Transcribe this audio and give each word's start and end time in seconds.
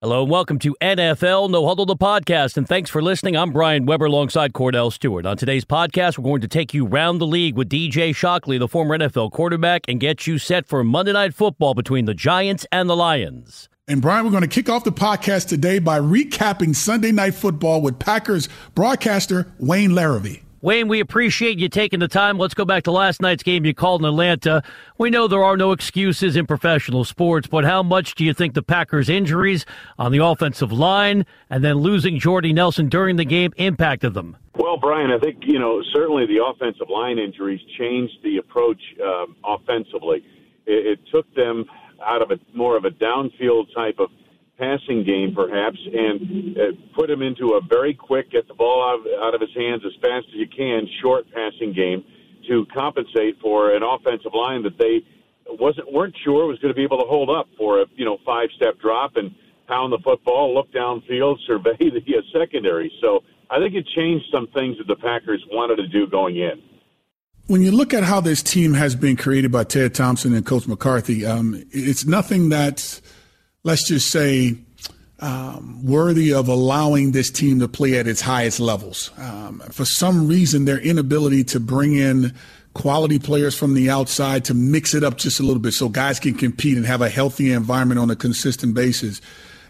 Hello 0.00 0.22
and 0.22 0.30
welcome 0.30 0.60
to 0.60 0.76
NFL 0.80 1.50
No 1.50 1.66
Huddle, 1.66 1.84
the 1.84 1.96
podcast. 1.96 2.56
And 2.56 2.68
thanks 2.68 2.88
for 2.88 3.02
listening. 3.02 3.36
I'm 3.36 3.50
Brian 3.50 3.84
Weber 3.84 4.04
alongside 4.04 4.52
Kordell 4.52 4.92
Stewart. 4.92 5.26
On 5.26 5.36
today's 5.36 5.64
podcast, 5.64 6.16
we're 6.16 6.22
going 6.22 6.40
to 6.40 6.46
take 6.46 6.72
you 6.72 6.86
round 6.86 7.20
the 7.20 7.26
league 7.26 7.56
with 7.56 7.68
DJ 7.68 8.14
Shockley, 8.14 8.58
the 8.58 8.68
former 8.68 8.96
NFL 8.96 9.32
quarterback, 9.32 9.82
and 9.88 9.98
get 9.98 10.24
you 10.24 10.38
set 10.38 10.68
for 10.68 10.84
Monday 10.84 11.14
Night 11.14 11.34
Football 11.34 11.74
between 11.74 12.04
the 12.04 12.14
Giants 12.14 12.64
and 12.70 12.88
the 12.88 12.94
Lions. 12.94 13.68
And 13.88 14.00
Brian, 14.00 14.24
we're 14.24 14.30
going 14.30 14.42
to 14.42 14.46
kick 14.46 14.68
off 14.68 14.84
the 14.84 14.92
podcast 14.92 15.48
today 15.48 15.80
by 15.80 15.98
recapping 15.98 16.76
Sunday 16.76 17.10
Night 17.10 17.34
Football 17.34 17.82
with 17.82 17.98
Packers 17.98 18.48
broadcaster 18.76 19.52
Wayne 19.58 19.90
Larrivee. 19.90 20.42
Wayne, 20.60 20.88
we 20.88 20.98
appreciate 20.98 21.60
you 21.60 21.68
taking 21.68 22.00
the 22.00 22.08
time. 22.08 22.36
Let's 22.36 22.54
go 22.54 22.64
back 22.64 22.82
to 22.84 22.90
last 22.90 23.22
night's 23.22 23.44
game 23.44 23.64
you 23.64 23.72
called 23.72 24.00
in 24.00 24.08
Atlanta. 24.08 24.64
We 24.96 25.08
know 25.08 25.28
there 25.28 25.44
are 25.44 25.56
no 25.56 25.70
excuses 25.70 26.34
in 26.34 26.48
professional 26.48 27.04
sports, 27.04 27.46
but 27.46 27.64
how 27.64 27.84
much 27.84 28.16
do 28.16 28.24
you 28.24 28.34
think 28.34 28.54
the 28.54 28.62
Packers' 28.62 29.08
injuries 29.08 29.64
on 30.00 30.10
the 30.10 30.18
offensive 30.18 30.72
line 30.72 31.26
and 31.48 31.62
then 31.62 31.76
losing 31.76 32.18
Jordy 32.18 32.52
Nelson 32.52 32.88
during 32.88 33.14
the 33.14 33.24
game 33.24 33.52
impacted 33.56 34.14
them? 34.14 34.36
Well, 34.56 34.78
Brian, 34.78 35.12
I 35.12 35.18
think, 35.20 35.44
you 35.46 35.60
know, 35.60 35.80
certainly 35.94 36.26
the 36.26 36.44
offensive 36.44 36.90
line 36.90 37.20
injuries 37.20 37.60
changed 37.78 38.14
the 38.24 38.38
approach 38.38 38.80
um, 39.00 39.36
offensively. 39.44 40.24
It, 40.66 40.98
it 40.98 41.00
took 41.12 41.32
them 41.36 41.66
out 42.04 42.20
of 42.20 42.32
a 42.32 42.38
more 42.52 42.76
of 42.76 42.84
a 42.84 42.90
downfield 42.90 43.72
type 43.76 44.00
of 44.00 44.10
passing 44.58 45.04
game, 45.04 45.34
perhaps, 45.34 45.78
and 45.86 46.58
uh, 46.58 46.62
put 46.94 47.08
him 47.08 47.22
into 47.22 47.54
a 47.54 47.60
very 47.60 47.94
quick, 47.94 48.32
get 48.32 48.48
the 48.48 48.54
ball 48.54 48.82
out 48.82 49.00
of, 49.00 49.22
out 49.22 49.34
of 49.34 49.40
his 49.40 49.54
hands 49.54 49.82
as 49.86 49.92
fast 50.02 50.26
as 50.28 50.34
you 50.34 50.48
can, 50.48 50.86
short 51.00 51.26
passing 51.32 51.72
game 51.72 52.04
to 52.48 52.66
compensate 52.74 53.38
for 53.40 53.74
an 53.74 53.82
offensive 53.82 54.32
line 54.34 54.62
that 54.62 54.78
they 54.78 55.02
wasn't 55.50 55.90
weren't 55.92 56.14
sure 56.24 56.46
was 56.46 56.58
going 56.58 56.72
to 56.72 56.76
be 56.76 56.82
able 56.82 56.98
to 56.98 57.06
hold 57.06 57.30
up 57.30 57.48
for 57.56 57.80
a 57.80 57.86
you 57.96 58.04
know 58.04 58.18
five 58.24 58.48
step 58.56 58.78
drop 58.80 59.16
and 59.16 59.34
pound 59.66 59.92
the 59.92 59.98
football, 60.02 60.54
look 60.54 60.70
downfield, 60.72 61.36
survey 61.46 61.76
the 61.78 62.16
uh, 62.16 62.20
secondary. 62.38 62.92
So 63.00 63.20
I 63.50 63.58
think 63.58 63.74
it 63.74 63.86
changed 63.94 64.26
some 64.32 64.48
things 64.48 64.76
that 64.78 64.86
the 64.86 64.96
Packers 64.96 65.44
wanted 65.50 65.76
to 65.76 65.88
do 65.88 66.06
going 66.06 66.36
in. 66.36 66.62
When 67.46 67.62
you 67.62 67.70
look 67.70 67.94
at 67.94 68.04
how 68.04 68.20
this 68.20 68.42
team 68.42 68.74
has 68.74 68.94
been 68.94 69.16
created 69.16 69.50
by 69.50 69.64
Ted 69.64 69.94
Thompson 69.94 70.34
and 70.34 70.44
Coach 70.44 70.68
McCarthy, 70.68 71.24
um, 71.24 71.64
it's 71.70 72.04
nothing 72.04 72.50
that's 72.50 73.00
let's 73.64 73.88
just 73.88 74.10
say, 74.10 74.56
um, 75.20 75.84
worthy 75.84 76.32
of 76.32 76.48
allowing 76.48 77.12
this 77.12 77.30
team 77.30 77.58
to 77.60 77.68
play 77.68 77.98
at 77.98 78.06
its 78.06 78.20
highest 78.20 78.60
levels. 78.60 79.10
Um, 79.18 79.60
for 79.70 79.84
some 79.84 80.28
reason, 80.28 80.64
their 80.64 80.78
inability 80.78 81.44
to 81.44 81.60
bring 81.60 81.94
in 81.94 82.34
quality 82.74 83.18
players 83.18 83.58
from 83.58 83.74
the 83.74 83.90
outside 83.90 84.44
to 84.44 84.54
mix 84.54 84.94
it 84.94 85.02
up 85.02 85.16
just 85.16 85.40
a 85.40 85.42
little 85.42 85.60
bit 85.60 85.72
so 85.72 85.88
guys 85.88 86.20
can 86.20 86.34
compete 86.34 86.76
and 86.76 86.86
have 86.86 87.02
a 87.02 87.08
healthy 87.08 87.52
environment 87.52 87.98
on 87.98 88.10
a 88.10 88.16
consistent 88.16 88.74
basis. 88.74 89.20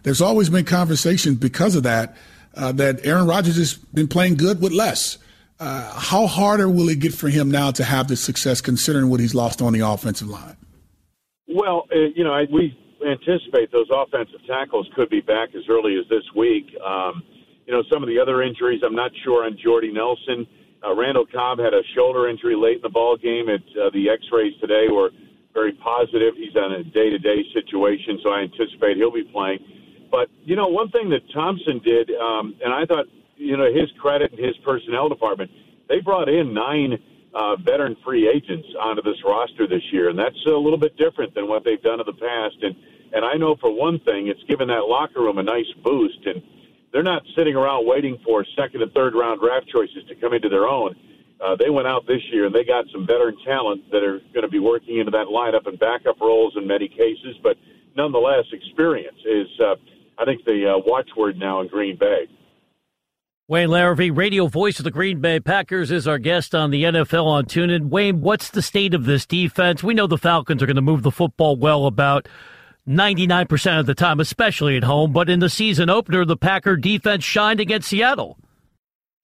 There's 0.03 0.21
always 0.21 0.51
been 0.51 0.67
conversations 0.67 1.39
because 1.39 1.75
of 1.75 1.83
that 1.85 2.17
uh, 2.55 2.73
that 2.73 3.05
Aaron 3.07 3.27
Rodgers 3.27 3.57
has 3.57 3.75
been 3.75 4.09
playing 4.09 4.37
good 4.37 4.61
with 4.61 4.73
less. 4.73 5.17
Uh, 5.61 5.99
how 5.99 6.27
harder 6.27 6.69
will 6.69 6.89
it 6.89 7.01
get 7.01 7.15
for 7.15 7.29
him 7.29 7.51
now 7.51 7.71
to 7.71 7.83
have 7.83 8.09
this 8.09 8.23
success 8.23 8.61
considering 8.61 9.09
what 9.09 9.21
he's 9.21 9.35
lost 9.35 9.61
on 9.61 9.73
the 9.73 9.81
offensive 9.81 10.29
line? 10.29 10.57
Well, 11.49 11.87
uh, 11.91 11.99
you 12.15 12.23
know, 12.23 12.33
I, 12.33 12.47
we 12.53 12.79
anticipate 13.07 13.71
those 13.73 13.89
offensive 13.93 14.41
tackles 14.47 14.89
could 14.95 15.11
be 15.11 15.21
back 15.21 15.51
as 15.55 15.63
early 15.69 15.97
as 15.99 16.09
this 16.09 16.25
week. 16.35 16.67
Um, 16.85 17.23
you 17.67 17.73
know, 17.73 17.83
some 17.93 18.03
of 18.03 18.09
the 18.09 18.19
other 18.19 18.43
injuries, 18.43 18.81
I'm 18.85 18.95
not 18.95 19.11
sure 19.25 19.45
on 19.45 19.57
Jordy 19.63 19.93
Nelson. 19.93 20.47
Uh, 20.85 20.95
Randall 20.95 21.27
Cobb 21.27 21.59
had 21.59 21.75
a 21.75 21.83
shoulder 21.95 22.29
injury 22.29 22.57
late 22.57 22.77
in 22.77 22.83
the 22.83 22.89
ball 22.89 23.17
game. 23.17 23.49
At 23.49 23.61
uh, 23.77 23.91
the 23.93 24.09
X-rays 24.09 24.55
today 24.61 24.87
were 24.91 25.11
very 25.53 25.73
positive. 25.73 26.35
He's 26.37 26.55
on 26.57 26.73
a 26.73 26.85
day-to-day 26.85 27.43
situation, 27.53 28.21
so 28.23 28.31
I 28.31 28.41
anticipate 28.43 28.97
he'll 28.97 29.13
be 29.13 29.25
playing. 29.25 29.59
But 30.11 30.29
you 30.45 30.57
know, 30.57 30.69
one 30.69 30.91
thing 30.91 31.11
that 31.11 31.21
Thompson 31.35 31.81
did, 31.85 32.11
um, 32.17 32.55
and 32.65 32.73
I 32.73 32.87
thought, 32.87 33.07
you 33.37 33.57
know, 33.57 33.67
his 33.67 33.91
credit 34.01 34.33
and 34.33 34.39
his 34.39 34.57
personnel 34.65 35.09
department, 35.09 35.51
they 35.89 36.01
brought 36.01 36.29
in 36.29 36.55
nine 36.55 36.99
uh, 37.35 37.57
veteran 37.57 37.97
free 38.05 38.29
agents 38.29 38.67
onto 38.81 39.03
this 39.03 39.23
roster 39.25 39.67
this 39.67 39.83
year, 39.93 40.09
and 40.09 40.19
that's 40.19 40.39
a 40.47 40.51
little 40.51 40.79
bit 40.79 40.97
different 40.97 41.35
than 41.35 41.49
what 41.49 41.65
they've 41.65 41.83
done 41.83 42.01
in 42.01 42.07
the 42.07 42.13
past. 42.13 42.57
And 42.63 42.75
and 43.13 43.25
I 43.25 43.35
know 43.35 43.57
for 43.57 43.71
one 43.73 43.99
thing, 44.01 44.29
it's 44.29 44.43
given 44.45 44.69
that 44.69 44.85
locker 44.85 45.21
room 45.21 45.39
a 45.39 45.43
nice 45.43 45.71
boost, 45.83 46.27
and 46.27 46.43
they're 46.93 47.03
not 47.03 47.23
sitting 47.37 47.55
around 47.55 47.87
waiting 47.87 48.19
for 48.25 48.45
second 48.57 48.83
and 48.83 48.93
third 48.93 49.15
round 49.15 49.41
draft 49.41 49.69
choices 49.69 50.05
to 50.09 50.15
come 50.15 50.33
into 50.35 50.49
their 50.49 50.67
own. 50.67 50.95
Uh, 51.41 51.55
they 51.57 51.71
went 51.71 51.87
out 51.87 52.07
this 52.07 52.21
year 52.33 52.47
and 52.47 52.55
they 52.55 52.65
got 52.65 52.85
some 52.93 53.07
veteran 53.07 53.37
talent 53.45 53.89
that 53.93 54.03
are 54.03 54.19
going 54.35 54.43
to 54.43 54.49
be 54.49 54.59
working 54.59 54.99
into 54.99 55.11
that 55.11 55.27
lineup 55.27 55.67
and 55.67 55.79
backup 55.79 56.21
roles 56.21 56.57
in 56.57 56.67
many 56.67 56.89
cases, 56.89 57.37
but 57.43 57.57
nonetheless, 57.97 58.45
experience 58.53 59.19
is, 59.25 59.47
uh, 59.61 59.77
I 60.19 60.25
think, 60.25 60.45
the 60.45 60.75
uh, 60.75 60.79
watchword 60.79 61.39
now 61.39 61.61
in 61.61 61.69
Green 61.69 61.97
Bay. 61.97 62.27
Wayne 63.51 63.71
Larrivee, 63.71 64.15
radio 64.15 64.47
voice 64.47 64.79
of 64.79 64.85
the 64.85 64.91
Green 64.91 65.23
Bay 65.23 65.41
Packers, 65.41 65.91
is 65.91 66.07
our 66.07 66.19
guest 66.19 66.55
on 66.55 66.71
the 66.71 66.85
NFL 66.85 67.25
on 67.25 67.47
TuneIn. 67.47 67.89
Wayne, 67.89 68.21
what's 68.21 68.51
the 68.51 68.61
state 68.61 68.93
of 68.93 69.07
this 69.07 69.25
defense? 69.25 69.83
We 69.83 69.95
know 69.95 70.07
the 70.07 70.19
Falcons 70.19 70.63
are 70.63 70.67
going 70.67 70.77
to 70.77 70.83
move 70.83 71.03
the 71.03 71.11
football 71.11 71.57
well 71.57 71.87
about 71.87 72.29
99% 72.87 73.81
of 73.81 73.87
the 73.87 73.95
time, 73.95 74.21
especially 74.21 74.77
at 74.77 74.85
home, 74.85 75.15
but 75.15 75.31
in 75.31 75.41
the 75.41 75.49
season 75.49 75.89
opener, 75.89 76.27
the 76.27 76.37
Packer 76.37 76.77
defense 76.77 77.25
shined 77.25 77.59
against 77.59 77.89
Seattle. 77.89 78.37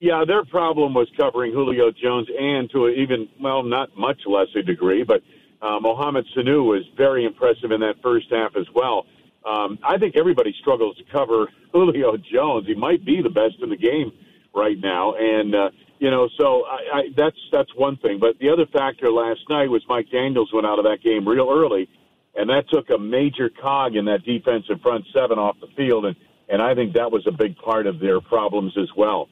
Yeah, 0.00 0.24
their 0.26 0.46
problem 0.46 0.94
was 0.94 1.08
covering 1.20 1.52
Julio 1.52 1.90
Jones 1.90 2.26
and 2.34 2.70
to 2.70 2.86
an 2.86 2.94
even, 2.96 3.28
well, 3.42 3.62
not 3.62 3.90
much 3.94 4.22
less 4.26 4.48
a 4.58 4.62
degree, 4.62 5.04
but 5.04 5.20
uh, 5.60 5.80
Mohamed 5.80 6.24
Sanu 6.34 6.64
was 6.64 6.82
very 6.96 7.26
impressive 7.26 7.72
in 7.72 7.80
that 7.80 7.96
first 8.02 8.28
half 8.30 8.56
as 8.56 8.66
well. 8.74 9.04
Um, 9.44 9.78
I 9.82 9.98
think 9.98 10.16
everybody 10.16 10.54
struggles 10.60 10.96
to 10.96 11.04
cover 11.12 11.48
Julio 11.72 12.16
Jones. 12.16 12.66
He 12.66 12.74
might 12.74 13.04
be 13.04 13.20
the 13.22 13.30
best 13.30 13.56
in 13.62 13.70
the 13.70 13.76
game 13.76 14.12
right 14.54 14.76
now, 14.78 15.14
and 15.18 15.54
uh, 15.54 15.70
you 15.98 16.10
know, 16.10 16.28
so 16.38 16.64
I, 16.64 16.98
I, 16.98 17.02
that's 17.16 17.36
that's 17.52 17.70
one 17.76 17.96
thing. 17.96 18.18
But 18.20 18.38
the 18.38 18.50
other 18.50 18.66
factor 18.66 19.10
last 19.10 19.40
night 19.48 19.70
was 19.70 19.82
Mike 19.88 20.06
Daniels 20.10 20.50
went 20.52 20.66
out 20.66 20.78
of 20.78 20.84
that 20.84 20.98
game 21.02 21.26
real 21.26 21.50
early, 21.50 21.88
and 22.34 22.48
that 22.50 22.68
took 22.70 22.90
a 22.90 22.98
major 22.98 23.50
cog 23.50 23.96
in 23.96 24.04
that 24.06 24.24
defensive 24.24 24.80
front 24.82 25.04
seven 25.14 25.38
off 25.38 25.56
the 25.60 25.68
field, 25.76 26.06
and 26.06 26.16
and 26.48 26.60
I 26.60 26.74
think 26.74 26.94
that 26.94 27.10
was 27.10 27.26
a 27.26 27.32
big 27.32 27.56
part 27.56 27.86
of 27.86 28.00
their 28.00 28.20
problems 28.20 28.76
as 28.78 28.88
well. 28.96 29.28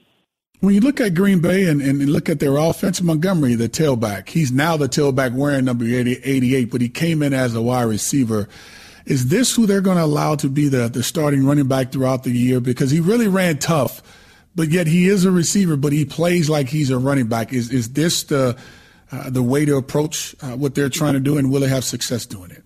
When 0.60 0.74
you 0.74 0.80
look 0.80 1.00
at 1.00 1.14
Green 1.14 1.40
Bay 1.40 1.66
and, 1.66 1.82
and 1.82 2.08
look 2.08 2.28
at 2.28 2.38
their 2.38 2.56
offense, 2.56 3.02
Montgomery, 3.02 3.56
the 3.56 3.68
tailback, 3.68 4.28
he's 4.28 4.52
now 4.52 4.76
the 4.76 4.88
tailback 4.88 5.34
wearing 5.34 5.64
number 5.64 5.84
80, 5.84 6.20
88, 6.22 6.70
but 6.70 6.80
he 6.80 6.88
came 6.88 7.20
in 7.20 7.34
as 7.34 7.56
a 7.56 7.60
wide 7.60 7.82
receiver. 7.82 8.48
Is 9.06 9.28
this 9.28 9.54
who 9.54 9.66
they're 9.66 9.80
going 9.80 9.96
to 9.96 10.04
allow 10.04 10.36
to 10.36 10.48
be 10.48 10.68
the, 10.68 10.88
the 10.88 11.02
starting 11.02 11.44
running 11.44 11.68
back 11.68 11.92
throughout 11.92 12.22
the 12.22 12.30
year? 12.30 12.60
Because 12.60 12.90
he 12.90 13.00
really 13.00 13.28
ran 13.28 13.58
tough, 13.58 14.02
but 14.54 14.68
yet 14.68 14.86
he 14.86 15.08
is 15.08 15.24
a 15.24 15.30
receiver, 15.30 15.76
but 15.76 15.92
he 15.92 16.04
plays 16.04 16.48
like 16.48 16.68
he's 16.68 16.90
a 16.90 16.98
running 16.98 17.26
back. 17.26 17.52
Is 17.52 17.72
is 17.72 17.92
this 17.92 18.24
the 18.24 18.56
uh, 19.10 19.30
the 19.30 19.42
way 19.42 19.64
to 19.64 19.76
approach 19.76 20.34
uh, 20.40 20.56
what 20.56 20.74
they're 20.74 20.88
trying 20.88 21.14
to 21.14 21.20
do, 21.20 21.36
and 21.36 21.50
will 21.50 21.60
they 21.60 21.68
have 21.68 21.84
success 21.84 22.26
doing 22.26 22.50
it? 22.50 22.62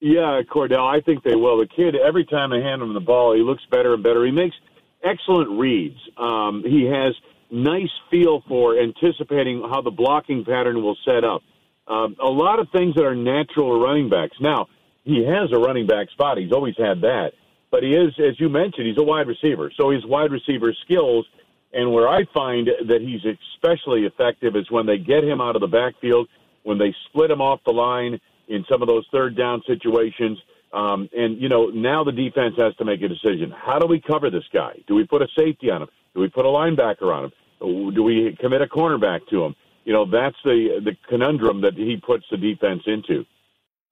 Yeah, 0.00 0.40
Kordell, 0.50 0.86
I 0.86 1.00
think 1.00 1.22
they 1.24 1.34
will. 1.36 1.58
The 1.58 1.66
kid, 1.66 1.96
every 1.96 2.24
time 2.24 2.52
I 2.52 2.58
hand 2.58 2.82
him 2.82 2.92
the 2.92 3.00
ball, 3.00 3.34
he 3.34 3.42
looks 3.42 3.62
better 3.70 3.94
and 3.94 4.02
better. 4.02 4.24
He 4.24 4.32
makes 4.32 4.54
excellent 5.02 5.58
reads. 5.58 5.96
Um, 6.16 6.62
he 6.64 6.84
has 6.84 7.14
nice 7.50 7.90
feel 8.10 8.42
for 8.48 8.78
anticipating 8.78 9.62
how 9.62 9.80
the 9.82 9.90
blocking 9.90 10.44
pattern 10.44 10.82
will 10.82 10.96
set 11.04 11.24
up. 11.24 11.42
Um, 11.88 12.16
a 12.20 12.28
lot 12.28 12.58
of 12.58 12.68
things 12.72 12.94
that 12.96 13.04
are 13.04 13.14
natural 13.14 13.78
to 13.78 13.84
running 13.84 14.08
backs. 14.08 14.36
Now, 14.40 14.66
he 15.06 15.24
has 15.24 15.52
a 15.52 15.58
running 15.58 15.86
back 15.86 16.10
spot. 16.10 16.36
He's 16.36 16.52
always 16.52 16.74
had 16.76 17.00
that. 17.02 17.32
But 17.70 17.84
he 17.84 17.94
is, 17.94 18.12
as 18.18 18.38
you 18.38 18.48
mentioned, 18.48 18.86
he's 18.88 18.98
a 18.98 19.02
wide 19.02 19.28
receiver. 19.28 19.72
So 19.76 19.90
his 19.90 20.04
wide 20.04 20.32
receiver 20.32 20.74
skills, 20.84 21.24
and 21.72 21.92
where 21.92 22.08
I 22.08 22.24
find 22.34 22.68
that 22.88 23.00
he's 23.00 23.20
especially 23.24 24.04
effective 24.04 24.56
is 24.56 24.70
when 24.70 24.86
they 24.86 24.98
get 24.98 25.22
him 25.22 25.40
out 25.40 25.54
of 25.54 25.60
the 25.60 25.68
backfield, 25.68 26.28
when 26.64 26.78
they 26.78 26.94
split 27.08 27.30
him 27.30 27.40
off 27.40 27.60
the 27.64 27.72
line 27.72 28.20
in 28.48 28.64
some 28.68 28.82
of 28.82 28.88
those 28.88 29.06
third 29.12 29.36
down 29.36 29.62
situations. 29.66 30.38
Um, 30.72 31.08
and, 31.16 31.40
you 31.40 31.48
know, 31.48 31.66
now 31.66 32.02
the 32.02 32.12
defense 32.12 32.54
has 32.58 32.74
to 32.76 32.84
make 32.84 33.00
a 33.02 33.08
decision. 33.08 33.52
How 33.56 33.78
do 33.78 33.86
we 33.86 34.00
cover 34.00 34.28
this 34.30 34.44
guy? 34.52 34.82
Do 34.88 34.94
we 34.94 35.04
put 35.06 35.22
a 35.22 35.28
safety 35.38 35.70
on 35.70 35.82
him? 35.82 35.88
Do 36.14 36.20
we 36.20 36.28
put 36.28 36.44
a 36.44 36.48
linebacker 36.48 37.14
on 37.14 37.24
him? 37.26 37.94
Do 37.94 38.02
we 38.02 38.36
commit 38.40 38.60
a 38.62 38.66
cornerback 38.66 39.20
to 39.30 39.44
him? 39.44 39.54
You 39.84 39.92
know, 39.92 40.04
that's 40.04 40.36
the, 40.44 40.80
the 40.84 40.96
conundrum 41.08 41.60
that 41.60 41.74
he 41.74 41.96
puts 41.96 42.24
the 42.30 42.36
defense 42.36 42.82
into. 42.86 43.24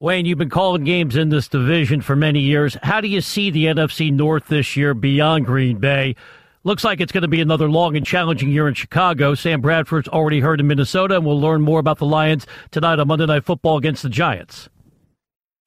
Wayne, 0.01 0.27
you've 0.27 0.39
been 0.39 0.51
calling 0.51 0.83
games 0.83 1.15
in 1.15 1.29
this 1.29 1.47
division 1.47 2.01
for 2.01 2.17
many 2.17 2.41
years. 2.41 2.77
How 2.83 3.01
do 3.01 3.07
you 3.07 3.21
see 3.21 3.51
the 3.51 3.67
NFC 3.67 4.13
North 4.13 4.49
this 4.49 4.77
year 4.77 4.93
beyond 4.93 5.47
Green 5.47 5.79
Bay? 5.79 6.17
Looks 6.65 6.83
like 6.83 7.01
it's 7.01 7.13
going 7.13 7.23
to 7.23 7.29
be 7.29 7.41
another 7.41 7.71
long 7.71 7.97
and 7.97 8.05
challenging 8.05 8.49
year 8.49 8.67
in 8.67 8.75
Chicago. 8.75 9.37
Sam 9.37 9.61
Bradford's 9.61 10.09
already 10.09 10.41
heard 10.41 10.59
in 10.59 10.67
Minnesota, 10.67 11.15
and 11.15 11.25
we'll 11.25 11.41
learn 11.41 11.63
more 11.63 11.79
about 11.79 11.99
the 11.99 12.07
Lions 12.07 12.45
tonight 12.73 12.99
on 12.99 13.07
Monday 13.07 13.27
Night 13.27 13.45
Football 13.45 13.77
against 13.77 14.03
the 14.03 14.09
Giants. 14.09 14.69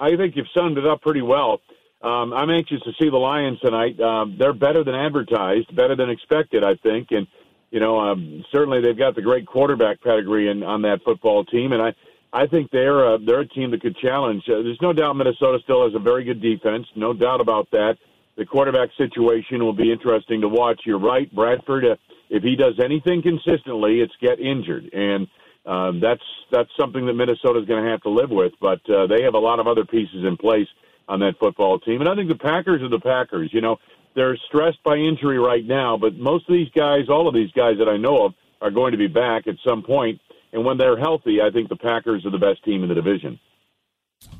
I 0.01 0.18
think 0.18 0.35
you've 0.35 0.47
summed 0.56 0.77
it 0.77 0.85
up 0.85 1.01
pretty 1.01 1.21
well. 1.21 1.62
Um, 2.01 2.33
I'm 2.33 2.50
anxious 2.50 2.81
to 2.81 2.91
see 3.00 3.09
the 3.09 3.18
Lions 3.18 3.59
tonight. 3.62 3.97
Um, 4.01 4.35
they're 4.38 4.53
better 4.53 4.83
than 4.83 4.94
advertised, 4.94 5.73
better 5.73 5.95
than 5.95 6.09
expected, 6.09 6.65
I 6.65 6.75
think, 6.75 7.07
and 7.12 7.27
you 7.71 7.80
know 7.80 8.00
um, 8.00 8.44
certainly 8.51 8.81
they've 8.81 8.97
got 8.97 9.15
the 9.15 9.21
great 9.21 9.47
quarterback 9.47 10.01
pedigree 10.01 10.50
in, 10.50 10.63
on 10.63 10.81
that 10.81 11.01
football 11.06 11.45
team, 11.45 11.71
and 11.71 11.81
I 11.81 11.94
I 12.33 12.47
think 12.47 12.71
they're 12.71 13.13
uh, 13.13 13.18
they're 13.25 13.41
a 13.41 13.47
team 13.47 13.71
that 13.71 13.81
could 13.81 13.97
challenge. 13.97 14.44
Uh, 14.47 14.62
there's 14.62 14.81
no 14.81 14.94
doubt 14.94 15.15
Minnesota 15.15 15.59
still 15.63 15.83
has 15.83 15.95
a 15.95 16.00
very 16.00 16.24
good 16.24 16.41
defense, 16.41 16.85
no 16.95 17.13
doubt 17.13 17.41
about 17.41 17.69
that. 17.71 17.97
The 18.38 18.45
quarterback 18.45 18.89
situation 18.97 19.63
will 19.63 19.74
be 19.74 19.91
interesting 19.91 20.41
to 20.41 20.47
watch. 20.47 20.81
You're 20.85 21.00
right, 21.00 21.33
Bradford. 21.33 21.85
Uh, 21.85 21.95
if 22.29 22.44
he 22.44 22.56
does 22.56 22.75
anything 22.83 23.21
consistently, 23.21 24.01
it's 24.01 24.13
get 24.21 24.39
injured, 24.39 24.94
and 24.94 25.27
um, 25.65 26.00
that's 26.00 26.24
that's 26.51 26.69
something 26.79 27.06
that 27.06 27.13
Minnesota 27.13 27.59
is 27.59 27.65
going 27.65 27.83
to 27.83 27.89
have 27.89 28.01
to 28.01 28.09
live 28.09 28.30
with. 28.30 28.53
But 28.59 28.81
uh, 28.89 29.07
they 29.07 29.23
have 29.23 29.33
a 29.33 29.39
lot 29.39 29.59
of 29.59 29.68
other 29.68 29.85
pieces 29.85 30.25
in 30.25 30.38
place 30.38 30.68
on 31.07 31.19
that 31.21 31.35
football 31.39 31.80
team, 31.80 32.01
and 32.01 32.09
I 32.09 32.15
think 32.15 32.30
the 32.30 32.35
Packers 32.35 32.81
are 32.81 32.89
the 32.89 33.00
Packers. 33.00 33.50
You 33.53 33.62
know, 33.62 33.77
they're 34.15 34.38
stressed 34.47 34.83
by 34.83 34.97
injury 34.97 35.39
right 35.39 35.65
now, 35.65 35.97
but 35.97 36.15
most 36.18 36.50
of 36.50 36.53
these 36.53 36.69
guys, 36.75 37.07
all 37.09 37.27
of 37.27 37.33
these 37.33 37.51
guys 37.51 37.77
that 37.80 37.88
I 37.88 37.97
know 37.97 38.25
of, 38.25 38.33
are 38.62 38.71
going 38.71 38.91
to 38.91 38.97
be 38.97 39.07
back 39.07 39.47
at 39.47 39.56
some 39.65 39.83
point. 39.83 40.19
And 40.53 40.65
when 40.65 40.77
they're 40.77 40.97
healthy, 40.97 41.39
I 41.41 41.51
think 41.51 41.69
the 41.69 41.75
Packers 41.75 42.25
are 42.25 42.31
the 42.31 42.38
best 42.38 42.63
team 42.63 42.83
in 42.83 42.89
the 42.89 42.95
division. 42.95 43.39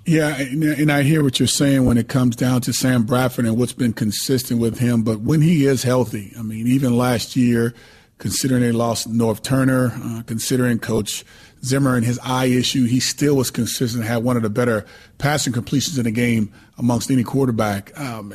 Yeah, 0.06 0.38
and 0.38 0.92
I 0.92 1.04
hear 1.04 1.21
what 1.21 1.39
you're 1.39 1.48
saying 1.48 1.86
when 1.86 1.98
it 1.98 2.07
comes 2.07 2.36
down 2.36 2.62
to 2.62 2.74
Sam 2.74 3.04
Bradford 3.04 3.45
and 3.45 3.57
what's 3.57 3.74
been 3.74 3.94
consistent 3.94 4.59
with 4.59 4.80
him. 4.80 5.04
But 5.04 5.19
when 5.21 5.42
he 5.42 5.65
is 5.65 5.83
healthy, 5.83 6.33
I 6.38 6.42
mean, 6.42 6.65
even 6.68 6.98
last 6.98 7.36
year, 7.36 7.74
considering 8.18 8.62
they 8.62 8.71
lost 8.71 9.12
Norv 9.12 9.44
Turner, 9.44 9.92
uh, 9.94 10.24
considering 10.25 10.80
Coach 10.80 11.25
Zimmer 11.63 11.95
and 11.95 12.06
his 12.06 12.19
eye 12.24 12.45
issue, 12.45 12.86
he 12.86 13.00
still 13.00 13.36
was 13.36 13.51
consistent, 13.51 14.06
had 14.06 14.24
one 14.24 14.38
of 14.38 14.44
the 14.44 14.50
better 14.50 14.86
passing 15.18 15.54
completions 15.54 15.98
in 15.98 16.06
the 16.06 16.12
game 16.12 16.51
amongst 16.77 17.12
any 17.12 17.24
quarterback. 17.24 17.98
Um, 18.00 18.33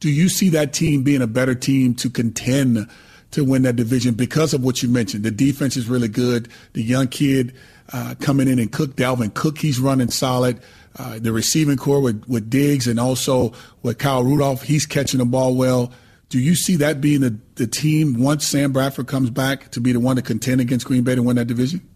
do 0.00 0.10
you 0.10 0.28
see 0.28 0.48
that 0.50 0.72
team 0.72 1.02
being 1.02 1.22
a 1.22 1.26
better 1.26 1.54
team 1.54 1.94
to 1.94 2.10
contend 2.10 2.88
to 3.32 3.44
win 3.44 3.62
that 3.62 3.76
division 3.76 4.14
because 4.14 4.54
of 4.54 4.62
what 4.62 4.82
you 4.82 4.88
mentioned? 4.88 5.24
The 5.24 5.30
defense 5.30 5.76
is 5.76 5.88
really 5.88 6.08
good. 6.08 6.48
The 6.72 6.82
young 6.82 7.08
kid 7.08 7.54
uh, 7.92 8.14
coming 8.20 8.48
in 8.48 8.58
and 8.58 8.70
Cook, 8.70 8.96
Dalvin 8.96 9.34
Cook, 9.34 9.58
he's 9.58 9.78
running 9.78 10.08
solid. 10.08 10.60
Uh, 10.98 11.18
the 11.18 11.32
receiving 11.32 11.76
corps 11.76 12.00
with, 12.00 12.24
with 12.28 12.50
Diggs 12.50 12.86
and 12.86 13.00
also 13.00 13.52
with 13.82 13.98
Kyle 13.98 14.22
Rudolph, 14.22 14.62
he's 14.62 14.86
catching 14.86 15.18
the 15.18 15.24
ball 15.24 15.56
well. 15.56 15.92
Do 16.28 16.38
you 16.38 16.54
see 16.54 16.76
that 16.76 17.00
being 17.00 17.20
the, 17.20 17.38
the 17.56 17.66
team 17.66 18.20
once 18.20 18.46
Sam 18.46 18.72
Bradford 18.72 19.06
comes 19.06 19.30
back 19.30 19.70
to 19.72 19.80
be 19.80 19.92
the 19.92 20.00
one 20.00 20.16
to 20.16 20.22
contend 20.22 20.60
against 20.60 20.86
Green 20.86 21.02
Bay 21.02 21.14
to 21.14 21.22
win 21.22 21.36
that 21.36 21.46
division? 21.46 21.86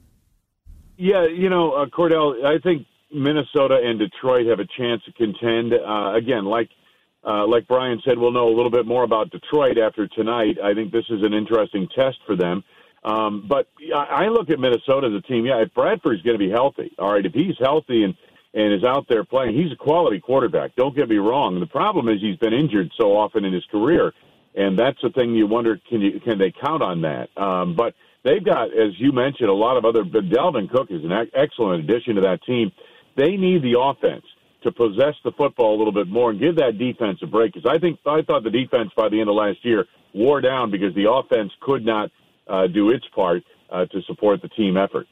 Yeah, 0.96 1.26
you 1.26 1.50
know, 1.50 1.72
uh, 1.72 1.86
Kordell, 1.86 2.44
I 2.44 2.58
think 2.58 2.86
Minnesota 3.12 3.78
and 3.82 3.98
Detroit 3.98 4.46
have 4.46 4.60
a 4.60 4.66
chance 4.66 5.02
to 5.04 5.12
contend. 5.12 5.74
Uh, 5.74 6.14
again, 6.14 6.44
like 6.44 6.70
uh, 7.26 7.46
like 7.46 7.66
Brian 7.66 8.00
said, 8.04 8.18
we'll 8.18 8.32
know 8.32 8.48
a 8.48 8.54
little 8.54 8.70
bit 8.70 8.86
more 8.86 9.02
about 9.02 9.30
Detroit 9.30 9.78
after 9.78 10.06
tonight. 10.06 10.58
I 10.62 10.74
think 10.74 10.92
this 10.92 11.04
is 11.10 11.22
an 11.22 11.34
interesting 11.34 11.88
test 11.94 12.18
for 12.24 12.36
them. 12.36 12.62
Um, 13.04 13.46
but 13.48 13.68
I 13.94 14.26
look 14.28 14.50
at 14.50 14.58
Minnesota 14.58 15.08
as 15.08 15.12
a 15.12 15.20
team. 15.26 15.46
Yeah, 15.46 15.62
if 15.62 15.72
Bradford's 15.74 16.22
going 16.22 16.38
to 16.38 16.44
be 16.44 16.50
healthy, 16.50 16.92
all 16.98 17.12
right, 17.12 17.24
if 17.24 17.32
he's 17.32 17.54
healthy 17.60 18.04
and 18.04 18.14
and 18.54 18.72
is 18.72 18.84
out 18.84 19.04
there 19.06 19.22
playing, 19.22 19.54
he's 19.54 19.70
a 19.70 19.76
quality 19.76 20.18
quarterback. 20.18 20.74
Don't 20.76 20.96
get 20.96 21.10
me 21.10 21.16
wrong. 21.16 21.60
The 21.60 21.66
problem 21.66 22.08
is 22.08 22.22
he's 22.22 22.38
been 22.38 22.54
injured 22.54 22.90
so 22.98 23.14
often 23.14 23.44
in 23.44 23.52
his 23.52 23.64
career, 23.66 24.14
and 24.54 24.78
that's 24.78 24.98
the 25.02 25.10
thing. 25.10 25.34
You 25.34 25.46
wonder 25.46 25.78
can 25.88 26.00
you 26.00 26.20
can 26.20 26.38
they 26.38 26.52
count 26.52 26.82
on 26.82 27.02
that? 27.02 27.28
Um, 27.36 27.76
but 27.76 27.94
they've 28.24 28.44
got, 28.44 28.76
as 28.76 28.98
you 28.98 29.12
mentioned, 29.12 29.50
a 29.50 29.54
lot 29.54 29.76
of 29.76 29.84
other. 29.84 30.04
But 30.04 30.28
Dalvin 30.28 30.70
Cook 30.70 30.90
is 30.90 31.04
an 31.04 31.12
excellent 31.34 31.84
addition 31.84 32.16
to 32.16 32.22
that 32.22 32.42
team. 32.44 32.72
They 33.16 33.36
need 33.36 33.62
the 33.62 33.78
offense 33.78 34.24
to 34.66 34.72
possess 34.72 35.14
the 35.24 35.32
football 35.32 35.74
a 35.74 35.78
little 35.78 35.92
bit 35.92 36.08
more 36.08 36.30
and 36.30 36.40
give 36.40 36.56
that 36.56 36.78
defense 36.78 37.18
a 37.22 37.26
break. 37.26 37.54
Because 37.54 37.70
I 37.70 37.78
think 37.78 37.98
I 38.06 38.22
thought 38.22 38.44
the 38.44 38.50
defense 38.50 38.90
by 38.96 39.08
the 39.08 39.20
end 39.20 39.28
of 39.28 39.36
last 39.36 39.58
year 39.62 39.86
wore 40.14 40.40
down 40.40 40.70
because 40.70 40.94
the 40.94 41.10
offense 41.10 41.52
could 41.60 41.84
not 41.84 42.10
uh, 42.48 42.66
do 42.66 42.90
its 42.90 43.04
part 43.14 43.42
uh, 43.70 43.86
to 43.86 44.02
support 44.02 44.42
the 44.42 44.48
team 44.48 44.76
effort. 44.76 45.06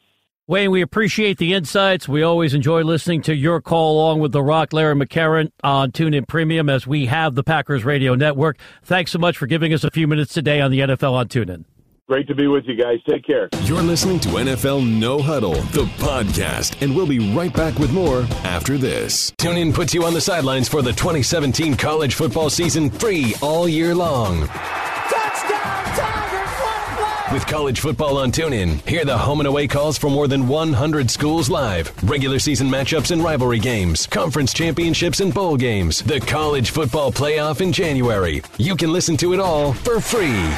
Wayne, 0.47 0.71
we 0.71 0.83
appreciate 0.83 1.39
the 1.39 1.55
insights. 1.55 2.07
We 2.07 2.23
always 2.23 2.53
enjoy 2.53 2.83
listening 2.83 3.23
to 3.23 3.35
your 3.35 3.63
call 3.63 3.95
along 3.95 4.21
with 4.21 4.33
The 4.33 4.43
Rock, 4.43 4.75
Larry 4.75 4.95
McCarren 4.95 5.51
on 5.63 5.91
TuneIn 5.91 6.29
Premium 6.29 6.69
as 6.69 6.87
we 6.87 7.07
have 7.07 7.35
the 7.35 7.43
Packers 7.43 7.83
Radio 7.83 8.15
Network. 8.15 8.59
Thanks 8.83 9.11
so 9.11 9.19
much 9.19 9.39
for 9.39 9.47
giving 9.47 9.73
us 9.73 9.85
a 9.85 9.91
few 9.91 10.07
minutes 10.07 10.35
today 10.35 10.61
on 10.61 10.71
the 10.71 10.81
NFL 10.81 11.13
on 11.13 11.29
TuneIn. 11.29 11.65
Great 12.07 12.29
to 12.29 12.35
be 12.35 12.47
with 12.49 12.67
you 12.67 12.75
guys. 12.77 12.99
Take 13.09 13.25
care. 13.25 13.49
You're 13.63 13.81
listening 13.81 14.21
to 14.21 14.29
NFL 14.29 14.87
No 15.01 15.23
Huddle, 15.23 15.55
the 15.55 15.87
podcast, 15.97 16.83
and 16.83 16.95
we'll 16.95 17.07
be 17.07 17.33
right 17.35 17.53
back 17.55 17.79
with 17.79 17.95
more 17.95 18.27
after 18.45 18.77
this. 18.77 19.31
TuneIn 19.39 19.73
puts 19.73 19.95
you 19.95 20.05
on 20.05 20.13
the 20.13 20.21
sidelines 20.21 20.69
for 20.69 20.83
the 20.83 20.93
2017 20.93 21.77
college 21.77 22.15
football 22.15 22.51
season 22.51 22.91
free 22.91 23.35
all 23.41 23.67
year 23.67 23.95
long. 23.95 24.47
Touchdown, 24.47 25.85
Tigers, 25.97 27.33
with 27.33 27.47
college 27.47 27.81
football 27.81 28.19
on 28.19 28.31
TuneIn, 28.31 28.87
hear 28.87 29.07
the 29.07 29.17
home 29.17 29.41
and 29.41 29.47
away 29.47 29.67
calls 29.67 29.97
for 29.97 30.11
more 30.11 30.29
than 30.29 30.47
100 30.47 31.11
schools 31.11 31.49
live, 31.49 31.91
regular 32.07 32.39
season 32.39 32.69
matchups 32.69 33.13
and 33.13 33.25
rivalry 33.25 33.59
games, 33.59 34.07
conference 34.07 34.53
championships 34.53 35.21
and 35.21 35.33
bowl 35.33 35.57
games, 35.57 36.03
the 36.03 36.21
college 36.21 36.71
football 36.71 37.11
playoff 37.11 37.63
in 37.63 37.73
January. 37.73 38.43
You 38.59 38.77
can 38.77 38.93
listen 38.93 39.17
to 39.17 39.33
it 39.33 39.41
all 39.41 39.73
for 39.73 40.01
free. 40.01 40.51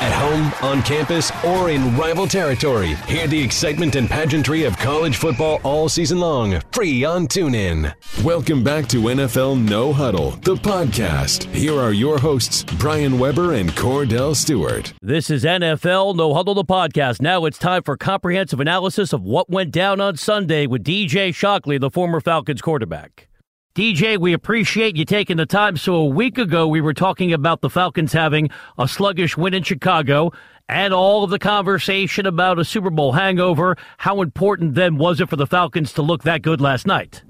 At 0.00 0.12
home, 0.12 0.52
on 0.68 0.82
campus, 0.82 1.30
or 1.44 1.70
in 1.70 1.96
rival 1.96 2.26
territory, 2.26 2.94
hear 3.06 3.26
the 3.28 3.40
excitement 3.40 3.94
and 3.94 4.08
pageantry 4.08 4.64
of 4.64 4.76
college 4.78 5.16
football 5.16 5.60
all 5.62 5.88
season 5.88 6.18
long, 6.18 6.60
free 6.72 7.04
on 7.04 7.28
TuneIn. 7.28 7.92
Welcome 8.24 8.64
back 8.64 8.88
to 8.88 8.96
NFL 9.02 9.60
No 9.68 9.92
Huddle, 9.92 10.32
the 10.42 10.56
podcast. 10.56 11.44
Here 11.54 11.78
are 11.78 11.92
your 11.92 12.18
hosts, 12.18 12.64
Brian 12.78 13.18
Weber 13.18 13.52
and 13.54 13.70
Kordell 13.70 14.34
Stewart. 14.34 14.92
This 15.02 15.30
is 15.30 15.44
NFL 15.44 16.16
No 16.16 16.34
Huddle, 16.34 16.54
the 16.54 16.64
podcast. 16.64 17.20
Now 17.22 17.44
it's 17.44 17.58
time 17.58 17.82
for 17.82 17.96
comprehensive 17.96 18.58
analysis 18.60 19.12
of 19.12 19.22
what 19.22 19.50
went 19.50 19.70
down 19.70 20.00
on 20.00 20.16
Sunday 20.16 20.66
with 20.66 20.82
DJ 20.82 21.32
Shockley, 21.34 21.78
the 21.78 21.90
former 21.90 22.20
Falcons 22.20 22.60
quarterback. 22.60 23.28
DJ, 23.74 24.18
we 24.18 24.34
appreciate 24.34 24.96
you 24.96 25.06
taking 25.06 25.38
the 25.38 25.46
time. 25.46 25.78
So, 25.78 25.94
a 25.94 26.04
week 26.04 26.36
ago, 26.36 26.68
we 26.68 26.82
were 26.82 26.92
talking 26.92 27.32
about 27.32 27.62
the 27.62 27.70
Falcons 27.70 28.12
having 28.12 28.50
a 28.76 28.86
sluggish 28.86 29.34
win 29.34 29.54
in 29.54 29.62
Chicago 29.62 30.30
and 30.68 30.92
all 30.92 31.24
of 31.24 31.30
the 31.30 31.38
conversation 31.38 32.26
about 32.26 32.58
a 32.58 32.66
Super 32.66 32.90
Bowl 32.90 33.12
hangover. 33.12 33.78
How 33.96 34.20
important 34.20 34.74
then 34.74 34.98
was 34.98 35.22
it 35.22 35.30
for 35.30 35.36
the 35.36 35.46
Falcons 35.46 35.94
to 35.94 36.02
look 36.02 36.24
that 36.24 36.42
good 36.42 36.60
last 36.60 36.86
night? 36.86 37.22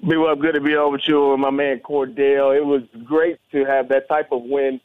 Well, 0.00 0.36
good 0.36 0.54
to 0.54 0.60
be 0.60 0.76
over 0.76 0.92
with 0.92 1.08
you 1.08 1.32
and 1.32 1.42
my 1.42 1.50
man 1.50 1.80
Kordell. 1.80 2.56
It 2.56 2.64
was 2.64 2.82
great 3.04 3.40
to 3.50 3.64
have 3.64 3.88
that 3.88 4.08
type 4.08 4.28
of 4.30 4.42
win. 4.44 4.80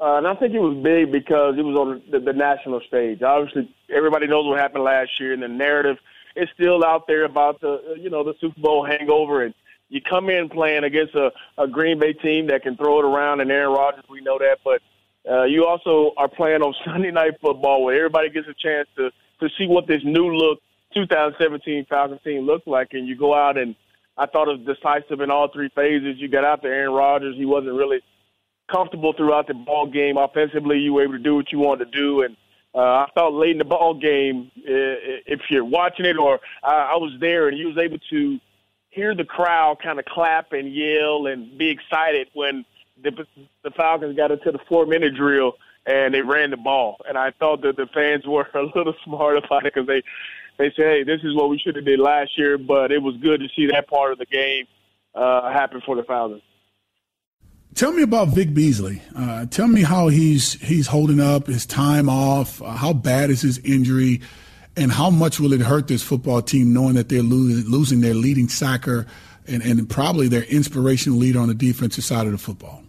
Uh, 0.00 0.16
and 0.16 0.26
I 0.26 0.34
think 0.34 0.52
it 0.52 0.58
was 0.58 0.76
big 0.82 1.12
because 1.12 1.56
it 1.56 1.62
was 1.62 1.76
on 1.76 2.02
the, 2.10 2.18
the 2.18 2.32
national 2.32 2.80
stage. 2.88 3.22
Obviously, 3.22 3.72
everybody 3.88 4.26
knows 4.26 4.46
what 4.46 4.58
happened 4.58 4.82
last 4.82 5.20
year, 5.20 5.32
and 5.32 5.44
the 5.44 5.48
narrative 5.48 5.98
is 6.34 6.48
still 6.54 6.84
out 6.84 7.06
there 7.06 7.24
about 7.24 7.60
the, 7.60 7.94
you 7.96 8.10
know, 8.10 8.24
the 8.24 8.34
Super 8.40 8.60
Bowl 8.60 8.84
hangover. 8.84 9.44
And 9.44 9.54
you 9.88 10.00
come 10.00 10.30
in 10.30 10.48
playing 10.48 10.84
against 10.84 11.14
a, 11.14 11.32
a 11.58 11.68
Green 11.68 11.98
Bay 11.98 12.12
team 12.12 12.48
that 12.48 12.62
can 12.62 12.76
throw 12.76 12.98
it 12.98 13.04
around, 13.04 13.40
and 13.40 13.50
Aaron 13.50 13.72
Rodgers, 13.72 14.04
we 14.08 14.20
know 14.20 14.38
that. 14.38 14.58
But 14.64 14.82
uh, 15.30 15.44
you 15.44 15.66
also 15.66 16.12
are 16.16 16.28
playing 16.28 16.62
on 16.62 16.74
Sunday 16.84 17.10
Night 17.10 17.40
Football, 17.40 17.84
where 17.84 17.96
everybody 17.96 18.30
gets 18.30 18.48
a 18.48 18.54
chance 18.54 18.88
to 18.96 19.10
to 19.40 19.48
see 19.58 19.66
what 19.66 19.86
this 19.86 20.02
new 20.02 20.34
look 20.34 20.60
2017 20.94 21.86
Falcons 21.90 22.20
team 22.24 22.46
looks 22.46 22.66
like, 22.66 22.88
and 22.92 23.06
you 23.06 23.16
go 23.16 23.34
out 23.34 23.58
and 23.58 23.74
I 24.16 24.26
thought 24.26 24.48
it 24.48 24.58
was 24.58 24.76
decisive 24.76 25.20
in 25.20 25.30
all 25.30 25.48
three 25.48 25.68
phases. 25.74 26.16
You 26.18 26.28
got 26.28 26.44
out 26.44 26.62
there, 26.62 26.72
Aaron 26.72 26.92
Rodgers. 26.92 27.36
He 27.36 27.44
wasn't 27.44 27.74
really 27.74 28.00
comfortable 28.70 29.12
throughout 29.12 29.46
the 29.46 29.54
ball 29.54 29.86
game. 29.86 30.16
Offensively, 30.16 30.78
you 30.78 30.94
were 30.94 31.02
able 31.02 31.12
to 31.12 31.18
do 31.18 31.34
what 31.34 31.52
you 31.52 31.58
wanted 31.58 31.92
to 31.92 31.98
do, 31.98 32.22
and 32.22 32.36
uh, 32.74 32.78
I 32.78 33.06
thought 33.14 33.34
late 33.34 33.52
in 33.52 33.58
the 33.58 33.64
ball 33.64 33.94
game, 33.94 34.50
if 34.56 35.40
you're 35.50 35.64
watching 35.64 36.06
it 36.06 36.18
or 36.18 36.40
I, 36.62 36.92
I 36.92 36.96
was 36.96 37.12
there, 37.20 37.48
and 37.48 37.56
he 37.56 37.64
was 37.64 37.76
able 37.78 37.98
to 38.10 38.38
hear 38.96 39.14
the 39.14 39.24
crowd 39.24 39.76
kind 39.82 39.98
of 39.98 40.06
clap 40.06 40.52
and 40.52 40.74
yell 40.74 41.26
and 41.26 41.56
be 41.58 41.68
excited 41.68 42.28
when 42.32 42.64
the, 43.04 43.12
the 43.62 43.70
Falcons 43.70 44.16
got 44.16 44.30
into 44.30 44.50
the 44.50 44.58
four 44.68 44.86
minute 44.86 45.14
drill 45.14 45.52
and 45.84 46.14
they 46.14 46.22
ran 46.22 46.50
the 46.50 46.56
ball. 46.56 46.96
And 47.06 47.16
I 47.16 47.30
thought 47.30 47.60
that 47.60 47.76
the 47.76 47.86
fans 47.94 48.26
were 48.26 48.48
a 48.54 48.62
little 48.62 48.94
smart 49.04 49.36
about 49.36 49.66
it 49.66 49.74
because 49.74 49.86
they 49.86 50.02
they 50.58 50.72
said, 50.74 50.86
"Hey, 50.86 51.02
this 51.04 51.20
is 51.22 51.34
what 51.34 51.50
we 51.50 51.58
should 51.58 51.76
have 51.76 51.84
did 51.84 52.00
last 52.00 52.38
year." 52.38 52.56
But 52.56 52.90
it 52.90 53.02
was 53.02 53.14
good 53.18 53.40
to 53.40 53.48
see 53.54 53.66
that 53.66 53.88
part 53.88 54.12
of 54.12 54.18
the 54.18 54.24
game 54.24 54.64
uh, 55.14 55.52
happen 55.52 55.82
for 55.84 55.94
the 55.94 56.02
Falcons. 56.02 56.42
Tell 57.74 57.92
me 57.92 58.02
about 58.02 58.28
Vic 58.28 58.54
Beasley. 58.54 59.02
Uh, 59.14 59.44
tell 59.44 59.68
me 59.68 59.82
how 59.82 60.08
he's 60.08 60.54
he's 60.62 60.86
holding 60.86 61.20
up, 61.20 61.46
his 61.46 61.66
time 61.66 62.08
off. 62.08 62.62
Uh, 62.62 62.70
how 62.70 62.94
bad 62.94 63.28
is 63.28 63.42
his 63.42 63.58
injury? 63.58 64.22
And 64.76 64.92
how 64.92 65.10
much 65.10 65.40
will 65.40 65.52
it 65.52 65.60
hurt 65.60 65.88
this 65.88 66.02
football 66.02 66.42
team 66.42 66.72
knowing 66.72 66.94
that 66.94 67.08
they're 67.08 67.22
losing, 67.22 67.70
losing 67.70 68.00
their 68.02 68.14
leading 68.14 68.48
sacker 68.48 69.06
and, 69.46 69.62
and 69.62 69.88
probably 69.88 70.28
their 70.28 70.42
inspirational 70.44 71.18
leader 71.18 71.40
on 71.40 71.48
the 71.48 71.54
defensive 71.54 72.04
side 72.04 72.26
of 72.26 72.32
the 72.32 72.38
football? 72.38 72.82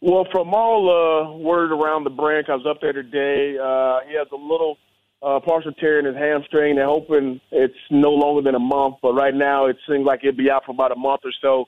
Well, 0.00 0.26
from 0.32 0.54
all 0.54 0.88
uh, 0.88 1.36
word 1.36 1.72
around 1.72 2.04
the 2.04 2.10
branch, 2.10 2.46
I 2.48 2.54
was 2.54 2.64
up 2.66 2.80
there 2.80 2.94
today. 2.94 3.58
Uh, 3.58 4.00
he 4.08 4.14
has 4.16 4.28
a 4.32 4.36
little 4.36 4.78
uh, 5.22 5.40
partial 5.40 5.72
tear 5.72 5.98
in 5.98 6.06
his 6.06 6.16
hamstring. 6.16 6.76
They're 6.76 6.86
hoping 6.86 7.40
it's 7.50 7.74
no 7.90 8.10
longer 8.10 8.40
than 8.40 8.54
a 8.54 8.60
month, 8.60 8.96
but 9.02 9.12
right 9.12 9.34
now 9.34 9.66
it 9.66 9.76
seems 9.86 10.06
like 10.06 10.20
he'll 10.22 10.32
be 10.32 10.50
out 10.50 10.64
for 10.64 10.72
about 10.72 10.92
a 10.92 10.96
month 10.96 11.20
or 11.24 11.32
so, 11.42 11.66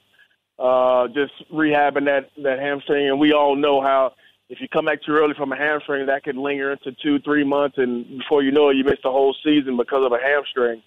uh, 0.58 1.08
just 1.08 1.32
rehabbing 1.52 2.06
that 2.06 2.30
that 2.42 2.58
hamstring. 2.58 3.08
And 3.08 3.20
we 3.20 3.34
all 3.34 3.54
know 3.54 3.82
how 3.82 4.14
if 4.52 4.60
you 4.60 4.68
come 4.68 4.84
back 4.84 5.02
too 5.02 5.12
early 5.12 5.32
from 5.34 5.50
a 5.50 5.56
hamstring, 5.56 6.04
that 6.06 6.24
can 6.24 6.36
linger 6.36 6.72
into 6.72 6.92
two, 7.02 7.18
three 7.20 7.42
months, 7.42 7.78
and 7.78 8.18
before 8.18 8.42
you 8.42 8.52
know 8.52 8.68
it, 8.68 8.76
you 8.76 8.84
miss 8.84 8.98
the 9.02 9.10
whole 9.10 9.34
season 9.42 9.78
because 9.78 10.04
of 10.04 10.12
a 10.12 10.18
hamstring. 10.22 10.82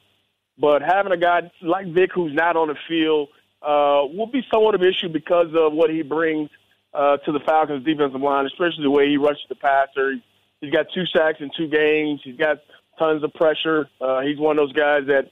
But 0.59 0.83
having 0.83 1.11
a 1.11 1.17
guy 1.17 1.51
like 1.63 1.87
Vic 1.87 2.11
who's 2.13 2.31
not 2.31 2.55
on 2.55 2.67
the 2.67 2.75
field 2.87 3.29
uh, 3.63 4.05
will 4.15 4.29
be 4.31 4.43
somewhat 4.53 4.75
of 4.75 4.81
an 4.81 4.87
issue 4.87 5.09
because 5.09 5.47
of 5.55 5.73
what 5.73 5.89
he 5.89 6.03
brings 6.03 6.51
uh, 6.93 7.17
to 7.17 7.31
the 7.31 7.39
Falcons' 7.39 7.83
defensive 7.83 8.21
line, 8.21 8.45
especially 8.45 8.83
the 8.83 8.91
way 8.91 9.09
he 9.09 9.17
rushes 9.17 9.45
the 9.49 9.55
passer. 9.55 10.13
He's 10.61 10.71
got 10.71 10.85
two 10.93 11.05
sacks 11.07 11.39
in 11.39 11.49
two 11.57 11.67
games. 11.67 12.21
He's 12.23 12.37
got 12.37 12.57
tons 12.99 13.23
of 13.23 13.33
pressure. 13.33 13.89
Uh, 13.99 14.21
he's 14.21 14.37
one 14.37 14.59
of 14.59 14.67
those 14.67 14.73
guys 14.73 15.07
that, 15.07 15.31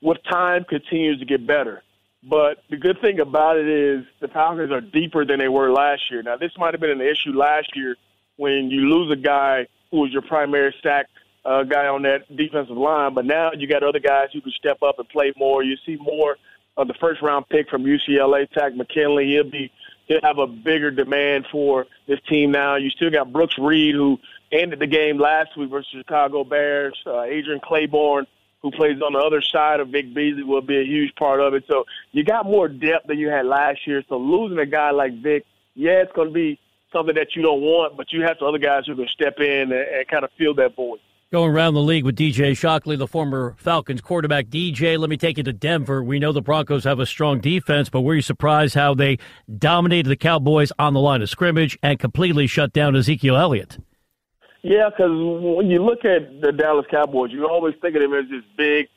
with 0.00 0.18
time, 0.32 0.64
continues 0.64 1.18
to 1.18 1.26
get 1.26 1.46
better. 1.46 1.82
But 2.28 2.62
the 2.70 2.76
good 2.76 3.00
thing 3.00 3.20
about 3.20 3.58
it 3.58 3.68
is 3.68 4.04
the 4.20 4.28
Falcons 4.28 4.72
are 4.72 4.80
deeper 4.80 5.26
than 5.26 5.38
they 5.38 5.48
were 5.48 5.70
last 5.70 6.10
year. 6.10 6.22
Now, 6.22 6.36
this 6.36 6.52
might 6.56 6.72
have 6.72 6.80
been 6.80 6.90
an 6.90 7.00
issue 7.02 7.32
last 7.32 7.76
year 7.76 7.96
when 8.36 8.70
you 8.70 8.88
lose 8.88 9.12
a 9.12 9.20
guy 9.20 9.66
who 9.90 10.00
was 10.00 10.10
your 10.10 10.22
primary 10.22 10.74
sack 10.82 11.06
uh, 11.44 11.62
guy 11.62 11.86
on 11.86 12.02
that 12.02 12.34
defensive 12.34 12.76
line, 12.76 13.12
but 13.12 13.26
now 13.26 13.50
you 13.52 13.66
got 13.66 13.82
other 13.82 13.98
guys 13.98 14.28
who 14.32 14.40
can 14.40 14.52
step 14.52 14.82
up 14.82 14.98
and 14.98 15.08
play 15.08 15.32
more. 15.36 15.62
You 15.62 15.76
see 15.84 15.96
more 15.96 16.36
of 16.76 16.88
the 16.88 16.94
first 16.94 17.20
round 17.20 17.48
pick 17.48 17.68
from 17.68 17.84
UCLA, 17.84 18.50
Takk 18.50 18.74
McKinley. 18.74 19.26
He'll 19.26 19.50
be 19.50 19.70
he'll 20.06 20.22
have 20.22 20.38
a 20.38 20.46
bigger 20.46 20.90
demand 20.90 21.46
for 21.52 21.86
this 22.06 22.18
team 22.28 22.50
now. 22.50 22.76
You 22.76 22.90
still 22.90 23.10
got 23.10 23.32
Brooks 23.32 23.58
Reed, 23.58 23.94
who 23.94 24.18
ended 24.50 24.78
the 24.78 24.86
game 24.86 25.18
last 25.18 25.56
week 25.56 25.70
versus 25.70 25.90
Chicago 25.92 26.44
Bears. 26.44 26.98
Uh, 27.06 27.22
Adrian 27.22 27.60
Clayborn, 27.60 28.26
who 28.64 28.70
plays 28.70 28.96
on 29.02 29.12
the 29.12 29.18
other 29.18 29.42
side 29.42 29.78
of 29.78 29.88
Vic 29.88 30.14
Beasley, 30.14 30.42
will 30.42 30.62
be 30.62 30.80
a 30.80 30.84
huge 30.84 31.14
part 31.16 31.38
of 31.38 31.52
it. 31.52 31.64
So 31.70 31.84
you 32.12 32.24
got 32.24 32.46
more 32.46 32.66
depth 32.66 33.06
than 33.06 33.18
you 33.18 33.28
had 33.28 33.44
last 33.44 33.86
year. 33.86 34.02
So 34.08 34.16
losing 34.16 34.58
a 34.58 34.64
guy 34.64 34.90
like 34.90 35.20
Vic, 35.20 35.44
yeah, 35.74 36.00
it's 36.00 36.12
going 36.12 36.28
to 36.28 36.34
be 36.34 36.58
something 36.90 37.14
that 37.14 37.36
you 37.36 37.42
don't 37.42 37.60
want, 37.60 37.94
but 37.94 38.10
you 38.10 38.22
have 38.22 38.38
some 38.38 38.48
other 38.48 38.58
guys 38.58 38.84
who 38.86 38.96
can 38.96 39.06
step 39.08 39.38
in 39.38 39.70
and, 39.70 39.72
and 39.72 40.08
kind 40.08 40.24
of 40.24 40.30
fill 40.38 40.54
that 40.54 40.74
void. 40.74 40.98
Going 41.30 41.50
around 41.50 41.74
the 41.74 41.82
league 41.82 42.04
with 42.04 42.16
DJ 42.16 42.56
Shockley, 42.56 42.96
the 42.96 43.06
former 43.06 43.54
Falcons 43.58 44.00
quarterback. 44.00 44.46
DJ, 44.46 44.98
let 44.98 45.10
me 45.10 45.18
take 45.18 45.36
you 45.36 45.42
to 45.42 45.52
Denver. 45.52 46.02
We 46.02 46.18
know 46.18 46.32
the 46.32 46.40
Broncos 46.40 46.84
have 46.84 47.00
a 47.00 47.06
strong 47.06 47.40
defense, 47.40 47.90
but 47.90 48.00
were 48.00 48.14
you 48.14 48.22
surprised 48.22 48.74
how 48.74 48.94
they 48.94 49.18
dominated 49.58 50.08
the 50.08 50.16
Cowboys 50.16 50.72
on 50.78 50.94
the 50.94 51.00
line 51.00 51.20
of 51.20 51.28
scrimmage 51.28 51.78
and 51.82 51.98
completely 51.98 52.46
shut 52.46 52.72
down 52.72 52.96
Ezekiel 52.96 53.36
Elliott? 53.36 53.76
Yeah, 54.64 54.88
because 54.88 55.10
when 55.10 55.68
you 55.68 55.84
look 55.84 56.06
at 56.06 56.40
the 56.40 56.50
Dallas 56.50 56.86
Cowboys, 56.90 57.30
you 57.30 57.46
always 57.46 57.74
think 57.82 57.96
of 57.96 58.00
them 58.00 58.14
as 58.14 58.24
this 58.30 58.42
big, 58.56 58.88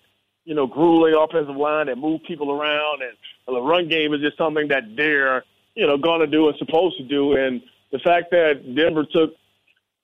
you 0.45 0.55
know, 0.55 0.65
grueling 0.65 1.13
offensive 1.13 1.57
line 1.57 1.87
that 1.87 1.97
move 1.97 2.21
people 2.25 2.53
around, 2.53 3.01
and 3.01 3.11
the 3.45 3.61
run 3.61 3.89
game 3.89 4.13
is 4.13 4.21
just 4.21 4.37
something 4.37 4.69
that 4.69 4.95
they're, 4.95 5.43
you 5.75 5.85
know, 5.85 5.97
going 5.97 6.21
to 6.21 6.27
do 6.27 6.47
and 6.47 6.57
supposed 6.57 6.97
to 6.99 7.03
do. 7.03 7.35
And 7.35 7.61
the 7.91 7.99
fact 7.99 8.31
that 8.31 8.75
Denver 8.75 9.03
took 9.03 9.35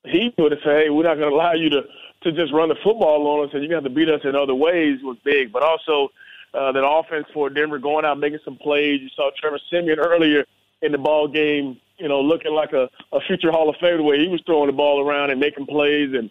to 0.04 0.10
it 0.46 0.52
and 0.52 0.60
say, 0.62 0.84
hey, 0.84 0.90
we're 0.90 1.02
not 1.02 1.16
going 1.16 1.30
to 1.30 1.34
allow 1.34 1.54
you 1.54 1.70
to 1.70 1.82
to 2.24 2.32
just 2.32 2.52
run 2.52 2.68
the 2.68 2.76
football 2.82 3.26
on 3.26 3.48
us 3.48 3.54
and 3.54 3.62
you 3.62 3.74
have 3.74 3.84
to 3.84 3.90
beat 3.90 4.08
us 4.08 4.20
in 4.24 4.34
other 4.34 4.54
ways 4.54 4.98
was 5.02 5.16
big. 5.24 5.52
But 5.52 5.62
also 5.62 6.10
uh, 6.54 6.72
that 6.72 6.86
offense 6.86 7.26
for 7.34 7.50
Denver 7.50 7.78
going 7.78 8.04
out 8.04 8.18
making 8.18 8.38
some 8.44 8.56
plays. 8.56 9.00
You 9.02 9.08
saw 9.14 9.30
Trevor 9.38 9.58
Siemian 9.70 9.98
earlier 9.98 10.44
in 10.80 10.92
the 10.92 10.98
ball 10.98 11.28
game, 11.28 11.80
you 11.98 12.08
know, 12.08 12.20
looking 12.20 12.52
like 12.52 12.72
a, 12.72 12.88
a 13.12 13.20
future 13.26 13.50
Hall 13.50 13.68
of 13.68 13.76
Famer 13.76 13.98
the 13.98 14.02
way 14.02 14.18
he 14.18 14.28
was 14.28 14.42
throwing 14.46 14.66
the 14.66 14.72
ball 14.72 15.06
around 15.06 15.30
and 15.30 15.40
making 15.40 15.66
plays. 15.66 16.10
And 16.12 16.30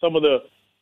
some 0.00 0.16
of 0.16 0.22
the 0.22 0.38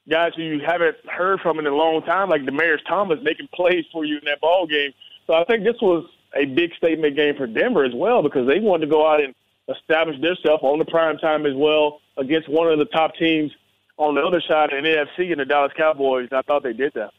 guys 0.09 0.33
who 0.37 0.43
you 0.43 0.61
haven't 0.67 0.97
heard 1.07 1.41
from 1.41 1.59
in 1.59 1.67
a 1.67 1.75
long 1.75 2.03
time, 2.03 2.29
like 2.29 2.43
Demaryius 2.43 2.87
Thomas, 2.89 3.19
making 3.23 3.49
plays 3.55 3.85
for 3.93 4.05
you 4.05 4.17
in 4.17 4.25
that 4.27 4.41
ball 4.41 4.67
game. 4.67 4.93
So 5.27 5.35
I 5.35 5.45
think 5.45 5.65
this 5.65 5.81
was 5.81 6.05
a 6.35 6.47
big 6.47 6.75
statement 6.75 7.17
game 7.17 7.37
for 7.37 7.47
Denver 7.47 7.85
as 7.85 7.93
well 7.95 8.23
because 8.23 8.47
they 8.47 8.59
wanted 8.59 8.87
to 8.87 8.91
go 8.91 9.07
out 9.07 9.23
and 9.23 9.35
establish 9.69 10.17
themselves 10.21 10.63
on 10.63 10.79
the 10.79 10.85
prime 10.85 11.19
time 11.19 11.47
as 11.47 11.55
well 11.55 12.01
against 12.17 12.49
one 12.49 12.69
of 12.69 12.79
the 12.79 12.85
top 12.87 13.15
teams 13.19 13.53
on 13.99 14.15
the 14.15 14.21
other 14.21 14.43
side 14.49 14.73
of 14.73 14.83
the 14.83 14.89
NFC 14.89 15.31
and 15.31 15.41
the 15.41 15.45
Dallas 15.45 15.73
Cowboys. 15.77 16.29
I 16.33 16.43
thought 16.43 16.63
they 16.63 16.73
did 16.73 16.93
that. 16.95 17.11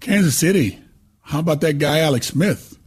Kansas 0.00 0.36
City. 0.36 0.78
How 1.22 1.40
about 1.40 1.60
that 1.60 1.78
guy 1.78 2.00
Alex 2.00 2.28
Smith? 2.28 2.78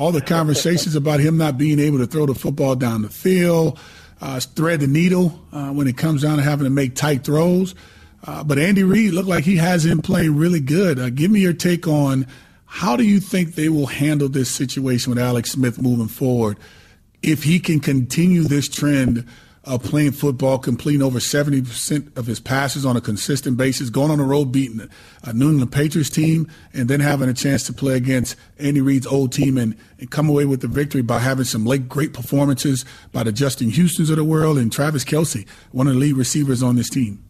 All 0.00 0.12
the 0.12 0.22
conversations 0.22 0.94
about 0.94 1.20
him 1.20 1.36
not 1.36 1.58
being 1.58 1.78
able 1.78 1.98
to 1.98 2.06
throw 2.06 2.24
the 2.24 2.34
football 2.34 2.74
down 2.74 3.02
the 3.02 3.10
field, 3.10 3.78
uh, 4.22 4.40
thread 4.40 4.80
the 4.80 4.86
needle 4.86 5.38
uh, 5.52 5.68
when 5.72 5.86
it 5.86 5.98
comes 5.98 6.22
down 6.22 6.38
to 6.38 6.42
having 6.42 6.64
to 6.64 6.70
make 6.70 6.94
tight 6.94 7.22
throws. 7.22 7.74
Uh, 8.26 8.42
but 8.42 8.58
Andy 8.58 8.82
Reid 8.82 9.12
looked 9.12 9.28
like 9.28 9.44
he 9.44 9.56
has 9.56 9.84
him 9.84 10.00
playing 10.00 10.36
really 10.36 10.60
good. 10.60 10.98
Uh, 10.98 11.10
give 11.10 11.30
me 11.30 11.40
your 11.40 11.52
take 11.52 11.86
on 11.86 12.26
how 12.64 12.96
do 12.96 13.04
you 13.04 13.20
think 13.20 13.56
they 13.56 13.68
will 13.68 13.88
handle 13.88 14.30
this 14.30 14.50
situation 14.50 15.10
with 15.10 15.18
Alex 15.18 15.50
Smith 15.50 15.82
moving 15.82 16.08
forward 16.08 16.56
if 17.22 17.44
he 17.44 17.60
can 17.60 17.78
continue 17.78 18.44
this 18.44 18.70
trend 18.70 19.28
uh, 19.70 19.78
playing 19.78 20.10
football, 20.10 20.58
completing 20.58 21.00
over 21.00 21.20
70% 21.20 22.16
of 22.16 22.26
his 22.26 22.40
passes 22.40 22.84
on 22.84 22.96
a 22.96 23.00
consistent 23.00 23.56
basis, 23.56 23.88
going 23.88 24.10
on 24.10 24.18
the 24.18 24.24
road, 24.24 24.46
beating 24.46 24.88
a 25.22 25.32
New 25.32 25.50
England 25.50 25.70
Patriots 25.70 26.10
team, 26.10 26.50
and 26.74 26.88
then 26.88 26.98
having 26.98 27.28
a 27.28 27.34
chance 27.34 27.62
to 27.64 27.72
play 27.72 27.94
against 27.94 28.34
Andy 28.58 28.80
Reid's 28.80 29.06
old 29.06 29.32
team 29.32 29.56
and, 29.56 29.76
and 30.00 30.10
come 30.10 30.28
away 30.28 30.44
with 30.44 30.60
the 30.60 30.66
victory 30.66 31.02
by 31.02 31.20
having 31.20 31.44
some 31.44 31.64
late 31.64 31.88
great 31.88 32.12
performances 32.12 32.84
by 33.12 33.22
the 33.22 33.30
Justin 33.30 33.70
Houstons 33.70 34.10
of 34.10 34.16
the 34.16 34.24
world 34.24 34.58
and 34.58 34.72
Travis 34.72 35.04
Kelce, 35.04 35.46
one 35.70 35.86
of 35.86 35.94
the 35.94 36.00
lead 36.00 36.16
receivers 36.16 36.64
on 36.64 36.74
this 36.74 36.90
team. 36.90 37.22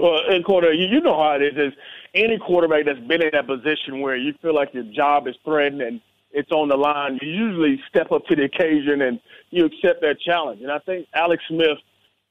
Well, 0.00 0.18
and 0.28 0.44
quarter, 0.44 0.72
you 0.72 1.00
know 1.00 1.16
how 1.16 1.36
it 1.36 1.42
is. 1.42 1.72
Is 1.72 1.72
any 2.12 2.38
quarterback 2.38 2.86
that's 2.86 2.98
been 3.06 3.22
in 3.22 3.30
that 3.32 3.46
position 3.46 4.00
where 4.00 4.16
you 4.16 4.34
feel 4.42 4.54
like 4.54 4.74
your 4.74 4.84
job 4.84 5.28
is 5.28 5.36
threatened 5.44 5.80
and 5.80 6.00
it's 6.32 6.50
on 6.50 6.68
the 6.68 6.76
line, 6.76 7.18
you 7.22 7.28
usually 7.28 7.80
step 7.88 8.10
up 8.10 8.26
to 8.26 8.34
the 8.34 8.44
occasion 8.44 9.00
and 9.00 9.20
you 9.50 9.64
accept 9.64 10.00
that 10.02 10.20
challenge. 10.20 10.62
And 10.62 10.70
I 10.70 10.78
think 10.80 11.06
Alex 11.14 11.42
Smith 11.48 11.78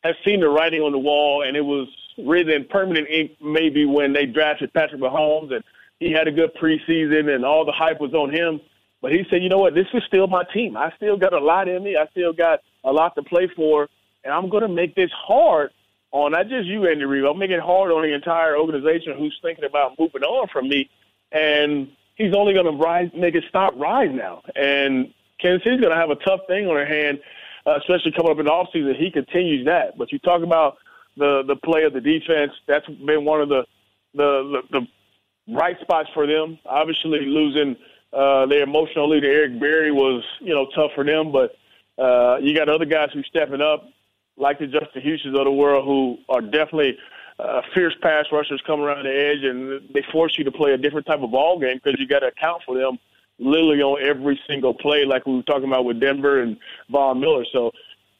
has 0.03 0.15
seen 0.25 0.39
the 0.41 0.49
writing 0.49 0.81
on 0.81 0.91
the 0.91 0.99
wall, 0.99 1.43
and 1.43 1.57
it 1.57 1.61
was 1.61 1.87
written 2.17 2.53
in 2.53 2.65
permanent 2.65 3.07
ink 3.09 3.31
maybe 3.41 3.85
when 3.85 4.13
they 4.13 4.25
drafted 4.25 4.73
Patrick 4.73 5.01
Mahomes, 5.01 5.53
and 5.53 5.63
he 5.99 6.11
had 6.11 6.27
a 6.27 6.31
good 6.31 6.51
preseason, 6.55 7.33
and 7.33 7.43
all 7.43 7.65
the 7.65 7.71
hype 7.71 7.99
was 7.99 8.13
on 8.13 8.31
him. 8.33 8.59
But 9.01 9.11
he 9.11 9.23
said, 9.29 9.43
you 9.43 9.49
know 9.49 9.59
what, 9.59 9.73
this 9.73 9.87
is 9.93 10.03
still 10.07 10.27
my 10.27 10.43
team. 10.53 10.77
I 10.77 10.91
still 10.95 11.17
got 11.17 11.33
a 11.33 11.39
lot 11.39 11.67
in 11.67 11.83
me. 11.83 11.95
I 11.95 12.07
still 12.11 12.33
got 12.33 12.59
a 12.83 12.91
lot 12.91 13.15
to 13.15 13.23
play 13.23 13.49
for, 13.55 13.87
and 14.23 14.33
I'm 14.33 14.49
going 14.49 14.63
to 14.63 14.69
make 14.69 14.95
this 14.95 15.11
hard 15.11 15.71
on 16.11 16.31
not 16.31 16.47
just 16.47 16.65
you, 16.65 16.87
Andy 16.87 17.03
Reid. 17.03 17.25
I'm 17.25 17.37
making 17.37 17.57
it 17.57 17.61
hard 17.61 17.91
on 17.91 18.01
the 18.01 18.13
entire 18.13 18.57
organization 18.57 19.13
who's 19.17 19.37
thinking 19.41 19.65
about 19.65 19.99
moving 19.99 20.23
on 20.23 20.47
from 20.47 20.69
me. 20.69 20.89
And 21.31 21.89
he's 22.15 22.33
only 22.33 22.53
going 22.53 22.65
to 22.65 22.71
rise, 22.71 23.09
make 23.13 23.35
it 23.35 23.43
stop 23.49 23.73
rise 23.75 24.11
now. 24.13 24.41
And 24.55 25.13
Kansas 25.39 25.63
City's 25.63 25.81
going 25.81 25.93
to 25.93 25.99
have 25.99 26.09
a 26.09 26.15
tough 26.15 26.41
thing 26.47 26.67
on 26.67 26.75
their 26.75 26.85
hand, 26.85 27.19
uh, 27.65 27.77
especially 27.77 28.11
coming 28.11 28.31
up 28.31 28.39
in 28.39 28.45
the 28.45 28.51
offseason. 28.51 28.95
He 28.95 29.11
continues 29.11 29.65
that. 29.65 29.97
But 29.97 30.11
you 30.11 30.19
talk 30.19 30.43
about 30.43 30.77
the 31.17 31.43
the 31.47 31.55
play 31.55 31.83
of 31.83 31.93
the 31.93 32.01
defense. 32.01 32.51
That's 32.67 32.87
been 32.87 33.25
one 33.25 33.41
of 33.41 33.49
the 33.49 33.65
the 34.13 34.61
the, 34.71 34.79
the 34.79 35.53
right 35.55 35.79
spots 35.81 36.09
for 36.13 36.27
them. 36.27 36.59
Obviously, 36.65 37.25
losing 37.25 37.75
uh, 38.13 38.45
their 38.45 38.63
emotional 38.63 39.09
leader 39.09 39.31
Eric 39.31 39.59
Berry 39.59 39.91
was 39.91 40.23
you 40.39 40.53
know 40.53 40.67
tough 40.75 40.91
for 40.95 41.03
them, 41.03 41.31
but 41.31 41.55
uh, 42.01 42.37
you 42.37 42.55
got 42.55 42.69
other 42.69 42.85
guys 42.85 43.09
who 43.13 43.23
stepping 43.23 43.61
up, 43.61 43.89
like 44.37 44.59
the 44.59 44.67
Justin 44.67 45.01
Houstons 45.01 45.37
of 45.37 45.45
the 45.45 45.51
world, 45.51 45.85
who 45.85 46.17
are 46.29 46.41
definitely 46.41 46.97
uh, 47.39 47.61
fierce 47.73 47.95
pass 48.01 48.25
rushers 48.31 48.61
come 48.65 48.81
around 48.81 49.03
the 49.03 49.13
edge, 49.13 49.43
and 49.43 49.81
they 49.93 50.03
force 50.11 50.37
you 50.37 50.43
to 50.45 50.51
play 50.51 50.71
a 50.71 50.77
different 50.77 51.05
type 51.05 51.21
of 51.21 51.31
ball 51.31 51.59
game 51.59 51.79
because 51.83 51.99
you 51.99 52.07
got 52.07 52.19
to 52.19 52.27
account 52.27 52.61
for 52.65 52.77
them 52.77 52.97
literally 53.39 53.81
on 53.81 54.01
every 54.01 54.39
single 54.47 54.73
play, 54.73 55.05
like 55.05 55.25
we 55.25 55.35
were 55.35 55.43
talking 55.43 55.67
about 55.67 55.85
with 55.85 55.99
Denver 55.99 56.41
and 56.41 56.57
Von 56.89 57.19
Miller. 57.19 57.45
So 57.51 57.71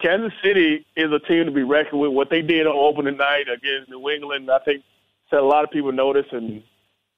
Kansas 0.02 0.34
City 0.44 0.86
is 0.96 1.12
a 1.12 1.20
team 1.20 1.46
to 1.46 1.52
be 1.52 1.64
reckoned 1.64 2.02
with. 2.02 2.12
What 2.12 2.30
they 2.30 2.42
did 2.42 2.68
on 2.68 2.76
opening 2.76 3.18
night 3.18 3.46
against 3.52 3.90
New 3.90 4.10
England, 4.10 4.50
I 4.52 4.60
think, 4.60 4.84
set 5.30 5.40
a 5.40 5.46
lot 5.46 5.64
of 5.64 5.72
people 5.72 5.92
notice, 5.92 6.26
and 6.32 6.62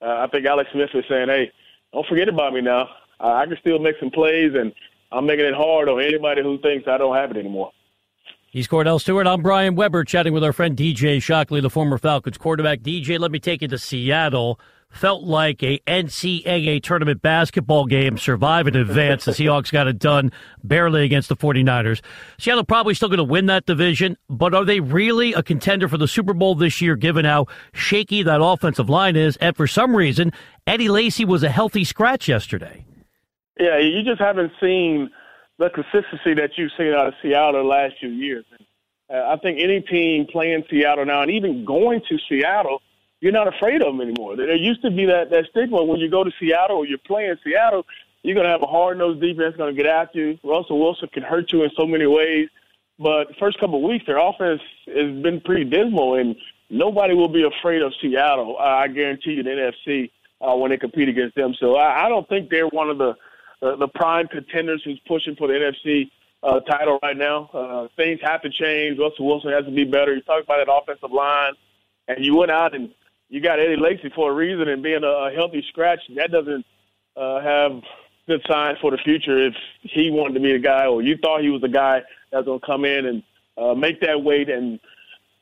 uh, 0.01 0.19
I 0.19 0.27
think 0.27 0.45
Alex 0.45 0.69
Smith 0.71 0.89
is 0.93 1.05
saying, 1.09 1.27
"Hey, 1.27 1.51
don't 1.91 2.05
forget 2.07 2.29
about 2.29 2.53
me 2.53 2.61
now. 2.61 2.87
I 3.19 3.45
can 3.45 3.57
still 3.59 3.79
make 3.79 3.95
some 3.99 4.11
plays, 4.11 4.51
and 4.53 4.73
I'm 5.11 5.25
making 5.25 5.45
it 5.45 5.55
hard 5.55 5.89
on 5.89 6.01
anybody 6.01 6.43
who 6.43 6.59
thinks 6.59 6.87
I 6.87 6.97
don't 6.97 7.15
have 7.15 7.31
it 7.31 7.37
anymore." 7.37 7.71
He's 8.49 8.67
Kordell 8.67 9.01
Stewart. 9.01 9.27
I'm 9.27 9.41
Brian 9.41 9.75
Weber 9.75 10.03
chatting 10.03 10.33
with 10.33 10.43
our 10.43 10.53
friend 10.53 10.77
DJ 10.77 11.21
Shockley, 11.21 11.59
the 11.59 11.69
former 11.69 11.97
Falcons 11.97 12.37
quarterback. 12.37 12.79
DJ, 12.79 13.19
let 13.19 13.31
me 13.31 13.39
take 13.39 13.61
you 13.61 13.67
to 13.67 13.77
Seattle. 13.77 14.59
Felt 14.89 15.23
like 15.23 15.61
a 15.61 15.79
NCAA 15.87 16.81
tournament 16.81 17.21
basketball 17.21 17.85
game, 17.85 18.17
survive 18.17 18.67
in 18.67 18.75
advance. 18.75 19.25
the 19.25 19.31
Seahawks 19.31 19.71
got 19.71 19.87
it 19.87 19.99
done 19.99 20.31
barely 20.63 21.03
against 21.03 21.29
the 21.29 21.35
49ers. 21.35 22.01
Seattle 22.39 22.63
probably 22.63 22.93
still 22.93 23.09
going 23.09 23.17
to 23.17 23.23
win 23.23 23.45
that 23.47 23.65
division, 23.65 24.17
but 24.29 24.55
are 24.55 24.65
they 24.65 24.79
really 24.79 25.33
a 25.33 25.43
contender 25.43 25.87
for 25.87 25.97
the 25.97 26.07
Super 26.07 26.33
Bowl 26.33 26.55
this 26.55 26.81
year, 26.81 26.95
given 26.95 27.25
how 27.25 27.45
shaky 27.73 28.23
that 28.23 28.41
offensive 28.41 28.89
line 28.89 29.15
is? 29.15 29.37
And 29.37 29.55
for 29.55 29.67
some 29.67 29.95
reason, 29.95 30.33
Eddie 30.65 30.89
Lacy 30.89 31.25
was 31.25 31.43
a 31.43 31.49
healthy 31.49 31.83
scratch 31.83 32.27
yesterday. 32.27 32.85
Yeah, 33.59 33.77
you 33.77 34.03
just 34.03 34.19
haven't 34.19 34.51
seen– 34.59 35.09
the 35.57 35.69
consistency 35.69 36.33
that 36.35 36.51
you've 36.55 36.71
seen 36.77 36.93
out 36.93 37.07
of 37.07 37.13
Seattle 37.21 37.63
the 37.63 37.67
last 37.67 37.95
few 37.99 38.09
years. 38.09 38.45
Uh, 39.11 39.17
I 39.27 39.37
think 39.37 39.59
any 39.59 39.81
team 39.81 40.27
playing 40.31 40.63
Seattle 40.69 41.05
now, 41.05 41.21
and 41.21 41.31
even 41.31 41.65
going 41.65 42.01
to 42.09 42.17
Seattle, 42.29 42.81
you're 43.19 43.31
not 43.31 43.47
afraid 43.47 43.81
of 43.81 43.87
them 43.87 44.01
anymore. 44.01 44.35
There 44.35 44.55
used 44.55 44.81
to 44.83 44.91
be 44.91 45.05
that 45.05 45.29
that 45.31 45.45
stigma 45.49 45.83
when 45.83 45.99
you 45.99 46.09
go 46.09 46.23
to 46.23 46.31
Seattle 46.39 46.77
or 46.77 46.85
you're 46.85 46.99
playing 46.99 47.35
Seattle, 47.43 47.85
you're 48.23 48.35
going 48.35 48.45
to 48.45 48.51
have 48.51 48.61
a 48.61 48.67
hard 48.67 48.97
nosed 48.97 49.21
defense 49.21 49.55
going 49.57 49.75
to 49.75 49.81
get 49.81 49.89
after 49.89 50.19
you. 50.19 50.39
Russell 50.43 50.79
Wilson 50.79 51.09
can 51.13 51.23
hurt 51.23 51.51
you 51.51 51.63
in 51.63 51.71
so 51.75 51.85
many 51.85 52.05
ways. 52.05 52.49
But 52.99 53.29
the 53.29 53.35
first 53.39 53.59
couple 53.59 53.77
of 53.77 53.83
weeks, 53.83 54.05
their 54.05 54.17
offense 54.17 54.61
has 54.87 55.21
been 55.21 55.39
pretty 55.41 55.65
dismal, 55.65 56.15
and 56.15 56.35
nobody 56.69 57.13
will 57.13 57.27
be 57.27 57.43
afraid 57.43 57.81
of 57.83 57.93
Seattle. 58.01 58.57
I 58.57 58.87
guarantee 58.87 59.33
you, 59.33 59.43
the 59.43 59.49
NFC 59.51 60.11
uh, 60.41 60.55
when 60.55 60.71
they 60.71 60.77
compete 60.77 61.09
against 61.09 61.35
them. 61.35 61.53
So 61.59 61.75
I, 61.75 62.05
I 62.05 62.09
don't 62.09 62.27
think 62.27 62.49
they're 62.49 62.67
one 62.67 62.89
of 62.89 62.97
the 62.97 63.15
uh, 63.61 63.75
the 63.75 63.87
prime 63.87 64.27
contenders 64.27 64.83
who's 64.83 64.99
pushing 65.07 65.35
for 65.35 65.47
the 65.47 65.53
NFC 65.53 66.11
uh, 66.43 66.59
title 66.61 66.99
right 67.01 67.17
now. 67.17 67.49
Uh, 67.51 67.87
things 67.95 68.19
have 68.21 68.41
to 68.43 68.49
change. 68.49 68.99
Russell 68.99 69.25
Wilson 69.25 69.51
has 69.51 69.65
to 69.65 69.71
be 69.71 69.83
better. 69.83 70.13
You 70.13 70.21
talk 70.21 70.43
about 70.43 70.63
that 70.63 70.71
offensive 70.71 71.11
line, 71.11 71.53
and 72.07 72.23
you 72.23 72.35
went 72.35 72.51
out 72.51 72.75
and 72.75 72.93
you 73.29 73.41
got 73.41 73.59
Eddie 73.59 73.75
Lacy 73.75 74.11
for 74.15 74.31
a 74.31 74.33
reason, 74.33 74.67
and 74.67 74.81
being 74.81 75.03
a, 75.03 75.07
a 75.07 75.31
healthy 75.31 75.63
scratch 75.69 75.99
that 76.15 76.31
doesn't 76.31 76.65
uh, 77.15 77.41
have 77.41 77.81
good 78.27 78.41
signs 78.47 78.77
for 78.79 78.91
the 78.91 78.97
future. 78.97 79.47
If 79.47 79.55
he 79.81 80.09
wanted 80.11 80.35
to 80.35 80.39
be 80.39 80.53
the 80.53 80.59
guy, 80.59 80.85
or 80.85 81.01
you 81.01 81.17
thought 81.17 81.41
he 81.41 81.49
was 81.49 81.61
the 81.61 81.69
guy 81.69 82.01
that's 82.31 82.45
going 82.45 82.59
to 82.59 82.65
come 82.65 82.85
in 82.85 83.05
and 83.05 83.23
uh, 83.57 83.73
make 83.73 84.01
that 84.01 84.23
weight 84.23 84.49
and 84.49 84.79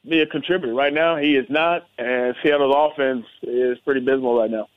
be 0.08 0.22
a 0.22 0.26
contributor. 0.26 0.74
Right 0.74 0.94
now, 0.94 1.18
he 1.18 1.36
is 1.36 1.46
not, 1.50 1.88
and 1.98 2.36
Seattle's 2.44 2.76
offense 2.76 3.26
is 3.42 3.78
pretty 3.80 4.02
dismal 4.02 4.40
right 4.40 4.52
now. 4.52 4.68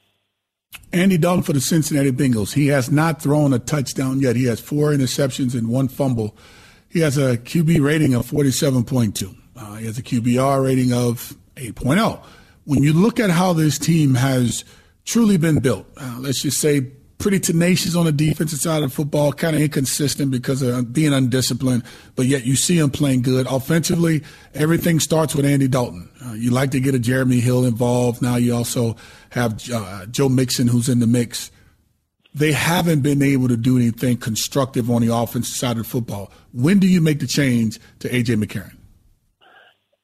Andy 0.93 1.19
Dalton 1.19 1.43
for 1.43 1.53
the 1.53 1.61
Cincinnati 1.61 2.13
Bengals. 2.13 2.55
He 2.55 2.69
has 2.69 2.91
not 2.91 3.23
thrown 3.23 3.53
a 3.53 3.59
touchdown 3.59 4.21
yet. 4.21 4.37
He 4.37 4.45
has 4.45 4.61
four 4.61 4.91
interceptions 4.91 5.55
and 5.55 5.69
one 5.69 5.89
fumble. 5.89 6.37
He 6.89 7.01
has 7.01 7.19
a 7.19 7.37
QB 7.37 7.83
rating 7.85 8.15
of 8.15 8.27
47.2. 8.27 9.37
Uh, 9.57 9.75
he 9.75 9.87
has 9.87 9.99
a 9.99 10.03
QBR 10.03 10.65
rating 10.65 10.93
of 10.93 11.37
8.0. 11.57 12.25
When 12.69 12.83
you 12.83 12.93
look 12.93 13.19
at 13.19 13.31
how 13.31 13.55
this 13.55 13.79
team 13.79 14.15
has 14.15 14.63
truly 15.07 15.39
been 15.39 15.59
built, 15.59 15.87
uh, 15.97 16.19
let's 16.21 16.43
just 16.43 16.61
say 16.61 16.83
pretty 17.17 17.41
tenacious 17.41 17.97
on 17.97 18.05
the 18.05 18.13
defensive 18.13 18.59
side 18.59 18.83
of 18.83 18.93
football, 18.93 19.33
kind 19.33 19.57
of 19.57 19.63
inconsistent 19.63 20.31
because 20.31 20.61
of 20.61 20.93
being 20.93 21.15
undisciplined, 21.15 21.83
but 22.15 22.27
yet 22.27 22.45
you 22.45 22.57
see 22.57 22.79
him 22.79 22.91
playing 22.91 23.23
good. 23.23 23.47
Offensively, 23.47 24.23
everything 24.53 25.01
starts 25.01 25.35
with 25.35 25.47
Andy 25.47 25.67
Dalton. 25.67 26.11
Uh, 26.23 26.35
you 26.35 26.51
like 26.51 26.71
to 26.73 26.79
get 26.79 26.95
a 26.95 26.99
Jeremy 26.99 27.41
Hill 27.41 27.65
involved. 27.65 28.21
Now 28.21 28.37
you 28.37 28.55
also 28.55 28.97
have 29.31 29.59
uh, 29.73 30.05
Joe 30.05 30.29
Mixon 30.29 30.69
who's 30.69 30.91
in 30.91 30.99
the 30.99 31.07
mix. 31.07 31.51
They 32.35 32.53
haven't 32.53 33.01
been 33.01 33.23
able 33.23 33.49
to 33.49 33.57
do 33.57 33.79
anything 33.79 34.19
constructive 34.19 34.91
on 34.91 35.01
the 35.01 35.15
offensive 35.15 35.57
side 35.57 35.79
of 35.79 35.87
football. 35.87 36.31
When 36.53 36.81
do 36.81 36.87
you 36.87 37.01
make 37.01 37.21
the 37.21 37.27
change 37.27 37.81
to 38.01 38.11
AJ 38.11 38.45
McCarron? 38.45 38.78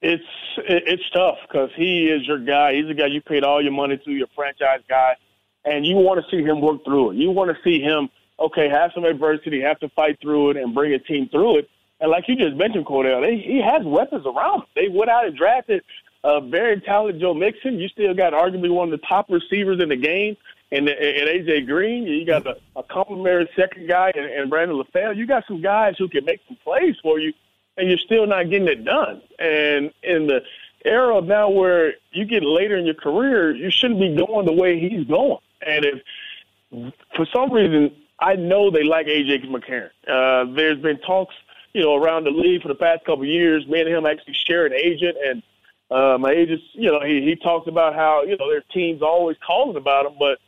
It's 0.05 0.23
it's 0.59 1.09
tough 1.11 1.39
because 1.49 1.71
he 1.77 2.07
is 2.07 2.27
your 2.27 2.39
guy. 2.39 2.75
He's 2.75 2.87
the 2.87 2.95
guy 2.95 3.07
you 3.07 3.21
paid 3.21 3.43
all 3.43 3.63
your 3.63 3.73
money 3.73 3.97
to, 4.05 4.11
your 4.11 4.29
franchise 4.37 4.81
guy 4.89 5.17
and 5.65 5.87
you 5.87 5.97
want 5.97 6.23
to 6.23 6.31
see 6.31 6.43
him 6.43 6.61
work 6.61 6.85
through 6.85 7.13
it. 7.13 7.17
You 7.17 7.31
want 7.31 7.51
to 7.51 7.57
see 7.63 7.81
him, 7.81 8.09
okay, 8.39 8.69
have 8.69 8.93
some 8.95 9.05
adversity, 9.05 9.61
have 9.63 9.81
to 9.81 9.89
fight 9.91 10.19
through 10.21 10.51
it, 10.51 10.57
and 10.57 10.75
bring 10.75 10.93
a 10.93 10.99
team 10.99 11.29
through 11.29 11.59
it. 11.59 11.71
And 12.01 12.11
like 12.11 12.25
you 12.29 12.37
just 12.37 12.57
mentioned, 12.57 12.87
Kordell, 12.87 13.23
they, 13.23 13.37
he 13.39 13.63
has 13.63 13.85
weapons 13.85 14.27
around 14.27 14.61
him. 14.61 14.67
They 14.75 14.89
went 14.89 15.11
out 15.11 15.27
and 15.27 15.37
drafted 15.37 15.83
a 16.23 16.41
very 16.41 16.81
talented 16.81 17.21
Joe 17.21 17.35
Mixon. 17.35 17.79
You 17.79 17.89
still 17.89 18.15
got 18.15 18.33
arguably 18.33 18.71
one 18.71 18.93
of 18.93 19.01
the 19.01 19.07
top 19.07 19.27
receivers 19.31 19.81
in 19.83 19.89
the 19.89 19.97
game, 19.97 20.37
and, 20.71 20.89
and 20.89 21.29
AJ 21.29 21.67
Green. 21.67 22.05
You 22.05 22.27
got 22.27 22.47
a, 22.47 22.57
a 22.77 22.83
complimentary 22.83 23.49
second 23.57 23.89
guy, 23.89 24.13
and, 24.15 24.27
and 24.27 24.51
Brandon 24.51 24.77
LaFell. 24.77 25.17
You 25.17 25.27
got 25.27 25.45
some 25.47 25.63
guys 25.63 25.95
who 25.99 26.09
can 26.09 26.25
make 26.25 26.41
some 26.47 26.59
plays 26.63 26.97
for 27.03 27.19
you, 27.19 27.33
and 27.77 27.89
you're 27.89 27.99
still 27.99 28.27
not 28.27 28.51
getting 28.51 28.69
it 28.69 28.85
done. 28.85 29.21
And 29.39 29.93
in 30.03 30.27
the 30.27 30.43
era 30.85 31.21
now 31.23 31.49
where 31.49 31.95
you 32.13 32.25
get 32.25 32.45
later 32.45 32.77
in 32.77 32.85
your 32.85 32.95
career, 32.95 33.55
you 33.55 33.71
shouldn't 33.71 34.01
be 34.01 34.15
going 34.15 34.47
the 34.47 34.53
way 34.53 34.79
he's 34.79 35.07
going. 35.07 35.39
And 35.67 35.85
if 35.85 36.95
for 37.17 37.27
some 37.33 37.53
reason 37.53 37.95
I 38.19 38.35
know 38.35 38.71
they 38.71 38.85
like 38.85 39.07
AJ 39.07 39.47
McCarron, 39.47 39.91
uh, 40.09 40.55
there's 40.55 40.81
been 40.81 40.99
talks, 40.99 41.35
you 41.73 41.83
know, 41.83 41.97
around 41.97 42.25
the 42.25 42.31
league 42.31 42.63
for 42.63 42.69
the 42.69 42.75
past 42.75 43.05
couple 43.05 43.23
of 43.23 43.29
years. 43.29 43.67
Me 43.67 43.81
and 43.81 43.89
him 43.89 44.07
actually 44.07 44.35
share 44.47 44.67
an 44.67 44.73
agent, 44.73 45.17
and 45.25 45.43
uh, 45.91 46.19
my 46.19 46.31
agent, 46.31 46.61
you 46.73 46.91
know, 46.91 47.01
he 47.01 47.23
he 47.23 47.37
talks 47.37 47.67
about 47.67 47.95
how 47.95 48.23
you 48.23 48.37
know 48.37 48.51
their 48.51 48.63
teams 48.73 49.03
always 49.03 49.37
calling 49.45 49.77
about 49.77 50.07
him, 50.07 50.15
but 50.19 50.39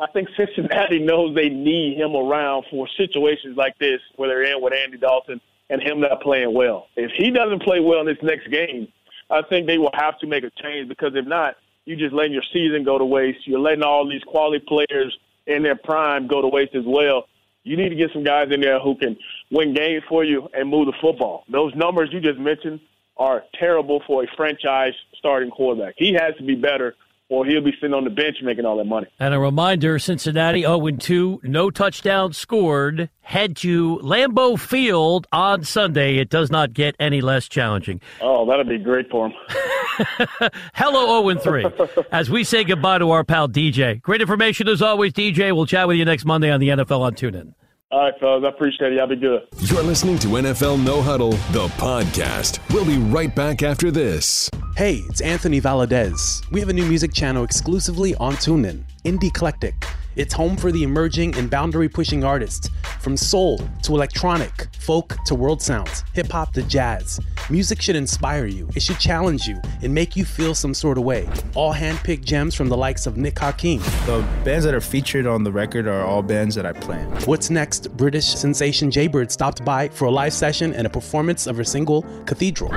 I 0.00 0.10
think 0.12 0.28
Cincinnati 0.36 0.98
knows 0.98 1.34
they 1.34 1.48
need 1.48 1.98
him 1.98 2.16
around 2.16 2.64
for 2.70 2.88
situations 2.96 3.56
like 3.56 3.78
this, 3.78 4.00
where 4.16 4.28
they're 4.28 4.42
in 4.42 4.62
with 4.62 4.72
Andy 4.72 4.98
Dalton 4.98 5.40
and 5.72 5.82
him 5.82 6.00
not 6.00 6.20
playing 6.20 6.52
well. 6.52 6.88
If 6.96 7.10
he 7.16 7.30
doesn't 7.30 7.62
play 7.62 7.80
well 7.80 8.00
in 8.00 8.06
this 8.06 8.22
next 8.22 8.48
game, 8.50 8.88
I 9.30 9.40
think 9.40 9.66
they 9.66 9.78
will 9.78 9.90
have 9.94 10.18
to 10.18 10.26
make 10.26 10.44
a 10.44 10.50
change 10.62 10.86
because 10.86 11.12
if 11.14 11.26
not, 11.26 11.56
you 11.86 11.96
just 11.96 12.12
letting 12.12 12.34
your 12.34 12.42
season 12.52 12.84
go 12.84 12.98
to 12.98 13.04
waste. 13.06 13.46
You're 13.46 13.58
letting 13.58 13.82
all 13.82 14.06
these 14.06 14.22
quality 14.24 14.62
players 14.68 15.16
in 15.46 15.62
their 15.62 15.74
prime 15.74 16.28
go 16.28 16.42
to 16.42 16.46
waste 16.46 16.74
as 16.74 16.84
well. 16.86 17.26
You 17.64 17.78
need 17.78 17.88
to 17.88 17.94
get 17.94 18.10
some 18.12 18.22
guys 18.22 18.48
in 18.50 18.60
there 18.60 18.80
who 18.80 18.96
can 18.96 19.16
win 19.50 19.72
games 19.72 20.04
for 20.10 20.24
you 20.24 20.46
and 20.52 20.68
move 20.68 20.86
the 20.86 20.92
football. 21.00 21.44
Those 21.48 21.74
numbers 21.74 22.10
you 22.12 22.20
just 22.20 22.38
mentioned 22.38 22.78
are 23.16 23.42
terrible 23.58 24.02
for 24.06 24.24
a 24.24 24.26
franchise 24.36 24.92
starting 25.16 25.50
quarterback. 25.50 25.94
He 25.96 26.12
has 26.12 26.36
to 26.36 26.44
be 26.44 26.54
better 26.54 26.96
or 27.32 27.46
he'll 27.46 27.64
be 27.64 27.72
sitting 27.80 27.94
on 27.94 28.04
the 28.04 28.10
bench 28.10 28.36
making 28.42 28.66
all 28.66 28.76
that 28.76 28.84
money. 28.84 29.06
And 29.18 29.32
a 29.32 29.38
reminder 29.38 29.98
Cincinnati 29.98 30.60
0 30.60 30.90
2, 30.90 31.40
no 31.44 31.70
touchdown 31.70 32.34
scored. 32.34 33.08
Head 33.22 33.56
to 33.58 33.98
Lambeau 34.02 34.60
Field 34.60 35.26
on 35.32 35.64
Sunday. 35.64 36.18
It 36.18 36.28
does 36.28 36.50
not 36.50 36.74
get 36.74 36.94
any 37.00 37.22
less 37.22 37.48
challenging. 37.48 38.02
Oh, 38.20 38.46
that'd 38.46 38.68
be 38.68 38.76
great 38.76 39.08
for 39.10 39.28
him. 39.28 39.34
Hello, 40.74 41.26
0 41.26 41.40
3, 41.40 41.66
as 42.12 42.28
we 42.28 42.44
say 42.44 42.64
goodbye 42.64 42.98
to 42.98 43.10
our 43.10 43.24
pal 43.24 43.48
DJ. 43.48 44.02
Great 44.02 44.20
information 44.20 44.68
as 44.68 44.82
always, 44.82 45.14
DJ. 45.14 45.54
We'll 45.56 45.66
chat 45.66 45.88
with 45.88 45.96
you 45.96 46.04
next 46.04 46.26
Monday 46.26 46.50
on 46.50 46.60
the 46.60 46.68
NFL 46.68 47.00
on 47.00 47.14
TuneIn. 47.14 47.54
All 47.92 48.00
right, 48.00 48.18
fellas. 48.18 48.42
I 48.42 48.48
appreciate 48.48 48.94
it. 48.94 48.96
Y'all 48.96 49.06
be 49.06 49.16
good. 49.16 49.46
You're 49.58 49.82
listening 49.82 50.18
to 50.20 50.28
NFL 50.28 50.82
No 50.82 51.02
Huddle, 51.02 51.32
the 51.52 51.68
podcast. 51.76 52.58
We'll 52.72 52.86
be 52.86 52.96
right 52.96 53.34
back 53.36 53.62
after 53.62 53.90
this. 53.90 54.48
Hey, 54.78 55.02
it's 55.10 55.20
Anthony 55.20 55.60
Valadez. 55.60 56.50
We 56.50 56.60
have 56.60 56.70
a 56.70 56.72
new 56.72 56.86
music 56.86 57.12
channel 57.12 57.44
exclusively 57.44 58.14
on 58.14 58.32
TuneIn, 58.36 58.84
Indie 59.04 59.24
Eclectic. 59.28 59.84
It's 60.14 60.34
home 60.34 60.56
for 60.56 60.70
the 60.70 60.82
emerging 60.82 61.36
and 61.36 61.48
boundary 61.48 61.88
pushing 61.88 62.22
artists, 62.22 62.68
from 63.00 63.16
soul 63.16 63.58
to 63.82 63.94
electronic, 63.94 64.68
folk 64.78 65.16
to 65.24 65.34
world 65.34 65.62
sounds, 65.62 66.04
hip 66.12 66.30
hop 66.30 66.52
to 66.52 66.62
jazz. 66.62 67.18
Music 67.48 67.80
should 67.80 67.96
inspire 67.96 68.46
you, 68.46 68.68
it 68.76 68.82
should 68.82 68.98
challenge 68.98 69.46
you, 69.46 69.60
and 69.82 69.94
make 69.94 70.14
you 70.14 70.24
feel 70.24 70.54
some 70.54 70.74
sort 70.74 70.98
of 70.98 71.04
way. 71.04 71.28
All 71.54 71.72
hand-picked 71.72 72.24
gems 72.24 72.54
from 72.54 72.68
the 72.68 72.76
likes 72.76 73.06
of 73.06 73.16
Nick 73.16 73.38
Hakim. 73.38 73.80
The 74.06 74.26
bands 74.44 74.64
that 74.66 74.74
are 74.74 74.80
featured 74.80 75.26
on 75.26 75.44
the 75.44 75.52
record 75.52 75.88
are 75.88 76.04
all 76.04 76.22
bands 76.22 76.54
that 76.56 76.66
I 76.66 76.72
plan. 76.72 77.08
What's 77.24 77.48
next? 77.48 77.96
British 77.96 78.26
sensation 78.26 78.90
Jaybird 78.90 79.32
stopped 79.32 79.64
by 79.64 79.88
for 79.88 80.04
a 80.04 80.10
live 80.10 80.34
session 80.34 80.74
and 80.74 80.86
a 80.86 80.90
performance 80.90 81.46
of 81.46 81.56
her 81.56 81.64
single, 81.64 82.02
Cathedral. 82.26 82.70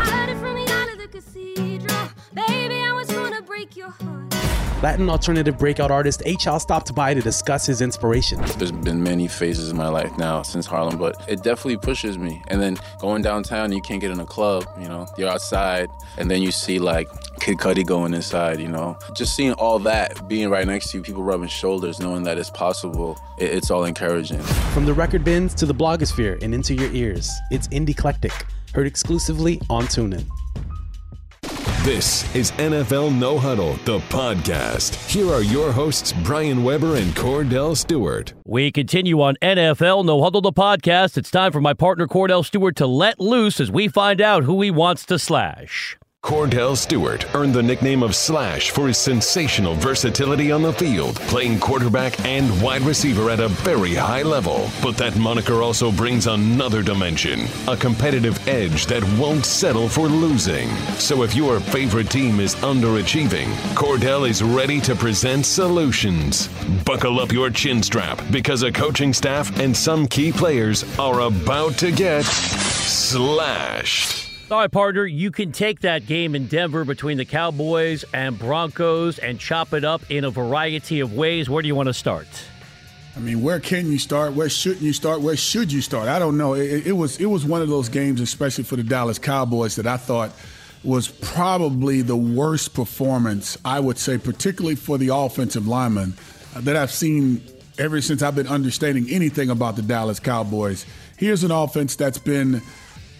Latin 4.83 5.09
alternative 5.09 5.57
breakout 5.57 5.89
artist 5.89 6.21
H.L. 6.25 6.59
stopped 6.59 6.93
by 6.93 7.13
to 7.13 7.21
discuss 7.21 7.65
his 7.65 7.81
inspiration. 7.81 8.41
There's 8.57 8.73
been 8.73 9.01
many 9.01 9.27
phases 9.27 9.71
in 9.71 9.77
my 9.77 9.87
life 9.87 10.15
now 10.17 10.41
since 10.41 10.65
Harlem, 10.65 10.97
but 10.97 11.15
it 11.29 11.43
definitely 11.43 11.77
pushes 11.77 12.17
me. 12.17 12.41
And 12.49 12.61
then 12.61 12.77
going 12.99 13.21
downtown, 13.21 13.71
you 13.71 13.81
can't 13.81 14.01
get 14.01 14.11
in 14.11 14.19
a 14.19 14.25
club, 14.25 14.65
you 14.77 14.87
know, 14.87 15.07
you're 15.17 15.29
outside, 15.29 15.89
and 16.17 16.29
then 16.29 16.41
you 16.41 16.51
see 16.51 16.77
like 16.77 17.07
Kid 17.39 17.57
Cudi 17.57 17.85
going 17.85 18.13
inside, 18.13 18.59
you 18.59 18.67
know. 18.67 18.97
Just 19.15 19.35
seeing 19.35 19.53
all 19.53 19.79
that, 19.79 20.27
being 20.27 20.49
right 20.49 20.67
next 20.67 20.91
to 20.91 20.97
you, 20.97 21.03
people 21.03 21.23
rubbing 21.23 21.47
shoulders, 21.47 21.99
knowing 21.99 22.23
that 22.23 22.37
it's 22.37 22.49
possible, 22.49 23.17
it's 23.37 23.71
all 23.71 23.85
encouraging. 23.85 24.41
From 24.73 24.85
the 24.85 24.93
record 24.93 25.23
bins 25.23 25.53
to 25.55 25.65
the 25.65 25.73
blogosphere 25.73 26.41
and 26.43 26.53
into 26.53 26.73
your 26.73 26.91
ears, 26.91 27.31
it's 27.49 27.69
Indie 27.69 27.91
Eclectic, 27.91 28.33
heard 28.73 28.87
exclusively 28.87 29.61
on 29.69 29.85
TuneIn. 29.85 30.25
This 31.85 32.35
is 32.35 32.49
NFL 32.53 33.15
No 33.15 33.37
Huddle, 33.37 33.73
the 33.85 33.99
podcast. 34.09 34.95
Here 35.07 35.31
are 35.31 35.43
your 35.43 35.71
hosts, 35.71 36.13
Brian 36.23 36.63
Weber 36.63 36.95
and 36.95 37.13
Kordell 37.13 37.77
Stewart. 37.77 38.33
We 38.43 38.71
continue 38.71 39.21
on 39.21 39.35
NFL 39.39 40.03
No 40.03 40.23
Huddle, 40.23 40.41
the 40.41 40.51
podcast. 40.51 41.15
It's 41.15 41.29
time 41.29 41.51
for 41.51 41.61
my 41.61 41.75
partner, 41.75 42.07
Kordell 42.07 42.43
Stewart, 42.43 42.75
to 42.77 42.87
let 42.87 43.19
loose 43.19 43.59
as 43.59 43.69
we 43.69 43.87
find 43.87 44.19
out 44.19 44.45
who 44.45 44.63
he 44.63 44.71
wants 44.71 45.05
to 45.05 45.19
slash. 45.19 45.95
Kordell 46.25 46.75
Stewart 46.75 47.23
earned 47.35 47.53
the 47.53 47.61
nickname 47.61 48.01
of 48.01 48.15
Slash 48.15 48.71
for 48.71 48.87
his 48.87 48.97
sensational 48.97 49.75
versatility 49.75 50.51
on 50.51 50.63
the 50.63 50.73
field, 50.73 51.17
playing 51.27 51.59
quarterback 51.59 52.19
and 52.25 52.63
wide 52.63 52.81
receiver 52.81 53.29
at 53.29 53.39
a 53.39 53.47
very 53.47 53.93
high 53.93 54.23
level. 54.23 54.67
But 54.81 54.97
that 54.97 55.15
moniker 55.17 55.61
also 55.61 55.91
brings 55.91 56.25
another 56.25 56.81
dimension, 56.81 57.41
a 57.67 57.77
competitive 57.77 58.47
edge 58.47 58.87
that 58.87 59.03
won't 59.19 59.45
settle 59.45 59.87
for 59.87 60.07
losing. 60.07 60.67
So 60.97 61.21
if 61.21 61.35
your 61.35 61.59
favorite 61.59 62.09
team 62.09 62.39
is 62.39 62.55
underachieving, 62.55 63.45
Kordell 63.75 64.27
is 64.27 64.41
ready 64.41 64.81
to 64.81 64.95
present 64.95 65.45
solutions. 65.45 66.47
Buckle 66.85 67.19
up 67.19 67.31
your 67.31 67.51
chin 67.51 67.83
strap 67.83 68.19
because 68.31 68.63
a 68.63 68.71
coaching 68.71 69.13
staff 69.13 69.59
and 69.59 69.77
some 69.77 70.07
key 70.07 70.31
players 70.31 70.85
are 70.97 71.19
about 71.19 71.77
to 71.77 71.91
get 71.91 72.23
slashed. 72.23 74.24
All 74.51 74.59
right, 74.59 74.71
partner, 74.71 75.07
you 75.07 75.31
can 75.31 75.51
take 75.51 75.79
that 75.79 76.05
game 76.05 76.35
in 76.35 76.45
Denver 76.45 76.85
between 76.85 77.17
the 77.17 77.25
Cowboys 77.25 78.05
and 78.13 78.37
Broncos 78.37 79.17
and 79.17 79.39
chop 79.39 79.73
it 79.73 79.83
up 79.83 80.03
in 80.11 80.23
a 80.23 80.29
variety 80.29 80.99
of 80.99 81.13
ways. 81.13 81.49
Where 81.49 81.63
do 81.63 81.67
you 81.67 81.73
want 81.73 81.87
to 81.87 81.95
start? 81.95 82.27
I 83.15 83.21
mean, 83.21 83.41
where 83.41 83.59
can 83.59 83.91
you 83.91 83.97
start? 83.97 84.33
Where 84.33 84.47
shouldn't 84.47 84.83
you 84.83 84.93
start? 84.93 85.21
Where 85.21 85.35
should 85.35 85.71
you 85.71 85.81
start? 85.81 86.09
I 86.09 86.19
don't 86.19 86.37
know. 86.37 86.53
It, 86.53 86.85
it, 86.85 86.91
was 86.91 87.19
it 87.19 87.25
was 87.25 87.43
one 87.43 87.63
of 87.63 87.69
those 87.69 87.89
games, 87.89 88.21
especially 88.21 88.65
for 88.65 88.75
the 88.75 88.83
Dallas 88.83 89.17
Cowboys, 89.17 89.77
that 89.77 89.87
I 89.87 89.97
thought 89.97 90.31
was 90.83 91.07
probably 91.07 92.03
the 92.03 92.15
worst 92.15 92.75
performance 92.75 93.57
I 93.65 93.79
would 93.79 93.97
say, 93.97 94.19
particularly 94.19 94.75
for 94.75 94.99
the 94.99 95.07
offensive 95.07 95.65
lineman 95.65 96.13
uh, 96.55 96.61
that 96.61 96.75
I've 96.75 96.91
seen 96.91 97.41
ever 97.79 97.99
since 97.99 98.21
I've 98.21 98.35
been 98.35 98.47
understanding 98.47 99.07
anything 99.09 99.49
about 99.49 99.75
the 99.75 99.81
Dallas 99.81 100.19
Cowboys. 100.19 100.85
Here's 101.17 101.43
an 101.43 101.49
offense 101.49 101.95
that's 101.95 102.19
been 102.19 102.61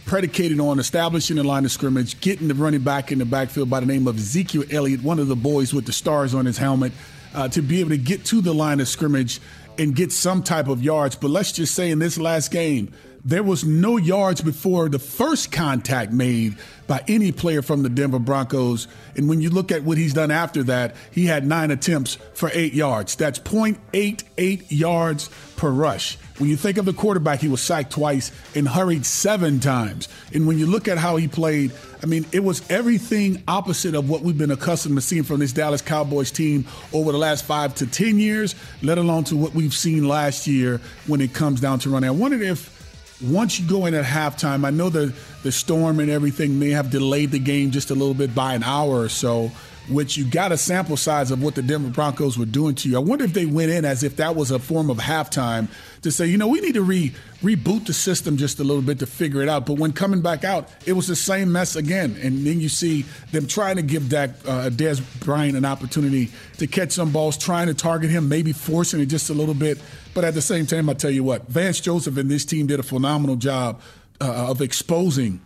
predicated 0.05 0.59
on 0.59 0.79
establishing 0.79 1.37
the 1.37 1.43
line 1.43 1.65
of 1.65 1.71
scrimmage, 1.71 2.19
getting 2.21 2.47
the 2.47 2.53
running 2.53 2.81
back 2.81 3.11
in 3.11 3.19
the 3.19 3.25
backfield 3.25 3.69
by 3.69 3.79
the 3.79 3.85
name 3.85 4.07
of 4.07 4.17
Ezekiel 4.17 4.63
Elliott, 4.71 5.03
one 5.03 5.19
of 5.19 5.27
the 5.27 5.35
boys 5.35 5.73
with 5.73 5.85
the 5.85 5.93
stars 5.93 6.33
on 6.33 6.45
his 6.45 6.57
helmet, 6.57 6.91
uh, 7.33 7.47
to 7.49 7.61
be 7.61 7.79
able 7.79 7.89
to 7.89 7.97
get 7.97 8.23
to 8.25 8.41
the 8.41 8.53
line 8.53 8.79
of 8.79 8.87
scrimmage 8.87 9.41
and 9.77 9.95
get 9.95 10.11
some 10.11 10.43
type 10.43 10.67
of 10.67 10.81
yards. 10.81 11.15
But 11.15 11.31
let's 11.31 11.51
just 11.51 11.75
say 11.75 11.91
in 11.91 11.99
this 11.99 12.17
last 12.17 12.51
game, 12.51 12.93
there 13.25 13.41
was 13.41 13.63
no 13.63 13.97
yards 13.97 14.41
before 14.41 14.87
the 14.87 14.99
first 14.99 15.51
contact 15.51 16.11
made 16.11 16.55
by 16.85 17.03
any 17.07 17.31
player 17.31 17.63
from 17.63 17.81
the 17.81 17.89
Denver 17.89 18.19
Broncos. 18.19 18.87
And 19.17 19.27
when 19.27 19.41
you 19.41 19.49
look 19.49 19.71
at 19.71 19.83
what 19.83 19.97
he's 19.97 20.13
done 20.13 20.29
after 20.29 20.61
that, 20.63 20.95
he 21.09 21.25
had 21.25 21.45
nine 21.45 21.71
attempts 21.71 22.19
for 22.35 22.51
eight 22.53 22.73
yards. 22.73 23.15
That's 23.15 23.39
0.88 23.39 24.65
yards 24.69 25.29
per 25.55 25.71
rush. 25.71 26.19
When 26.37 26.49
you 26.49 26.57
think 26.57 26.77
of 26.77 26.83
the 26.85 26.93
quarterback, 26.93 27.39
he 27.39 27.47
was 27.47 27.61
sacked 27.61 27.93
twice 27.93 28.31
and 28.55 28.67
hurried 28.67 29.05
seven 29.05 29.61
times. 29.61 30.09
And 30.33 30.45
when 30.45 30.57
you 30.57 30.65
look 30.65 30.89
at 30.89 30.97
how 30.97 31.15
he 31.15 31.29
played, 31.29 31.71
I 32.03 32.07
mean, 32.07 32.25
it 32.33 32.43
was 32.43 32.61
everything 32.69 33.41
opposite 33.47 33.95
of 33.95 34.09
what 34.09 34.21
we've 34.21 34.37
been 34.37 34.51
accustomed 34.51 34.97
to 34.97 35.01
seeing 35.01 35.23
from 35.23 35.39
this 35.39 35.53
Dallas 35.53 35.81
Cowboys 35.81 36.31
team 36.31 36.65
over 36.91 37.13
the 37.13 37.17
last 37.17 37.45
five 37.45 37.73
to 37.75 37.87
10 37.87 38.19
years, 38.19 38.53
let 38.81 38.97
alone 38.97 39.23
to 39.25 39.37
what 39.37 39.53
we've 39.53 39.73
seen 39.73 40.07
last 40.07 40.45
year 40.45 40.81
when 41.07 41.21
it 41.21 41.33
comes 41.33 41.61
down 41.61 41.79
to 41.79 41.89
running. 41.89 42.09
I 42.09 42.11
wondered 42.11 42.41
if 42.41 42.75
once 43.21 43.57
you 43.57 43.67
go 43.67 43.85
in 43.85 43.93
at 43.93 44.03
halftime, 44.03 44.65
I 44.65 44.71
know 44.71 44.89
the 44.89 45.13
the 45.43 45.51
storm 45.51 45.99
and 45.99 46.09
everything 46.09 46.59
may 46.59 46.71
have 46.71 46.89
delayed 46.89 47.31
the 47.31 47.39
game 47.39 47.71
just 47.71 47.91
a 47.91 47.93
little 47.93 48.15
bit 48.15 48.33
by 48.33 48.55
an 48.55 48.63
hour 48.63 48.99
or 48.99 49.09
so, 49.09 49.51
which 49.87 50.17
you 50.17 50.25
got 50.25 50.51
a 50.51 50.57
sample 50.57 50.97
size 50.97 51.31
of 51.31 51.41
what 51.41 51.55
the 51.55 51.61
Denver 51.61 51.89
Broncos 51.89 52.37
were 52.37 52.45
doing 52.45 52.75
to 52.75 52.89
you. 52.89 52.95
I 52.95 52.99
wonder 52.99 53.25
if 53.25 53.33
they 53.33 53.45
went 53.45 53.71
in 53.71 53.85
as 53.85 54.03
if 54.03 54.15
that 54.17 54.35
was 54.35 54.51
a 54.51 54.59
form 54.59 54.89
of 54.89 54.97
halftime 54.97 55.67
to 56.01 56.11
say, 56.11 56.25
you 56.25 56.37
know, 56.37 56.47
we 56.47 56.61
need 56.61 56.73
to 56.73 56.81
re 56.81 57.13
reboot 57.41 57.85
the 57.85 57.93
system 57.93 58.37
just 58.37 58.59
a 58.59 58.63
little 58.63 58.81
bit 58.81 58.99
to 58.99 59.05
figure 59.05 59.41
it 59.41 59.49
out. 59.49 59.65
But 59.65 59.73
when 59.73 59.93
coming 59.93 60.21
back 60.21 60.43
out, 60.43 60.69
it 60.85 60.93
was 60.93 61.07
the 61.07 61.15
same 61.15 61.51
mess 61.51 61.75
again. 61.75 62.17
And 62.21 62.45
then 62.45 62.59
you 62.59 62.69
see 62.69 63.03
them 63.31 63.45
trying 63.45 63.75
to 63.75 63.81
give 63.83 64.09
Dak 64.09 64.31
uh, 64.45 64.69
Dez 64.69 65.01
Bryant 65.19 65.55
an 65.55 65.65
opportunity 65.65 66.31
to 66.57 66.67
catch 66.67 66.91
some 66.91 67.11
balls, 67.11 67.37
trying 67.37 67.67
to 67.67 67.73
target 67.73 68.09
him, 68.09 68.27
maybe 68.27 68.51
forcing 68.53 68.99
it 68.99 69.07
just 69.07 69.29
a 69.29 69.33
little 69.33 69.53
bit. 69.53 69.79
But 70.13 70.23
at 70.23 70.33
the 70.33 70.41
same 70.41 70.65
time, 70.65 70.89
I 70.89 70.93
tell 70.93 71.11
you 71.11 71.23
what, 71.23 71.47
Vance 71.47 71.79
Joseph 71.79 72.17
and 72.17 72.31
this 72.31 72.45
team 72.45 72.67
did 72.67 72.79
a 72.79 72.83
phenomenal 72.83 73.35
job 73.35 73.81
uh, 74.21 74.49
of 74.49 74.61
exposing 74.61 75.41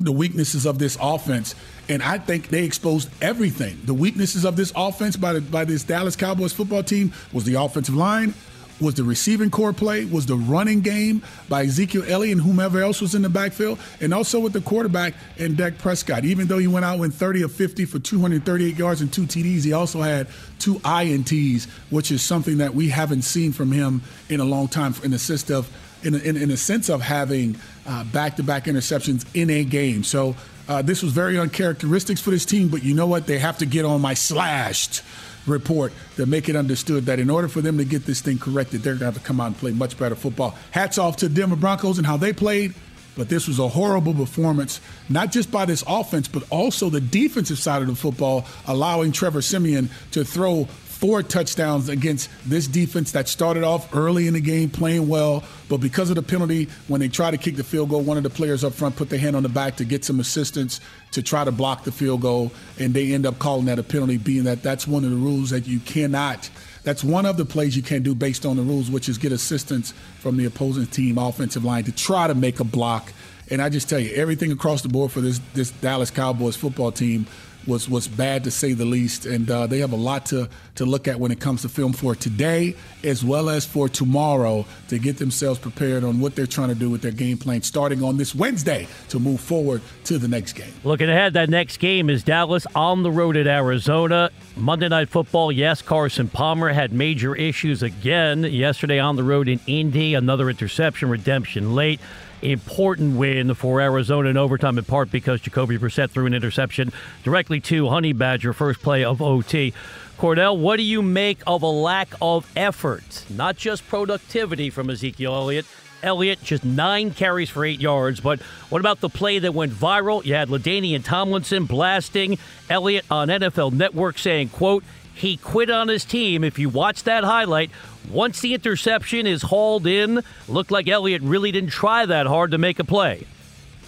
the 0.00 0.12
weaknesses 0.12 0.66
of 0.66 0.78
this 0.78 0.96
offense. 1.00 1.54
And 1.88 2.02
I 2.02 2.18
think 2.18 2.48
they 2.48 2.64
exposed 2.64 3.10
everything. 3.22 3.78
The 3.84 3.94
weaknesses 3.94 4.44
of 4.44 4.56
this 4.56 4.72
offense 4.74 5.16
by, 5.16 5.34
the, 5.34 5.40
by 5.40 5.64
this 5.64 5.84
Dallas 5.84 6.16
Cowboys 6.16 6.52
football 6.52 6.82
team 6.82 7.12
was 7.32 7.44
the 7.44 7.54
offensive 7.54 7.94
line, 7.94 8.34
was 8.80 8.94
the 8.94 9.04
receiving 9.04 9.50
corps 9.50 9.74
play, 9.74 10.06
was 10.06 10.24
the 10.24 10.36
running 10.36 10.80
game 10.80 11.22
by 11.48 11.64
Ezekiel 11.64 12.04
Elliott 12.06 12.38
and 12.38 12.46
whomever 12.46 12.80
else 12.80 13.02
was 13.02 13.14
in 13.14 13.20
the 13.20 13.28
backfield, 13.28 13.78
and 14.00 14.14
also 14.14 14.40
with 14.40 14.54
the 14.54 14.60
quarterback 14.62 15.14
and 15.38 15.56
Dak 15.56 15.76
Prescott. 15.76 16.24
Even 16.24 16.46
though 16.46 16.58
he 16.58 16.66
went 16.66 16.84
out 16.84 16.98
with 16.98 17.14
30 17.14 17.42
of 17.42 17.52
50 17.52 17.84
for 17.84 17.98
238 17.98 18.76
yards 18.76 19.02
and 19.02 19.12
two 19.12 19.24
TDs, 19.24 19.64
he 19.64 19.74
also 19.74 20.00
had 20.00 20.28
two 20.58 20.76
INTs, 20.76 21.68
which 21.90 22.10
is 22.10 22.22
something 22.22 22.58
that 22.58 22.74
we 22.74 22.88
haven't 22.88 23.22
seen 23.22 23.52
from 23.52 23.70
him 23.70 24.00
in 24.30 24.40
a 24.40 24.44
long 24.44 24.68
time 24.68 24.94
in 25.02 25.10
the 25.10 25.18
sense 25.18 25.50
of 25.50 25.68
in 26.02 26.14
in, 26.14 26.36
in 26.36 26.50
a 26.50 26.56
sense 26.56 26.88
of 26.88 27.00
having 27.00 27.56
uh, 27.86 28.04
back-to-back 28.04 28.64
interceptions 28.64 29.24
in 29.34 29.50
a 29.50 29.64
game. 29.64 30.04
So 30.04 30.36
uh, 30.68 30.82
this 30.82 31.02
was 31.02 31.12
very 31.12 31.38
uncharacteristic 31.38 32.18
for 32.18 32.30
this 32.30 32.44
team, 32.44 32.68
but 32.68 32.82
you 32.82 32.94
know 32.94 33.06
what? 33.06 33.26
They 33.26 33.38
have 33.38 33.58
to 33.58 33.66
get 33.66 33.84
on 33.84 34.00
my 34.00 34.14
slashed 34.14 35.02
report 35.46 35.92
to 36.16 36.26
make 36.26 36.48
it 36.48 36.56
understood 36.56 37.06
that 37.06 37.18
in 37.18 37.30
order 37.30 37.48
for 37.48 37.60
them 37.60 37.78
to 37.78 37.84
get 37.84 38.04
this 38.04 38.20
thing 38.20 38.38
corrected, 38.38 38.82
they're 38.82 38.92
going 38.92 39.00
to 39.00 39.04
have 39.06 39.14
to 39.14 39.20
come 39.20 39.40
out 39.40 39.46
and 39.46 39.56
play 39.56 39.72
much 39.72 39.98
better 39.98 40.14
football. 40.14 40.54
Hats 40.70 40.98
off 40.98 41.16
to 41.16 41.28
Denver 41.28 41.56
Broncos 41.56 41.98
and 41.98 42.06
how 42.06 42.16
they 42.16 42.32
played, 42.32 42.74
but 43.16 43.28
this 43.28 43.48
was 43.48 43.58
a 43.58 43.66
horrible 43.66 44.14
performance, 44.14 44.80
not 45.08 45.32
just 45.32 45.50
by 45.50 45.64
this 45.64 45.82
offense, 45.88 46.28
but 46.28 46.44
also 46.50 46.90
the 46.90 47.00
defensive 47.00 47.58
side 47.58 47.82
of 47.82 47.88
the 47.88 47.96
football, 47.96 48.44
allowing 48.66 49.12
Trevor 49.12 49.42
Siemian 49.42 49.90
to 50.12 50.24
throw 50.24 50.68
four 51.00 51.22
touchdowns 51.22 51.88
against 51.88 52.28
this 52.44 52.66
defense 52.66 53.12
that 53.12 53.26
started 53.26 53.64
off 53.64 53.96
early 53.96 54.26
in 54.26 54.34
the 54.34 54.40
game 54.40 54.68
playing 54.68 55.08
well, 55.08 55.42
but 55.70 55.78
because 55.78 56.10
of 56.10 56.16
the 56.16 56.22
penalty, 56.22 56.68
when 56.88 57.00
they 57.00 57.08
try 57.08 57.30
to 57.30 57.38
kick 57.38 57.56
the 57.56 57.64
field 57.64 57.88
goal, 57.88 58.02
one 58.02 58.18
of 58.18 58.22
the 58.22 58.28
players 58.28 58.62
up 58.64 58.74
front 58.74 58.94
put 58.96 59.08
their 59.08 59.18
hand 59.18 59.34
on 59.34 59.42
the 59.42 59.48
back 59.48 59.76
to 59.76 59.86
get 59.86 60.04
some 60.04 60.20
assistance 60.20 60.78
to 61.12 61.22
try 61.22 61.42
to 61.42 61.50
block 61.50 61.84
the 61.84 61.90
field 61.90 62.20
goal, 62.20 62.52
and 62.78 62.92
they 62.92 63.14
end 63.14 63.24
up 63.24 63.38
calling 63.38 63.64
that 63.64 63.78
a 63.78 63.82
penalty, 63.82 64.18
being 64.18 64.44
that 64.44 64.62
that's 64.62 64.86
one 64.86 65.02
of 65.02 65.10
the 65.10 65.16
rules 65.16 65.48
that 65.48 65.66
you 65.66 65.80
cannot. 65.80 66.50
That's 66.82 67.02
one 67.02 67.24
of 67.24 67.38
the 67.38 67.46
plays 67.46 67.74
you 67.74 67.82
can't 67.82 68.04
do 68.04 68.14
based 68.14 68.44
on 68.44 68.56
the 68.56 68.62
rules, 68.62 68.90
which 68.90 69.08
is 69.08 69.16
get 69.16 69.32
assistance 69.32 69.94
from 70.18 70.36
the 70.36 70.44
opposing 70.44 70.84
team 70.84 71.16
offensive 71.16 71.64
line 71.64 71.84
to 71.84 71.92
try 71.92 72.26
to 72.26 72.34
make 72.34 72.60
a 72.60 72.64
block. 72.64 73.10
And 73.48 73.62
I 73.62 73.70
just 73.70 73.88
tell 73.88 73.98
you, 73.98 74.14
everything 74.14 74.52
across 74.52 74.82
the 74.82 74.90
board 74.90 75.12
for 75.12 75.22
this 75.22 75.40
this 75.54 75.70
Dallas 75.70 76.10
Cowboys 76.10 76.56
football 76.56 76.92
team 76.92 77.26
was 77.66 77.88
was 77.88 78.08
bad 78.08 78.44
to 78.44 78.50
say 78.50 78.72
the 78.72 78.84
least. 78.84 79.26
And 79.26 79.50
uh, 79.50 79.66
they 79.66 79.78
have 79.78 79.92
a 79.92 79.96
lot 79.96 80.26
to 80.26 80.48
to 80.76 80.84
look 80.86 81.08
at 81.08 81.18
when 81.20 81.30
it 81.30 81.40
comes 81.40 81.62
to 81.62 81.68
film 81.68 81.92
for 81.92 82.14
today 82.14 82.74
as 83.04 83.24
well 83.24 83.48
as 83.48 83.66
for 83.66 83.88
tomorrow 83.88 84.64
to 84.88 84.98
get 84.98 85.18
themselves 85.18 85.58
prepared 85.58 86.04
on 86.04 86.20
what 86.20 86.34
they're 86.34 86.46
trying 86.46 86.68
to 86.68 86.74
do 86.74 86.88
with 86.88 87.02
their 87.02 87.12
game 87.12 87.38
plan 87.38 87.62
starting 87.62 88.02
on 88.02 88.16
this 88.16 88.34
Wednesday 88.34 88.88
to 89.08 89.18
move 89.18 89.40
forward 89.40 89.82
to 90.04 90.18
the 90.18 90.28
next 90.28 90.54
game. 90.54 90.72
Looking 90.84 91.10
ahead, 91.10 91.34
that 91.34 91.50
next 91.50 91.78
game 91.78 92.10
is 92.10 92.22
Dallas 92.22 92.66
on 92.74 93.02
the 93.02 93.10
road 93.10 93.36
at 93.36 93.46
Arizona. 93.46 94.30
Monday 94.56 94.88
Night 94.88 95.08
Football, 95.08 95.52
yes, 95.52 95.82
Carson 95.82 96.28
Palmer 96.28 96.70
had 96.70 96.92
major 96.92 97.34
issues 97.34 97.82
again 97.82 98.44
yesterday 98.44 98.98
on 98.98 99.16
the 99.16 99.24
road 99.24 99.48
in 99.48 99.60
Indy. 99.66 100.14
Another 100.14 100.50
interception, 100.50 101.08
redemption 101.10 101.74
late 101.74 102.00
important 102.42 103.16
win 103.16 103.54
for 103.54 103.80
Arizona 103.80 104.30
in 104.30 104.36
overtime, 104.36 104.78
in 104.78 104.84
part 104.84 105.10
because 105.10 105.40
Jacoby 105.40 105.78
Brissett 105.78 106.10
threw 106.10 106.26
an 106.26 106.34
interception 106.34 106.92
directly 107.22 107.60
to 107.60 107.88
Honey 107.88 108.12
Badger, 108.12 108.52
first 108.52 108.80
play 108.80 109.04
of 109.04 109.20
OT. 109.22 109.72
Kordell, 110.18 110.58
what 110.58 110.76
do 110.76 110.82
you 110.82 111.00
make 111.00 111.38
of 111.46 111.62
a 111.62 111.66
lack 111.66 112.08
of 112.20 112.50
effort, 112.54 113.24
not 113.30 113.56
just 113.56 113.86
productivity 113.88 114.68
from 114.68 114.90
Ezekiel 114.90 115.34
Elliott? 115.34 115.66
Elliott 116.02 116.42
just 116.42 116.64
nine 116.64 117.10
carries 117.12 117.50
for 117.50 117.64
eight 117.64 117.80
yards, 117.80 118.20
but 118.20 118.40
what 118.68 118.80
about 118.80 119.00
the 119.00 119.08
play 119.08 119.38
that 119.38 119.54
went 119.54 119.72
viral? 119.72 120.24
You 120.24 120.34
had 120.34 120.48
LaDainian 120.48 121.04
Tomlinson 121.04 121.64
blasting 121.64 122.38
Elliott 122.68 123.04
on 123.10 123.28
NFL 123.28 123.72
Network 123.72 124.18
saying, 124.18 124.50
quote, 124.50 124.84
he 125.14 125.36
quit 125.36 125.70
on 125.70 125.88
his 125.88 126.04
team. 126.04 126.44
If 126.44 126.58
you 126.58 126.68
watch 126.68 127.04
that 127.04 127.24
highlight, 127.24 127.70
once 128.10 128.40
the 128.40 128.54
interception 128.54 129.26
is 129.26 129.42
hauled 129.42 129.86
in, 129.86 130.22
looked 130.48 130.70
like 130.70 130.88
Elliott 130.88 131.22
really 131.22 131.52
didn't 131.52 131.70
try 131.70 132.06
that 132.06 132.26
hard 132.26 132.52
to 132.52 132.58
make 132.58 132.78
a 132.78 132.84
play. 132.84 133.26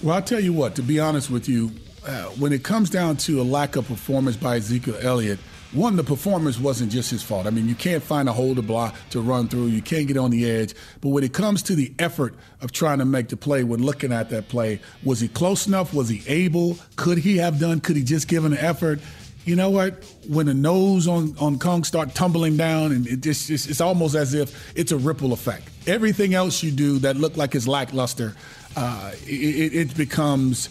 Well, 0.02 0.16
I'll 0.16 0.22
tell 0.22 0.40
you 0.40 0.52
what, 0.52 0.74
to 0.76 0.82
be 0.82 0.98
honest 0.98 1.30
with 1.30 1.48
you, 1.48 1.70
uh, 2.06 2.24
when 2.38 2.52
it 2.52 2.64
comes 2.64 2.90
down 2.90 3.16
to 3.16 3.40
a 3.40 3.44
lack 3.44 3.76
of 3.76 3.86
performance 3.86 4.36
by 4.36 4.56
Ezekiel 4.56 4.96
Elliott, 5.00 5.38
one, 5.72 5.96
the 5.96 6.04
performance 6.04 6.58
wasn't 6.58 6.92
just 6.92 7.10
his 7.10 7.22
fault. 7.22 7.46
I 7.46 7.50
mean, 7.50 7.66
you 7.66 7.74
can't 7.74 8.02
find 8.02 8.28
a 8.28 8.32
hole 8.32 8.54
to 8.54 8.60
block 8.60 8.94
to 9.10 9.22
run 9.22 9.48
through. 9.48 9.66
You 9.66 9.80
can't 9.80 10.06
get 10.06 10.18
on 10.18 10.30
the 10.30 10.50
edge. 10.50 10.74
But 11.00 11.10
when 11.10 11.24
it 11.24 11.32
comes 11.32 11.62
to 11.64 11.74
the 11.74 11.94
effort 11.98 12.34
of 12.60 12.72
trying 12.72 12.98
to 12.98 13.06
make 13.06 13.28
the 13.28 13.38
play, 13.38 13.64
when 13.64 13.82
looking 13.82 14.12
at 14.12 14.28
that 14.30 14.48
play, 14.48 14.80
was 15.02 15.20
he 15.20 15.28
close 15.28 15.66
enough? 15.66 15.94
Was 15.94 16.10
he 16.10 16.22
able? 16.26 16.76
Could 16.96 17.18
he 17.18 17.38
have 17.38 17.58
done? 17.58 17.80
Could 17.80 17.96
he 17.96 18.04
just 18.04 18.28
give 18.28 18.44
an 18.44 18.56
effort? 18.56 19.00
You 19.44 19.56
know 19.56 19.70
what? 19.70 20.04
When 20.28 20.46
the 20.46 20.54
nose 20.54 21.08
on, 21.08 21.36
on 21.38 21.58
Kong 21.58 21.84
start 21.84 22.14
tumbling 22.14 22.56
down, 22.56 22.92
and 22.92 23.06
it 23.06 23.20
just 23.20 23.50
it's, 23.50 23.66
it's 23.66 23.80
almost 23.80 24.14
as 24.14 24.34
if 24.34 24.76
it's 24.76 24.92
a 24.92 24.96
ripple 24.96 25.32
effect. 25.32 25.68
Everything 25.86 26.34
else 26.34 26.62
you 26.62 26.70
do 26.70 26.98
that 27.00 27.16
looked 27.16 27.36
like 27.36 27.54
it's 27.54 27.66
lackluster, 27.66 28.36
uh, 28.76 29.12
it, 29.26 29.74
it, 29.74 29.96
becomes 29.96 30.68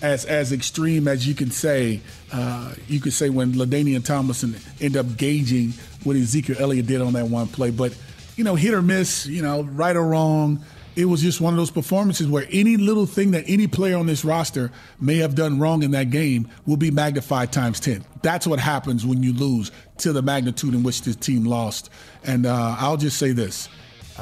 as 0.00 0.24
as 0.24 0.52
extreme 0.52 1.06
as 1.06 1.28
you 1.28 1.34
can 1.34 1.50
say. 1.50 2.00
Uh, 2.32 2.74
you 2.88 3.00
could 3.00 3.12
say 3.12 3.28
when 3.28 3.52
LaDainian 3.52 4.04
Tomlinson 4.04 4.56
ended 4.80 4.96
up 4.96 5.16
gauging 5.16 5.72
what 6.02 6.16
Ezekiel 6.16 6.56
Elliott 6.58 6.86
did 6.86 7.00
on 7.00 7.12
that 7.12 7.26
one 7.26 7.46
play, 7.46 7.70
but 7.70 7.96
you 8.36 8.44
know, 8.44 8.54
hit 8.54 8.74
or 8.74 8.82
miss, 8.82 9.26
you 9.26 9.42
know, 9.42 9.62
right 9.62 9.94
or 9.94 10.06
wrong 10.06 10.64
it 10.96 11.06
was 11.06 11.22
just 11.22 11.40
one 11.40 11.52
of 11.52 11.58
those 11.58 11.70
performances 11.70 12.28
where 12.28 12.46
any 12.50 12.76
little 12.76 13.06
thing 13.06 13.32
that 13.32 13.44
any 13.46 13.66
player 13.66 13.96
on 13.96 14.06
this 14.06 14.24
roster 14.24 14.70
may 15.00 15.16
have 15.16 15.34
done 15.34 15.58
wrong 15.58 15.82
in 15.82 15.90
that 15.92 16.10
game 16.10 16.48
will 16.66 16.76
be 16.76 16.90
magnified 16.90 17.52
times 17.52 17.80
10. 17.80 18.04
That's 18.22 18.46
what 18.46 18.60
happens 18.60 19.04
when 19.04 19.22
you 19.22 19.32
lose 19.32 19.72
to 19.98 20.12
the 20.12 20.22
magnitude 20.22 20.74
in 20.74 20.82
which 20.82 21.02
this 21.02 21.16
team 21.16 21.44
lost. 21.44 21.90
And 22.24 22.46
uh, 22.46 22.76
I'll 22.78 22.96
just 22.96 23.18
say 23.18 23.32
this 23.32 23.68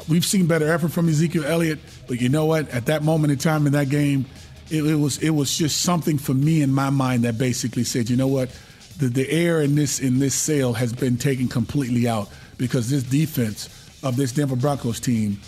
we've 0.09 0.25
seen 0.25 0.47
better 0.47 0.71
effort 0.71 0.89
from 0.89 1.07
Ezekiel 1.07 1.45
Elliott, 1.45 1.79
but 2.07 2.19
you 2.19 2.29
know 2.29 2.45
what? 2.45 2.69
At 2.69 2.87
that 2.87 3.03
moment 3.03 3.31
in 3.31 3.37
time 3.37 3.67
in 3.67 3.73
that 3.73 3.89
game, 3.89 4.25
it, 4.69 4.83
it, 4.83 4.95
was 4.95 5.19
it 5.19 5.31
was 5.31 5.55
just 5.55 5.81
something 5.81 6.17
for 6.17 6.33
me 6.33 6.61
in 6.61 6.73
my 6.73 6.89
mind 6.89 7.23
that 7.23 7.37
basically 7.37 7.83
said, 7.83 8.09
you 8.09 8.15
know 8.15 8.27
what, 8.27 8.49
the 8.97 9.07
the 9.07 9.29
air 9.29 9.61
in 9.61 9.75
this 9.75 9.99
in 9.99 10.19
this 10.19 10.33
sail 10.33 10.73
has 10.73 10.93
been 10.93 11.17
taken 11.17 11.47
completely 11.47 12.07
out 12.07 12.29
because 12.57 12.89
this 12.89 13.03
defense 13.03 13.69
of 14.03 14.15
this 14.15 14.31
Denver 14.31 14.55
Broncos 14.55 14.99
team, 14.99 15.39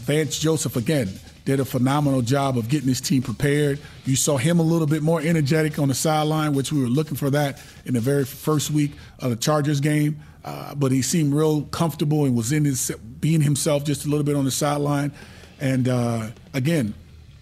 Vance 0.00 0.38
Joseph 0.38 0.76
again 0.76 1.08
did 1.44 1.60
a 1.60 1.64
phenomenal 1.64 2.22
job 2.22 2.58
of 2.58 2.68
getting 2.68 2.88
his 2.88 3.00
team 3.00 3.22
prepared. 3.22 3.78
You 4.04 4.16
saw 4.16 4.36
him 4.36 4.58
a 4.60 4.62
little 4.62 4.86
bit 4.86 5.02
more 5.02 5.20
energetic 5.20 5.78
on 5.78 5.88
the 5.88 5.94
sideline, 5.94 6.52
which 6.52 6.72
we 6.72 6.80
were 6.80 6.88
looking 6.88 7.16
for 7.16 7.30
that 7.30 7.62
in 7.84 7.94
the 7.94 8.00
very 8.00 8.24
first 8.24 8.70
week 8.70 8.92
of 9.18 9.30
the 9.30 9.36
Chargers 9.36 9.80
game. 9.80 10.20
Uh, 10.44 10.74
but 10.74 10.90
he 10.90 11.02
seemed 11.02 11.34
real 11.34 11.62
comfortable 11.62 12.24
and 12.24 12.34
was 12.34 12.52
in 12.52 12.64
his 12.64 12.90
being 13.20 13.42
himself 13.42 13.84
just 13.84 14.06
a 14.06 14.08
little 14.08 14.24
bit 14.24 14.36
on 14.36 14.44
the 14.44 14.50
sideline. 14.50 15.12
And 15.60 15.88
uh, 15.88 16.28
again, 16.54 16.94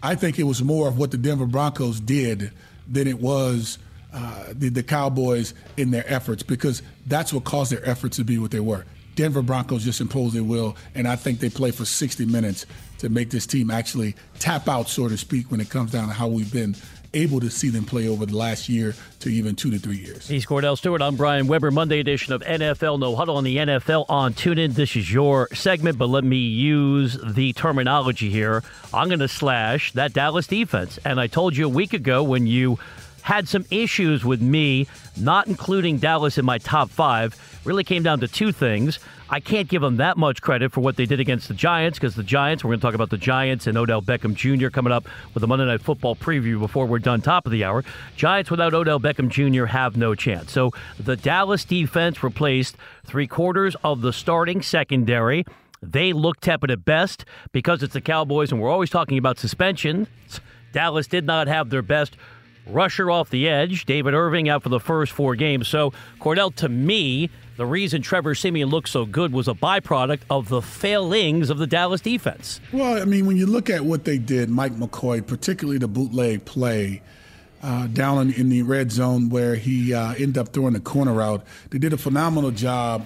I 0.02 0.14
think 0.14 0.38
it 0.38 0.44
was 0.44 0.62
more 0.62 0.88
of 0.88 0.98
what 0.98 1.10
the 1.10 1.18
Denver 1.18 1.46
Broncos 1.46 2.00
did 2.00 2.52
than 2.88 3.06
it 3.06 3.20
was 3.20 3.78
uh, 4.12 4.46
the, 4.52 4.70
the 4.70 4.82
Cowboys 4.82 5.54
in 5.76 5.90
their 5.90 6.04
efforts 6.12 6.42
because 6.42 6.82
that's 7.06 7.32
what 7.32 7.44
caused 7.44 7.72
their 7.72 7.86
efforts 7.88 8.16
to 8.16 8.24
be 8.24 8.38
what 8.38 8.50
they 8.50 8.60
were. 8.60 8.84
Denver 9.18 9.42
Broncos 9.42 9.82
just 9.82 10.00
imposed 10.00 10.36
their 10.36 10.44
will, 10.44 10.76
and 10.94 11.08
I 11.08 11.16
think 11.16 11.40
they 11.40 11.50
play 11.50 11.72
for 11.72 11.84
60 11.84 12.24
minutes 12.26 12.66
to 12.98 13.08
make 13.08 13.30
this 13.30 13.46
team 13.46 13.68
actually 13.68 14.14
tap 14.38 14.68
out, 14.68 14.88
so 14.88 15.08
to 15.08 15.18
speak, 15.18 15.50
when 15.50 15.60
it 15.60 15.68
comes 15.68 15.90
down 15.90 16.06
to 16.06 16.14
how 16.14 16.28
we've 16.28 16.52
been 16.52 16.76
able 17.14 17.40
to 17.40 17.50
see 17.50 17.68
them 17.68 17.84
play 17.84 18.06
over 18.06 18.24
the 18.26 18.36
last 18.36 18.68
year 18.68 18.94
to 19.18 19.28
even 19.28 19.56
two 19.56 19.72
to 19.72 19.78
three 19.80 19.96
years. 19.96 20.28
He's 20.28 20.46
Kordell 20.46 20.78
Stewart. 20.78 21.02
I'm 21.02 21.16
Brian 21.16 21.48
Weber. 21.48 21.72
Monday 21.72 21.98
edition 21.98 22.32
of 22.32 22.42
NFL 22.42 23.00
No 23.00 23.16
Huddle 23.16 23.36
on 23.36 23.42
the 23.42 23.56
NFL 23.56 24.06
on 24.08 24.34
TuneIn. 24.34 24.74
This 24.74 24.94
is 24.94 25.12
your 25.12 25.48
segment, 25.52 25.98
but 25.98 26.08
let 26.08 26.22
me 26.22 26.36
use 26.36 27.18
the 27.20 27.52
terminology 27.54 28.30
here. 28.30 28.62
I'm 28.94 29.08
going 29.08 29.18
to 29.18 29.26
slash 29.26 29.90
that 29.94 30.12
Dallas 30.12 30.46
defense. 30.46 30.96
And 31.04 31.18
I 31.18 31.26
told 31.26 31.56
you 31.56 31.66
a 31.66 31.68
week 31.68 31.92
ago 31.92 32.22
when 32.22 32.46
you 32.46 32.78
had 33.22 33.48
some 33.48 33.64
issues 33.70 34.24
with 34.24 34.40
me 34.40 34.86
not 35.16 35.48
including 35.48 35.98
Dallas 35.98 36.38
in 36.38 36.44
my 36.44 36.58
top 36.58 36.88
five, 36.88 37.36
really 37.68 37.84
came 37.84 38.02
down 38.02 38.18
to 38.20 38.26
two 38.26 38.50
things. 38.50 38.98
I 39.28 39.40
can't 39.40 39.68
give 39.68 39.82
them 39.82 39.98
that 39.98 40.16
much 40.16 40.40
credit 40.40 40.72
for 40.72 40.80
what 40.80 40.96
they 40.96 41.04
did 41.04 41.20
against 41.20 41.48
the 41.48 41.54
Giants 41.54 41.98
because 41.98 42.14
the 42.14 42.22
Giants, 42.22 42.64
we're 42.64 42.70
going 42.70 42.80
to 42.80 42.86
talk 42.86 42.94
about 42.94 43.10
the 43.10 43.18
Giants 43.18 43.66
and 43.66 43.76
Odell 43.76 44.00
Beckham 44.00 44.34
Jr. 44.34 44.70
coming 44.70 44.90
up 44.90 45.06
with 45.34 45.44
a 45.44 45.46
Monday 45.46 45.66
Night 45.66 45.82
Football 45.82 46.16
preview 46.16 46.58
before 46.58 46.86
we're 46.86 46.98
done 46.98 47.20
top 47.20 47.44
of 47.44 47.52
the 47.52 47.64
hour. 47.64 47.84
Giants 48.16 48.50
without 48.50 48.72
Odell 48.72 48.98
Beckham 48.98 49.28
Jr. 49.28 49.66
have 49.66 49.98
no 49.98 50.14
chance. 50.14 50.50
So 50.50 50.72
the 50.98 51.14
Dallas 51.14 51.66
defense 51.66 52.22
replaced 52.22 52.74
three 53.04 53.26
quarters 53.26 53.76
of 53.84 54.00
the 54.00 54.14
starting 54.14 54.62
secondary. 54.62 55.44
They 55.82 56.14
look 56.14 56.40
tepid 56.40 56.70
at 56.70 56.86
best 56.86 57.26
because 57.52 57.82
it's 57.82 57.92
the 57.92 58.00
Cowboys, 58.00 58.50
and 58.50 58.62
we're 58.62 58.70
always 58.70 58.88
talking 58.88 59.18
about 59.18 59.38
suspensions. 59.38 60.08
Dallas 60.72 61.06
did 61.06 61.26
not 61.26 61.48
have 61.48 61.68
their 61.68 61.82
best 61.82 62.16
rusher 62.66 63.10
off 63.10 63.28
the 63.30 63.46
edge. 63.48 63.84
David 63.84 64.14
Irving 64.14 64.48
out 64.48 64.62
for 64.62 64.68
the 64.70 64.80
first 64.80 65.12
four 65.12 65.34
games. 65.36 65.68
So, 65.68 65.92
Kordell, 66.18 66.54
to 66.56 66.68
me, 66.68 67.30
the 67.58 67.66
reason 67.66 68.02
Trevor 68.02 68.36
Siemian 68.36 68.68
looked 68.68 68.88
so 68.88 69.04
good 69.04 69.32
was 69.32 69.48
a 69.48 69.52
byproduct 69.52 70.20
of 70.30 70.48
the 70.48 70.62
failings 70.62 71.50
of 71.50 71.58
the 71.58 71.66
Dallas 71.66 72.00
defense. 72.00 72.60
Well, 72.72 73.02
I 73.02 73.04
mean, 73.04 73.26
when 73.26 73.36
you 73.36 73.46
look 73.46 73.68
at 73.68 73.84
what 73.84 74.04
they 74.04 74.16
did, 74.16 74.48
Mike 74.48 74.74
McCoy, 74.74 75.26
particularly 75.26 75.78
the 75.78 75.88
bootleg 75.88 76.44
play 76.44 77.02
uh, 77.60 77.88
down 77.88 78.28
in, 78.28 78.34
in, 78.34 78.48
the 78.48 78.62
red 78.62 78.92
zone 78.92 79.28
where 79.28 79.56
he 79.56 79.92
uh, 79.92 80.12
ended 80.12 80.38
up 80.38 80.50
throwing 80.50 80.74
the 80.74 80.80
corner 80.80 81.20
out. 81.20 81.44
they 81.70 81.78
did 81.78 81.92
a 81.92 81.98
phenomenal 81.98 82.52
job 82.52 83.04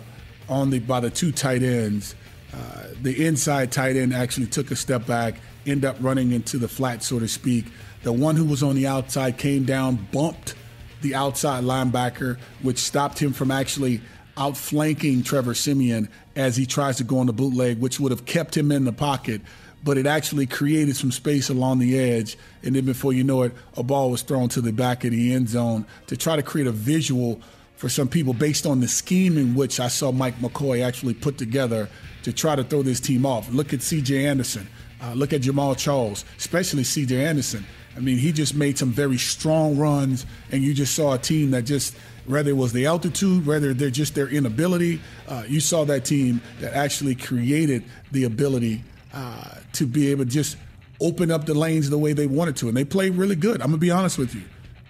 on 0.50 0.68
the 0.68 0.80
by 0.80 1.00
the 1.00 1.08
two 1.08 1.32
tight 1.32 1.62
ends. 1.62 2.14
Uh, 2.52 2.88
the 3.00 3.26
inside 3.26 3.72
tight 3.72 3.96
end 3.96 4.12
actually 4.12 4.46
took 4.46 4.70
a 4.70 4.76
step 4.76 5.06
back, 5.06 5.36
ended 5.66 5.86
up 5.86 5.96
running 6.00 6.32
into 6.32 6.58
the 6.58 6.68
flat, 6.68 7.02
so 7.02 7.18
to 7.18 7.26
speak. 7.26 7.64
The 8.02 8.12
one 8.12 8.36
who 8.36 8.44
was 8.44 8.62
on 8.62 8.74
the 8.74 8.86
outside 8.86 9.38
came 9.38 9.64
down, 9.64 10.08
bumped 10.12 10.56
the 11.00 11.14
outside 11.14 11.64
linebacker, 11.64 12.38
which 12.60 12.76
stopped 12.76 13.18
him 13.18 13.32
from 13.32 13.50
actually 13.50 14.02
outflanking 14.38 15.22
Trevor 15.22 15.54
Siemian 15.54 16.08
as 16.36 16.56
he 16.56 16.66
tries 16.66 16.96
to 16.96 17.04
go 17.04 17.18
on 17.18 17.26
the 17.26 17.32
bootleg, 17.32 17.78
which 17.78 18.00
would 18.00 18.12
have 18.12 18.24
kept 18.24 18.56
him 18.56 18.72
in 18.72 18.84
the 18.84 18.92
pocket. 18.92 19.40
But 19.84 19.98
it 19.98 20.06
actually 20.06 20.46
created 20.46 20.96
some 20.96 21.10
space 21.10 21.48
along 21.48 21.80
the 21.80 21.98
edge. 21.98 22.38
And 22.62 22.76
then 22.76 22.84
before 22.84 23.12
you 23.12 23.24
know 23.24 23.42
it, 23.42 23.52
a 23.76 23.82
ball 23.82 24.10
was 24.10 24.22
thrown 24.22 24.48
to 24.50 24.60
the 24.60 24.72
back 24.72 25.04
of 25.04 25.10
the 25.10 25.34
end 25.34 25.48
zone 25.48 25.86
to 26.06 26.16
try 26.16 26.36
to 26.36 26.42
create 26.42 26.68
a 26.68 26.72
visual 26.72 27.40
for 27.76 27.88
some 27.88 28.06
people 28.06 28.32
based 28.32 28.64
on 28.64 28.78
the 28.78 28.86
scheme 28.86 29.36
in 29.36 29.56
which 29.56 29.80
I 29.80 29.88
saw 29.88 30.12
Mike 30.12 30.38
McCoy 30.38 30.86
actually 30.86 31.14
put 31.14 31.36
together 31.36 31.88
to 32.22 32.32
try 32.32 32.54
to 32.54 32.62
throw 32.62 32.82
this 32.82 33.00
team 33.00 33.26
off. 33.26 33.50
Look 33.50 33.72
at 33.72 33.80
CJ 33.80 34.24
Anderson. 34.24 34.68
Uh, 35.02 35.14
look 35.14 35.32
at 35.32 35.40
Jamaal 35.40 35.76
Charles, 35.76 36.24
especially 36.38 36.84
CJ 36.84 37.18
Anderson. 37.26 37.66
I 37.96 37.98
mean, 37.98 38.18
he 38.18 38.30
just 38.30 38.54
made 38.54 38.78
some 38.78 38.90
very 38.90 39.18
strong 39.18 39.76
runs, 39.76 40.26
and 40.52 40.62
you 40.62 40.74
just 40.74 40.94
saw 40.94 41.14
a 41.14 41.18
team 41.18 41.50
that 41.50 41.62
just– 41.62 41.96
whether 42.26 42.50
it 42.50 42.56
was 42.56 42.72
the 42.72 42.86
altitude, 42.86 43.46
whether 43.46 43.74
they're 43.74 43.90
just 43.90 44.14
their 44.14 44.28
inability. 44.28 45.00
Uh, 45.28 45.44
you 45.46 45.60
saw 45.60 45.84
that 45.84 46.04
team 46.04 46.40
that 46.60 46.74
actually 46.74 47.14
created 47.14 47.84
the 48.12 48.24
ability 48.24 48.82
uh, 49.12 49.56
to 49.72 49.86
be 49.86 50.10
able 50.10 50.24
to 50.24 50.30
just 50.30 50.56
open 51.00 51.30
up 51.30 51.46
the 51.46 51.54
lanes 51.54 51.90
the 51.90 51.98
way 51.98 52.12
they 52.12 52.26
wanted 52.26 52.56
to, 52.56 52.68
and 52.68 52.76
they 52.76 52.84
played 52.84 53.14
really 53.14 53.36
good. 53.36 53.60
I'm 53.60 53.68
gonna 53.68 53.78
be 53.78 53.90
honest 53.90 54.18
with 54.18 54.34
you. 54.34 54.42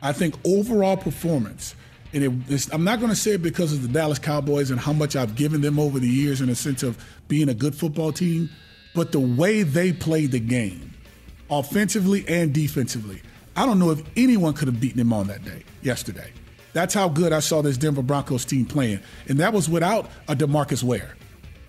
I 0.02 0.12
think 0.12 0.34
overall 0.44 0.96
performance, 0.96 1.74
and 2.12 2.44
it, 2.50 2.68
I'm 2.72 2.84
not 2.84 3.00
gonna 3.00 3.16
say 3.16 3.32
it 3.32 3.42
because 3.42 3.72
of 3.72 3.82
the 3.82 3.88
Dallas 3.88 4.18
Cowboys 4.18 4.70
and 4.70 4.78
how 4.78 4.92
much 4.92 5.16
I've 5.16 5.34
given 5.34 5.60
them 5.60 5.78
over 5.78 5.98
the 5.98 6.08
years 6.08 6.40
in 6.40 6.48
a 6.48 6.54
sense 6.54 6.82
of 6.82 7.02
being 7.28 7.48
a 7.48 7.54
good 7.54 7.74
football 7.74 8.12
team, 8.12 8.50
but 8.94 9.12
the 9.12 9.20
way 9.20 9.62
they 9.62 9.92
played 9.92 10.32
the 10.32 10.40
game, 10.40 10.92
offensively 11.50 12.26
and 12.28 12.52
defensively. 12.52 13.22
I 13.54 13.66
don't 13.66 13.78
know 13.78 13.90
if 13.90 14.02
anyone 14.16 14.54
could 14.54 14.68
have 14.68 14.80
beaten 14.80 14.98
them 14.98 15.12
on 15.12 15.26
that 15.26 15.44
day 15.44 15.64
yesterday. 15.82 16.32
That's 16.72 16.94
how 16.94 17.08
good 17.08 17.32
I 17.32 17.40
saw 17.40 17.62
this 17.62 17.76
Denver 17.76 18.02
Broncos 18.02 18.44
team 18.44 18.66
playing, 18.66 19.00
and 19.28 19.38
that 19.40 19.52
was 19.52 19.68
without 19.68 20.10
a 20.28 20.34
Demarcus 20.34 20.82
Ware. 20.82 21.16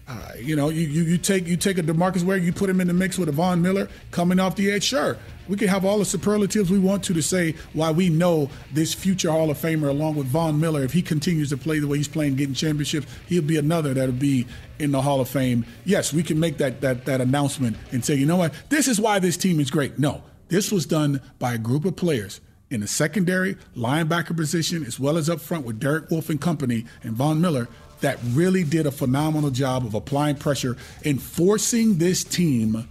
Uh, 0.06 0.34
you 0.38 0.54
know, 0.54 0.68
you, 0.68 0.82
you, 0.82 1.04
you 1.04 1.18
take 1.18 1.48
you 1.48 1.56
take 1.56 1.78
a 1.78 1.84
Demarcus 1.84 2.24
Ware, 2.24 2.38
you 2.38 2.52
put 2.52 2.70
him 2.70 2.82
in 2.82 2.88
the 2.88 2.94
mix 2.94 3.18
with 3.18 3.30
a 3.30 3.32
Von 3.32 3.62
Miller 3.62 3.88
coming 4.12 4.38
off 4.38 4.56
the 4.58 4.70
edge. 4.70 4.84
Sure, 4.84 5.18
we 5.48 5.56
can 5.56 5.70
have 5.70 5.86
all 5.86 5.98
the 5.98 6.06
superlatives 6.06 6.70
we 6.70 6.78
want 6.78 7.04
to 7.06 7.14
to 7.14 7.22
say 7.22 7.56
why 7.72 7.90
we 7.90 8.10
know 8.10 8.50
this 8.74 8.94
future 8.94 9.32
Hall 9.32 9.50
of 9.50 9.58
Famer, 9.58 9.90
along 9.90 10.16
with 10.16 10.28
Von 10.28 10.60
Miller, 10.60 10.84
if 10.84 10.92
he 10.92 11.02
continues 11.02 11.50
to 11.50 11.58
play 11.58 11.80
the 11.80 11.88
way 11.88 11.98
he's 11.98 12.10
playing, 12.10 12.36
getting 12.36 12.54
championships, 12.54 13.08
he'll 13.28 13.42
be 13.42 13.58
another 13.58 13.94
that'll 13.94 14.14
be 14.14 14.46
in 14.78 14.92
the 14.92 15.02
Hall 15.02 15.22
of 15.22 15.30
Fame. 15.30 15.66
Yes, 15.86 16.12
we 16.12 16.22
can 16.22 16.38
make 16.38 16.58
that 16.58 16.82
that 16.82 17.06
that 17.06 17.22
announcement 17.22 17.78
and 17.92 18.04
say, 18.04 18.16
you 18.16 18.26
know 18.26 18.38
what, 18.38 18.54
this 18.68 18.90
is 18.90 19.00
why 19.00 19.20
this 19.20 19.38
team 19.38 19.62
is 19.62 19.72
great. 19.72 19.98
No, 19.98 20.22
this 20.50 20.70
was 20.70 20.86
done 20.86 21.22
by 21.40 21.54
a 21.54 21.58
group 21.58 21.86
of 21.86 21.96
players 21.96 22.42
in 22.74 22.82
the 22.82 22.88
secondary, 22.88 23.56
linebacker 23.78 24.36
position, 24.36 24.84
as 24.86 25.00
well 25.00 25.18
as 25.18 25.30
up 25.30 25.40
front 25.40 25.66
with 25.66 25.80
Derek 25.80 26.10
Wolfe 26.10 26.30
and 26.30 26.42
company 26.42 26.86
and 27.04 27.14
Von 27.14 27.40
Miller 27.40 27.68
that 28.02 28.20
really 28.32 28.64
did 28.64 28.86
a 28.86 28.92
phenomenal 28.92 29.50
job 29.50 29.86
of 29.86 29.94
applying 29.94 30.36
pressure 30.36 30.76
and 31.06 31.22
forcing 31.22 31.98
this 31.98 32.24
team 32.24 32.88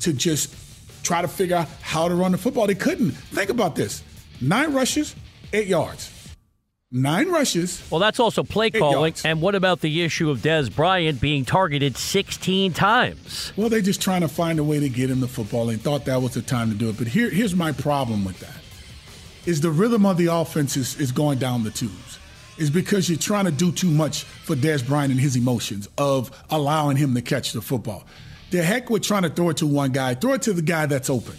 to 0.00 0.12
just 0.12 0.54
try 1.02 1.20
to 1.20 1.28
figure 1.28 1.56
out 1.56 1.68
how 1.82 2.08
to 2.08 2.14
run 2.14 2.32
the 2.32 2.38
football. 2.38 2.66
They 2.66 2.74
couldn't. 2.74 3.10
Think 3.10 3.50
about 3.50 3.76
this 3.76 4.02
nine 4.40 4.72
rushes, 4.72 5.14
eight 5.52 5.66
yards. 5.66 6.14
Nine 6.90 7.28
rushes. 7.28 7.86
Well, 7.90 8.00
that's 8.00 8.18
also 8.18 8.42
play 8.42 8.70
calling. 8.70 9.12
And 9.22 9.42
what 9.42 9.54
about 9.54 9.82
the 9.82 10.02
issue 10.02 10.30
of 10.30 10.38
Dez 10.38 10.74
Bryant 10.74 11.20
being 11.20 11.44
targeted 11.44 11.98
16 11.98 12.72
times? 12.72 13.52
Well, 13.58 13.68
they're 13.68 13.82
just 13.82 14.00
trying 14.00 14.22
to 14.22 14.28
find 14.28 14.58
a 14.58 14.64
way 14.64 14.80
to 14.80 14.88
get 14.88 15.10
him 15.10 15.20
the 15.20 15.28
football 15.28 15.68
and 15.68 15.78
thought 15.78 16.06
that 16.06 16.22
was 16.22 16.32
the 16.32 16.40
time 16.40 16.70
to 16.70 16.74
do 16.74 16.88
it. 16.88 16.96
But 16.96 17.08
here, 17.08 17.28
here's 17.28 17.54
my 17.54 17.72
problem 17.72 18.24
with 18.24 18.40
that 18.40 18.56
is 19.48 19.62
the 19.62 19.70
rhythm 19.70 20.04
of 20.04 20.18
the 20.18 20.26
offense 20.26 20.76
is, 20.76 21.00
is 21.00 21.10
going 21.10 21.38
down 21.38 21.64
the 21.64 21.70
tubes. 21.70 22.18
Is 22.58 22.68
because 22.68 23.08
you're 23.08 23.18
trying 23.18 23.46
to 23.46 23.50
do 23.50 23.72
too 23.72 23.90
much 23.90 24.24
for 24.24 24.54
Dez 24.54 24.86
Bryant 24.86 25.10
and 25.10 25.18
his 25.18 25.36
emotions 25.36 25.88
of 25.96 26.30
allowing 26.50 26.98
him 26.98 27.14
to 27.14 27.22
catch 27.22 27.52
the 27.52 27.62
football. 27.62 28.04
The 28.50 28.62
heck 28.62 28.90
with 28.90 29.04
trying 29.04 29.22
to 29.22 29.30
throw 29.30 29.48
it 29.48 29.56
to 29.58 29.66
one 29.66 29.92
guy, 29.92 30.14
throw 30.14 30.34
it 30.34 30.42
to 30.42 30.52
the 30.52 30.60
guy 30.60 30.84
that's 30.84 31.08
open. 31.08 31.34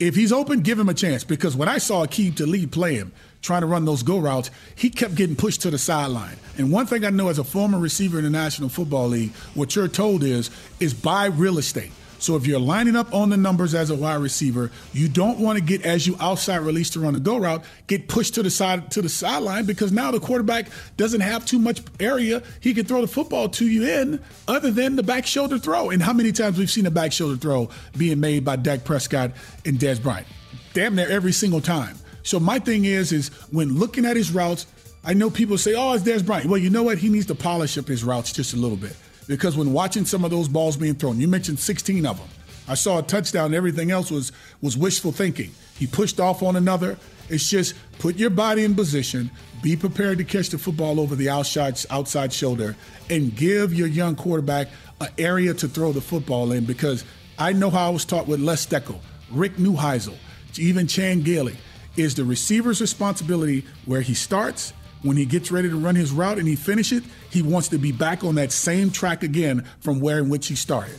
If 0.00 0.16
he's 0.16 0.32
open, 0.32 0.62
give 0.62 0.76
him 0.76 0.88
a 0.88 0.94
chance. 0.94 1.22
Because 1.22 1.54
when 1.54 1.68
I 1.68 1.78
saw 1.78 2.04
Aqib 2.04 2.34
Talib 2.34 2.72
play 2.72 2.96
him, 2.96 3.12
trying 3.42 3.60
to 3.60 3.68
run 3.68 3.84
those 3.84 4.02
go 4.02 4.18
routes, 4.18 4.50
he 4.74 4.90
kept 4.90 5.14
getting 5.14 5.36
pushed 5.36 5.62
to 5.62 5.70
the 5.70 5.78
sideline. 5.78 6.38
And 6.58 6.72
one 6.72 6.86
thing 6.86 7.04
I 7.04 7.10
know 7.10 7.28
as 7.28 7.38
a 7.38 7.44
former 7.44 7.78
receiver 7.78 8.18
in 8.18 8.24
the 8.24 8.30
National 8.30 8.70
Football 8.70 9.08
League, 9.08 9.30
what 9.54 9.76
you're 9.76 9.86
told 9.86 10.24
is 10.24 10.50
is 10.80 10.94
buy 10.94 11.26
real 11.26 11.58
estate. 11.58 11.92
So 12.22 12.36
if 12.36 12.46
you're 12.46 12.60
lining 12.60 12.94
up 12.94 13.12
on 13.12 13.30
the 13.30 13.36
numbers 13.36 13.74
as 13.74 13.90
a 13.90 13.96
wide 13.96 14.20
receiver, 14.20 14.70
you 14.92 15.08
don't 15.08 15.40
want 15.40 15.58
to 15.58 15.64
get 15.64 15.82
as 15.82 16.06
you 16.06 16.16
outside 16.20 16.58
release 16.58 16.88
to 16.90 17.00
run 17.00 17.16
a 17.16 17.20
go 17.20 17.36
route, 17.36 17.64
get 17.88 18.06
pushed 18.06 18.34
to 18.34 18.44
the 18.44 18.50
side 18.50 18.92
to 18.92 19.02
the 19.02 19.08
sideline 19.08 19.66
because 19.66 19.90
now 19.90 20.12
the 20.12 20.20
quarterback 20.20 20.68
doesn't 20.96 21.20
have 21.20 21.44
too 21.44 21.58
much 21.58 21.82
area 21.98 22.40
he 22.60 22.74
can 22.74 22.86
throw 22.86 23.00
the 23.00 23.08
football 23.08 23.48
to 23.48 23.66
you 23.66 23.82
in 23.82 24.20
other 24.46 24.70
than 24.70 24.94
the 24.94 25.02
back 25.02 25.26
shoulder 25.26 25.58
throw. 25.58 25.90
And 25.90 26.00
how 26.00 26.12
many 26.12 26.30
times 26.30 26.58
we've 26.58 26.70
seen 26.70 26.86
a 26.86 26.92
back 26.92 27.12
shoulder 27.12 27.36
throw 27.36 27.68
being 27.98 28.20
made 28.20 28.44
by 28.44 28.54
Dak 28.54 28.84
Prescott 28.84 29.32
and 29.66 29.78
Dez 29.80 30.00
Bryant? 30.00 30.28
Damn 30.74 30.94
near 30.94 31.10
every 31.10 31.32
single 31.32 31.60
time. 31.60 31.98
So 32.22 32.38
my 32.38 32.60
thing 32.60 32.84
is, 32.84 33.10
is 33.10 33.30
when 33.50 33.80
looking 33.80 34.06
at 34.06 34.16
his 34.16 34.30
routes, 34.30 34.66
I 35.04 35.12
know 35.14 35.28
people 35.28 35.58
say, 35.58 35.74
"Oh, 35.74 35.92
it's 35.94 36.04
Dez 36.04 36.24
Bryant." 36.24 36.48
Well, 36.48 36.60
you 36.60 36.70
know 36.70 36.84
what? 36.84 36.98
He 36.98 37.08
needs 37.08 37.26
to 37.26 37.34
polish 37.34 37.76
up 37.76 37.88
his 37.88 38.04
routes 38.04 38.32
just 38.32 38.54
a 38.54 38.56
little 38.56 38.76
bit 38.76 38.94
because 39.26 39.56
when 39.56 39.72
watching 39.72 40.04
some 40.04 40.24
of 40.24 40.30
those 40.30 40.48
balls 40.48 40.76
being 40.76 40.94
thrown, 40.94 41.20
you 41.20 41.28
mentioned 41.28 41.58
16 41.58 42.06
of 42.06 42.18
them. 42.18 42.28
I 42.68 42.74
saw 42.74 42.98
a 42.98 43.02
touchdown. 43.02 43.54
Everything 43.54 43.90
else 43.90 44.10
was 44.10 44.32
was 44.60 44.76
wishful 44.76 45.12
thinking. 45.12 45.50
He 45.78 45.86
pushed 45.86 46.20
off 46.20 46.42
on 46.42 46.56
another. 46.56 46.96
It's 47.28 47.48
just 47.48 47.74
put 47.98 48.16
your 48.16 48.30
body 48.30 48.64
in 48.64 48.74
position, 48.74 49.30
be 49.62 49.76
prepared 49.76 50.18
to 50.18 50.24
catch 50.24 50.50
the 50.50 50.58
football 50.58 51.00
over 51.00 51.16
the 51.16 51.28
outside 51.28 51.78
outside 51.90 52.32
shoulder, 52.32 52.76
and 53.10 53.34
give 53.34 53.74
your 53.74 53.88
young 53.88 54.14
quarterback 54.14 54.68
an 55.00 55.08
area 55.18 55.54
to 55.54 55.68
throw 55.68 55.92
the 55.92 56.00
football 56.00 56.52
in. 56.52 56.64
Because 56.64 57.04
I 57.38 57.52
know 57.52 57.70
how 57.70 57.88
I 57.88 57.90
was 57.90 58.04
taught 58.04 58.26
with 58.28 58.40
Les 58.40 58.64
Steckel, 58.64 59.00
Rick 59.30 59.56
Neuheisel, 59.56 60.16
even 60.58 60.86
Chan 60.86 61.22
Gailey, 61.22 61.56
is 61.96 62.14
the 62.14 62.24
receiver's 62.24 62.80
responsibility 62.80 63.64
where 63.86 64.00
he 64.00 64.14
starts 64.14 64.72
when 65.02 65.16
he 65.16 65.24
gets 65.24 65.50
ready 65.50 65.68
to 65.68 65.76
run 65.76 65.94
his 65.94 66.12
route 66.12 66.38
and 66.38 66.46
he 66.46 66.56
finishes, 66.56 67.02
he 67.30 67.42
wants 67.42 67.68
to 67.68 67.78
be 67.78 67.92
back 67.92 68.24
on 68.24 68.36
that 68.36 68.52
same 68.52 68.90
track 68.90 69.22
again 69.22 69.66
from 69.80 70.00
where 70.00 70.18
in 70.18 70.28
which 70.28 70.46
he 70.46 70.54
started. 70.54 70.98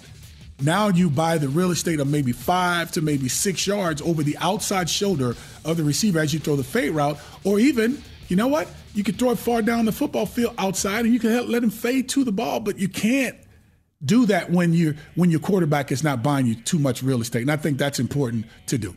Now 0.61 0.89
you 0.89 1.09
buy 1.09 1.37
the 1.37 1.49
real 1.49 1.71
estate 1.71 1.99
of 1.99 2.07
maybe 2.07 2.31
five 2.31 2.91
to 2.91 3.01
maybe 3.01 3.27
six 3.27 3.65
yards 3.65 4.01
over 4.01 4.23
the 4.23 4.37
outside 4.37 4.89
shoulder 4.89 5.35
of 5.65 5.77
the 5.77 5.83
receiver 5.83 6.19
as 6.19 6.33
you 6.33 6.39
throw 6.39 6.55
the 6.55 6.63
fade 6.63 6.91
route, 6.91 7.17
or 7.43 7.59
even, 7.59 8.01
you 8.27 8.35
know 8.35 8.47
what? 8.47 8.67
You 8.93 9.03
can 9.03 9.15
throw 9.15 9.31
it 9.31 9.39
far 9.39 9.61
down 9.61 9.85
the 9.85 9.91
football 9.91 10.25
field 10.25 10.53
outside 10.57 11.05
and 11.05 11.13
you 11.13 11.19
can 11.19 11.49
let 11.49 11.63
him 11.63 11.71
fade 11.71 12.09
to 12.09 12.23
the 12.23 12.31
ball, 12.31 12.59
but 12.59 12.77
you 12.77 12.87
can't 12.87 13.35
do 14.05 14.25
that 14.27 14.51
when 14.51 14.73
you 14.73 14.95
when 15.15 15.31
your 15.31 15.39
quarterback 15.39 15.91
is 15.91 16.03
not 16.03 16.21
buying 16.21 16.45
you 16.45 16.55
too 16.55 16.77
much 16.77 17.01
real 17.01 17.21
estate. 17.21 17.41
And 17.41 17.51
I 17.51 17.55
think 17.55 17.77
that's 17.77 17.99
important 17.99 18.45
to 18.67 18.77
do. 18.77 18.95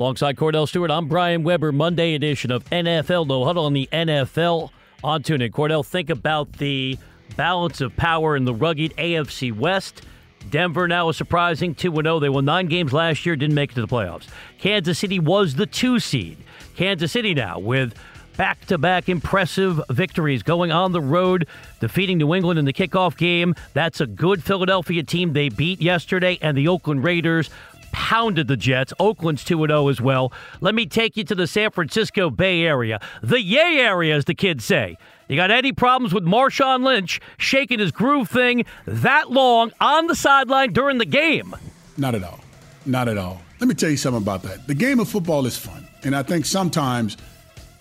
Alongside 0.00 0.36
Kordell 0.36 0.66
Stewart, 0.66 0.90
I'm 0.90 1.08
Brian 1.08 1.42
Weber. 1.42 1.72
Monday 1.72 2.14
edition 2.14 2.50
of 2.50 2.64
NFL 2.70 3.26
No 3.26 3.44
Huddle 3.44 3.66
on 3.66 3.74
the 3.74 3.86
NFL 3.92 4.70
on 5.04 5.22
TuneIn. 5.22 5.50
Kordell, 5.50 5.84
think 5.84 6.08
about 6.08 6.54
the 6.54 6.96
balance 7.36 7.82
of 7.82 7.94
power 7.96 8.34
in 8.34 8.46
the 8.46 8.54
rugged 8.54 8.96
AFC 8.96 9.54
West. 9.54 10.00
Denver 10.48 10.88
now 10.88 11.10
is 11.10 11.18
surprising 11.18 11.74
2 11.74 11.94
0. 11.96 12.18
They 12.18 12.30
won 12.30 12.46
nine 12.46 12.68
games 12.68 12.94
last 12.94 13.26
year, 13.26 13.36
didn't 13.36 13.54
make 13.54 13.72
it 13.72 13.74
to 13.74 13.82
the 13.82 13.88
playoffs. 13.88 14.26
Kansas 14.56 14.98
City 14.98 15.18
was 15.18 15.56
the 15.56 15.66
two 15.66 15.98
seed. 15.98 16.38
Kansas 16.76 17.12
City 17.12 17.34
now 17.34 17.58
with 17.58 17.94
back 18.40 18.64
to 18.64 18.78
back 18.78 19.10
impressive 19.10 19.82
victories 19.90 20.42
going 20.42 20.72
on 20.72 20.92
the 20.92 21.00
road, 21.02 21.46
defeating 21.78 22.16
New 22.16 22.34
England 22.34 22.58
in 22.58 22.64
the 22.64 22.72
kickoff 22.72 23.18
game. 23.18 23.54
That's 23.74 24.00
a 24.00 24.06
good 24.06 24.42
Philadelphia 24.42 25.02
team 25.02 25.34
they 25.34 25.50
beat 25.50 25.82
yesterday, 25.82 26.38
and 26.40 26.56
the 26.56 26.68
Oakland 26.68 27.04
Raiders 27.04 27.50
pounded 27.92 28.48
the 28.48 28.56
Jets. 28.56 28.92
Oakland's 28.98 29.44
2 29.44 29.66
0 29.66 29.88
as 29.88 30.00
well. 30.00 30.32
Let 30.60 30.74
me 30.74 30.86
take 30.86 31.16
you 31.16 31.24
to 31.24 31.34
the 31.34 31.46
San 31.46 31.70
Francisco 31.70 32.30
Bay 32.30 32.62
Area. 32.62 33.00
The 33.22 33.40
yay 33.40 33.78
area, 33.78 34.16
as 34.16 34.24
the 34.24 34.34
kids 34.34 34.64
say. 34.64 34.96
You 35.28 35.36
got 35.36 35.50
any 35.52 35.72
problems 35.72 36.12
with 36.12 36.24
Marshawn 36.24 36.84
Lynch 36.84 37.20
shaking 37.38 37.78
his 37.78 37.92
groove 37.92 38.28
thing 38.28 38.64
that 38.86 39.30
long 39.30 39.70
on 39.80 40.08
the 40.08 40.16
sideline 40.16 40.72
during 40.72 40.98
the 40.98 41.06
game? 41.06 41.54
Not 41.96 42.16
at 42.16 42.24
all. 42.24 42.40
Not 42.84 43.08
at 43.08 43.16
all. 43.16 43.40
Let 43.60 43.68
me 43.68 43.74
tell 43.74 43.90
you 43.90 43.96
something 43.96 44.22
about 44.22 44.42
that. 44.42 44.66
The 44.66 44.74
game 44.74 44.98
of 44.98 45.08
football 45.08 45.46
is 45.46 45.56
fun. 45.56 45.86
And 46.02 46.16
I 46.16 46.22
think 46.22 46.46
sometimes 46.46 47.16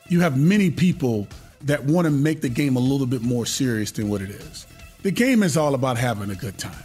you 0.10 0.19
have 0.19 0.38
many 0.38 0.69
people 0.69 1.28
that 1.62 1.84
want 1.84 2.06
to 2.06 2.12
make 2.12 2.41
the 2.41 2.50
game 2.50 2.76
a 2.76 2.80
little 2.80 3.08
bit 3.08 3.22
more 3.22 3.45
serious 3.45 3.91
than 3.91 4.10
what 4.10 4.22
it 4.22 4.30
is. 4.30 4.67
The 5.02 5.12
game 5.12 5.41
is 5.41 5.58
all 5.58 5.74
about 5.74 5.98
having 5.98 6.30
a 6.30 6.36
good 6.36 6.58
time. 6.58 6.84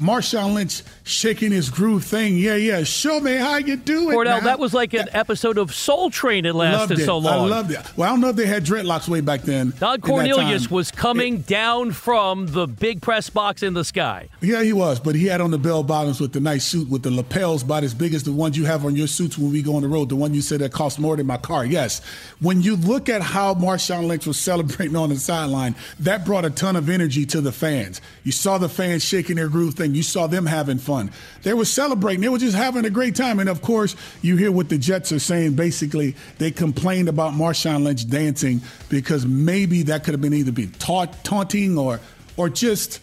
Marshawn 0.00 0.54
Lynch 0.54 0.82
shaking 1.04 1.50
his 1.50 1.70
groove 1.70 2.04
thing. 2.04 2.36
Yeah, 2.36 2.54
yeah. 2.54 2.84
Show 2.84 3.20
me 3.20 3.34
how 3.34 3.56
you 3.56 3.76
do 3.76 4.10
it. 4.10 4.14
Kordell, 4.14 4.24
now. 4.24 4.40
that 4.40 4.58
was 4.58 4.72
like 4.72 4.94
an 4.94 5.08
episode 5.12 5.58
of 5.58 5.74
Soul 5.74 6.10
Train. 6.10 6.46
It 6.46 6.54
lasted 6.54 7.00
it. 7.00 7.04
so 7.04 7.18
long. 7.18 7.46
I 7.46 7.50
loved 7.50 7.72
it. 7.72 7.80
Well, 7.96 8.08
I 8.08 8.12
don't 8.12 8.20
know 8.20 8.28
if 8.28 8.36
they 8.36 8.46
had 8.46 8.64
dreadlocks 8.64 9.08
way 9.08 9.20
back 9.20 9.42
then. 9.42 9.72
Don 9.78 10.00
Cornelius 10.00 10.70
was 10.70 10.90
coming 10.90 11.38
it, 11.38 11.46
down 11.46 11.92
from 11.92 12.46
the 12.46 12.66
big 12.66 13.02
press 13.02 13.28
box 13.28 13.62
in 13.62 13.74
the 13.74 13.84
sky. 13.84 14.28
Yeah, 14.40 14.62
he 14.62 14.72
was, 14.72 15.00
but 15.00 15.14
he 15.14 15.26
had 15.26 15.40
on 15.40 15.50
the 15.50 15.58
bell 15.58 15.82
bottoms 15.82 16.20
with 16.20 16.32
the 16.32 16.40
nice 16.40 16.64
suit 16.64 16.88
with 16.88 17.02
the 17.02 17.10
lapels 17.10 17.62
about 17.62 17.82
as 17.82 17.94
big 17.94 18.14
as 18.14 18.22
the 18.22 18.32
ones 18.32 18.56
you 18.56 18.66
have 18.66 18.84
on 18.84 18.94
your 18.94 19.08
suits 19.08 19.36
when 19.36 19.50
we 19.50 19.62
go 19.62 19.76
on 19.76 19.82
the 19.82 19.88
road. 19.88 20.08
The 20.08 20.16
one 20.16 20.32
you 20.32 20.42
said 20.42 20.60
that 20.60 20.72
cost 20.72 20.98
more 20.98 21.16
than 21.16 21.26
my 21.26 21.38
car. 21.38 21.64
Yes. 21.64 22.00
When 22.40 22.62
you 22.62 22.76
look 22.76 23.08
at 23.08 23.20
how 23.20 23.54
Marshawn 23.54 24.06
Lynch 24.06 24.26
was 24.26 24.38
celebrating 24.38 24.96
on 24.96 25.08
the 25.08 25.16
sideline, 25.16 25.74
that 26.00 26.24
brought 26.24 26.44
a 26.44 26.50
ton 26.50 26.76
of 26.76 26.88
energy 26.88 27.26
to 27.26 27.40
the 27.40 27.52
fans. 27.52 28.00
You 28.22 28.32
saw 28.32 28.58
the 28.58 28.68
fans 28.68 29.04
shaking 29.04 29.36
their 29.36 29.48
groove 29.48 29.74
thing. 29.74 29.87
You 29.94 30.02
saw 30.02 30.26
them 30.26 30.46
having 30.46 30.78
fun. 30.78 31.10
They 31.42 31.54
were 31.54 31.64
celebrating. 31.64 32.20
They 32.20 32.28
were 32.28 32.38
just 32.38 32.56
having 32.56 32.84
a 32.84 32.90
great 32.90 33.14
time. 33.14 33.38
And 33.38 33.48
of 33.48 33.62
course, 33.62 33.96
you 34.22 34.36
hear 34.36 34.52
what 34.52 34.68
the 34.68 34.78
Jets 34.78 35.12
are 35.12 35.18
saying. 35.18 35.54
Basically, 35.54 36.16
they 36.38 36.50
complained 36.50 37.08
about 37.08 37.32
Marshawn 37.32 37.84
Lynch 37.84 38.08
dancing 38.08 38.60
because 38.88 39.26
maybe 39.26 39.84
that 39.84 40.04
could 40.04 40.14
have 40.14 40.20
been 40.20 40.34
either 40.34 40.52
be 40.52 40.66
taunt, 40.66 41.12
taunting 41.24 41.78
or 41.78 42.00
or 42.36 42.48
just 42.48 43.00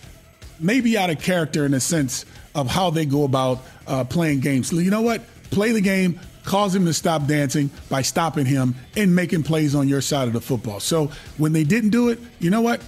maybe 0.59 0.97
out 0.97 1.09
of 1.09 1.21
character 1.21 1.65
in 1.65 1.73
a 1.73 1.79
sense 1.79 2.25
of 2.53 2.67
how 2.67 2.89
they 2.89 3.05
go 3.05 3.23
about 3.23 3.59
uh, 3.87 4.03
playing 4.03 4.39
games. 4.39 4.71
You 4.71 4.89
know 4.89 5.01
what? 5.01 5.21
Play 5.51 5.71
the 5.71 5.81
game, 5.81 6.19
cause 6.45 6.73
him 6.73 6.85
to 6.85 6.93
stop 6.93 7.27
dancing 7.27 7.69
by 7.89 8.01
stopping 8.01 8.45
him 8.45 8.75
and 8.95 9.15
making 9.15 9.43
plays 9.43 9.75
on 9.75 9.87
your 9.87 10.01
side 10.01 10.27
of 10.27 10.33
the 10.33 10.41
football. 10.41 10.79
So 10.79 11.11
when 11.37 11.53
they 11.53 11.63
didn't 11.63 11.89
do 11.89 12.09
it, 12.09 12.19
you 12.39 12.49
know 12.49 12.61
what? 12.61 12.81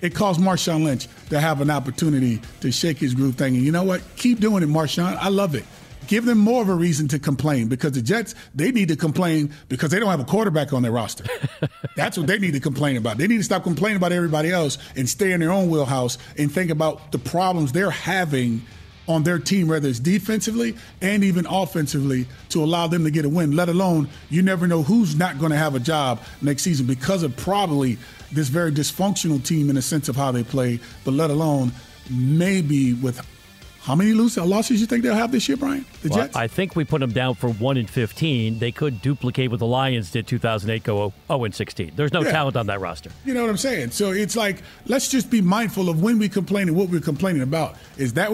It 0.00 0.14
caused 0.14 0.40
Marshawn 0.40 0.84
Lynch 0.84 1.08
to 1.30 1.40
have 1.40 1.60
an 1.60 1.70
opportunity 1.70 2.40
to 2.60 2.70
shake 2.70 2.98
his 2.98 3.14
groove 3.14 3.36
thing. 3.36 3.56
And 3.56 3.64
you 3.64 3.72
know 3.72 3.84
what? 3.84 4.02
Keep 4.16 4.40
doing 4.40 4.62
it, 4.62 4.68
Marshawn. 4.68 5.16
I 5.16 5.28
love 5.28 5.54
it. 5.54 5.64
Give 6.08 6.24
them 6.24 6.38
more 6.38 6.62
of 6.62 6.70
a 6.70 6.74
reason 6.74 7.06
to 7.08 7.18
complain 7.18 7.68
because 7.68 7.92
the 7.92 8.00
Jets, 8.00 8.34
they 8.54 8.72
need 8.72 8.88
to 8.88 8.96
complain 8.96 9.52
because 9.68 9.90
they 9.90 10.00
don't 10.00 10.08
have 10.08 10.20
a 10.20 10.24
quarterback 10.24 10.72
on 10.72 10.82
their 10.82 10.90
roster. 10.90 11.24
That's 11.96 12.16
what 12.16 12.26
they 12.26 12.38
need 12.38 12.54
to 12.54 12.60
complain 12.60 12.96
about. 12.96 13.18
They 13.18 13.26
need 13.26 13.36
to 13.36 13.44
stop 13.44 13.62
complaining 13.62 13.98
about 13.98 14.12
everybody 14.12 14.50
else 14.50 14.78
and 14.96 15.06
stay 15.06 15.32
in 15.32 15.40
their 15.40 15.52
own 15.52 15.68
wheelhouse 15.68 16.16
and 16.38 16.50
think 16.50 16.70
about 16.70 17.12
the 17.12 17.18
problems 17.18 17.72
they're 17.72 17.90
having 17.90 18.62
on 19.08 19.22
their 19.22 19.38
team, 19.38 19.68
whether 19.68 19.88
it's 19.88 19.98
defensively 19.98 20.76
and 21.00 21.24
even 21.24 21.46
offensively, 21.46 22.26
to 22.50 22.62
allow 22.62 22.86
them 22.86 23.04
to 23.04 23.10
get 23.10 23.24
a 23.24 23.28
win. 23.28 23.56
Let 23.56 23.68
alone, 23.68 24.08
you 24.28 24.42
never 24.42 24.66
know 24.66 24.82
who's 24.82 25.16
not 25.16 25.38
going 25.38 25.50
to 25.50 25.58
have 25.58 25.74
a 25.74 25.80
job 25.80 26.20
next 26.42 26.62
season 26.62 26.86
because 26.86 27.22
of 27.22 27.36
probably 27.36 27.98
this 28.32 28.48
very 28.48 28.70
dysfunctional 28.70 29.42
team 29.42 29.70
in 29.70 29.76
the 29.76 29.82
sense 29.82 30.08
of 30.08 30.16
how 30.16 30.30
they 30.30 30.44
play, 30.44 30.78
but 31.04 31.14
let 31.14 31.30
alone 31.30 31.72
maybe 32.10 32.94
with 32.94 33.20
how 33.88 33.94
many 33.94 34.12
losses 34.12 34.66
do 34.66 34.74
you 34.74 34.84
think 34.84 35.02
they'll 35.02 35.14
have 35.14 35.32
this 35.32 35.48
year, 35.48 35.56
Brian? 35.56 35.82
The 36.02 36.10
well, 36.10 36.18
Jets? 36.18 36.36
I 36.36 36.46
think 36.46 36.76
we 36.76 36.84
put 36.84 37.00
them 37.00 37.10
down 37.10 37.36
for 37.36 37.48
1 37.48 37.78
in 37.78 37.86
15. 37.86 38.58
They 38.58 38.70
could 38.70 39.00
duplicate 39.00 39.50
what 39.50 39.60
the 39.60 39.66
Lions 39.66 40.10
did 40.10 40.26
2008, 40.26 40.82
go 40.82 41.14
0 41.28 41.44
in 41.44 41.52
16. 41.52 41.92
There's 41.96 42.12
no 42.12 42.20
yeah. 42.20 42.30
talent 42.30 42.58
on 42.58 42.66
that 42.66 42.80
roster. 42.80 43.10
You 43.24 43.32
know 43.32 43.40
what 43.40 43.48
I'm 43.48 43.56
saying? 43.56 43.92
So 43.92 44.10
it's 44.10 44.36
like, 44.36 44.62
let's 44.84 45.08
just 45.08 45.30
be 45.30 45.40
mindful 45.40 45.88
of 45.88 46.02
when 46.02 46.18
we 46.18 46.28
complain 46.28 46.68
and 46.68 46.76
what 46.76 46.90
we're 46.90 47.00
complaining 47.00 47.40
about. 47.40 47.76
Is 47.96 48.12
that, 48.12 48.30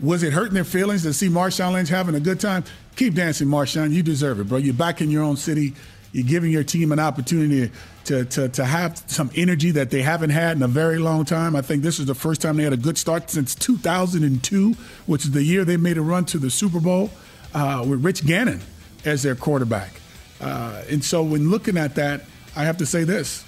was 0.00 0.22
it 0.22 0.32
hurting 0.32 0.54
their 0.54 0.64
feelings 0.64 1.02
to 1.02 1.12
see 1.12 1.28
Marshawn 1.28 1.74
Lynch 1.74 1.90
having 1.90 2.14
a 2.14 2.20
good 2.20 2.40
time? 2.40 2.64
Keep 2.96 3.16
dancing, 3.16 3.48
Marshawn. 3.48 3.90
You 3.90 4.02
deserve 4.02 4.40
it, 4.40 4.48
bro. 4.48 4.56
You're 4.56 4.72
back 4.72 5.02
in 5.02 5.10
your 5.10 5.24
own 5.24 5.36
city. 5.36 5.74
You're 6.12 6.26
giving 6.26 6.50
your 6.50 6.64
team 6.64 6.92
an 6.92 6.98
opportunity 6.98 7.70
to, 8.04 8.24
to, 8.24 8.48
to 8.48 8.64
have 8.64 9.02
some 9.06 9.30
energy 9.36 9.70
that 9.72 9.90
they 9.90 10.02
haven't 10.02 10.30
had 10.30 10.56
in 10.56 10.62
a 10.62 10.68
very 10.68 10.98
long 10.98 11.24
time. 11.24 11.54
I 11.54 11.62
think 11.62 11.82
this 11.82 11.98
is 11.98 12.06
the 12.06 12.14
first 12.14 12.42
time 12.42 12.56
they 12.56 12.64
had 12.64 12.72
a 12.72 12.76
good 12.76 12.98
start 12.98 13.30
since 13.30 13.54
2002, 13.54 14.72
which 15.06 15.24
is 15.24 15.30
the 15.30 15.42
year 15.42 15.64
they 15.64 15.76
made 15.76 15.98
a 15.98 16.02
run 16.02 16.24
to 16.26 16.38
the 16.38 16.50
Super 16.50 16.80
Bowl 16.80 17.10
uh, 17.54 17.84
with 17.88 18.04
Rich 18.04 18.26
Gannon 18.26 18.60
as 19.04 19.22
their 19.22 19.36
quarterback. 19.36 19.92
Uh, 20.40 20.82
and 20.90 21.04
so 21.04 21.22
when 21.22 21.50
looking 21.50 21.76
at 21.76 21.94
that, 21.94 22.22
I 22.56 22.64
have 22.64 22.78
to 22.78 22.86
say 22.86 23.04
this, 23.04 23.44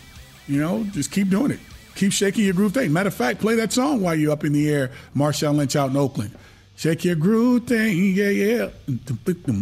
you 0.47 0.61
know, 0.61 0.85
just 0.85 1.11
keep 1.11 1.29
doing 1.29 1.51
it. 1.51 1.61
Keep 1.95 2.13
shaking 2.13 2.45
your 2.45 2.55
groove 2.55 2.73
thing. 2.73 2.93
Matter 2.93 3.09
of 3.09 3.15
fact, 3.15 3.41
play 3.41 3.55
that 3.57 3.73
song 3.73 4.01
while 4.01 4.15
you're 4.15 4.33
up 4.33 4.45
in 4.45 4.53
the 4.53 4.71
air, 4.71 4.91
Marshawn 5.15 5.57
Lynch 5.57 5.77
out 5.77 5.91
in 5.91 5.97
Oakland. 5.97 6.31
Shake 6.75 7.05
your 7.05 7.17
groove 7.17 7.67
thing, 7.67 8.15
yeah, 8.15 8.31
yeah. 8.31 8.69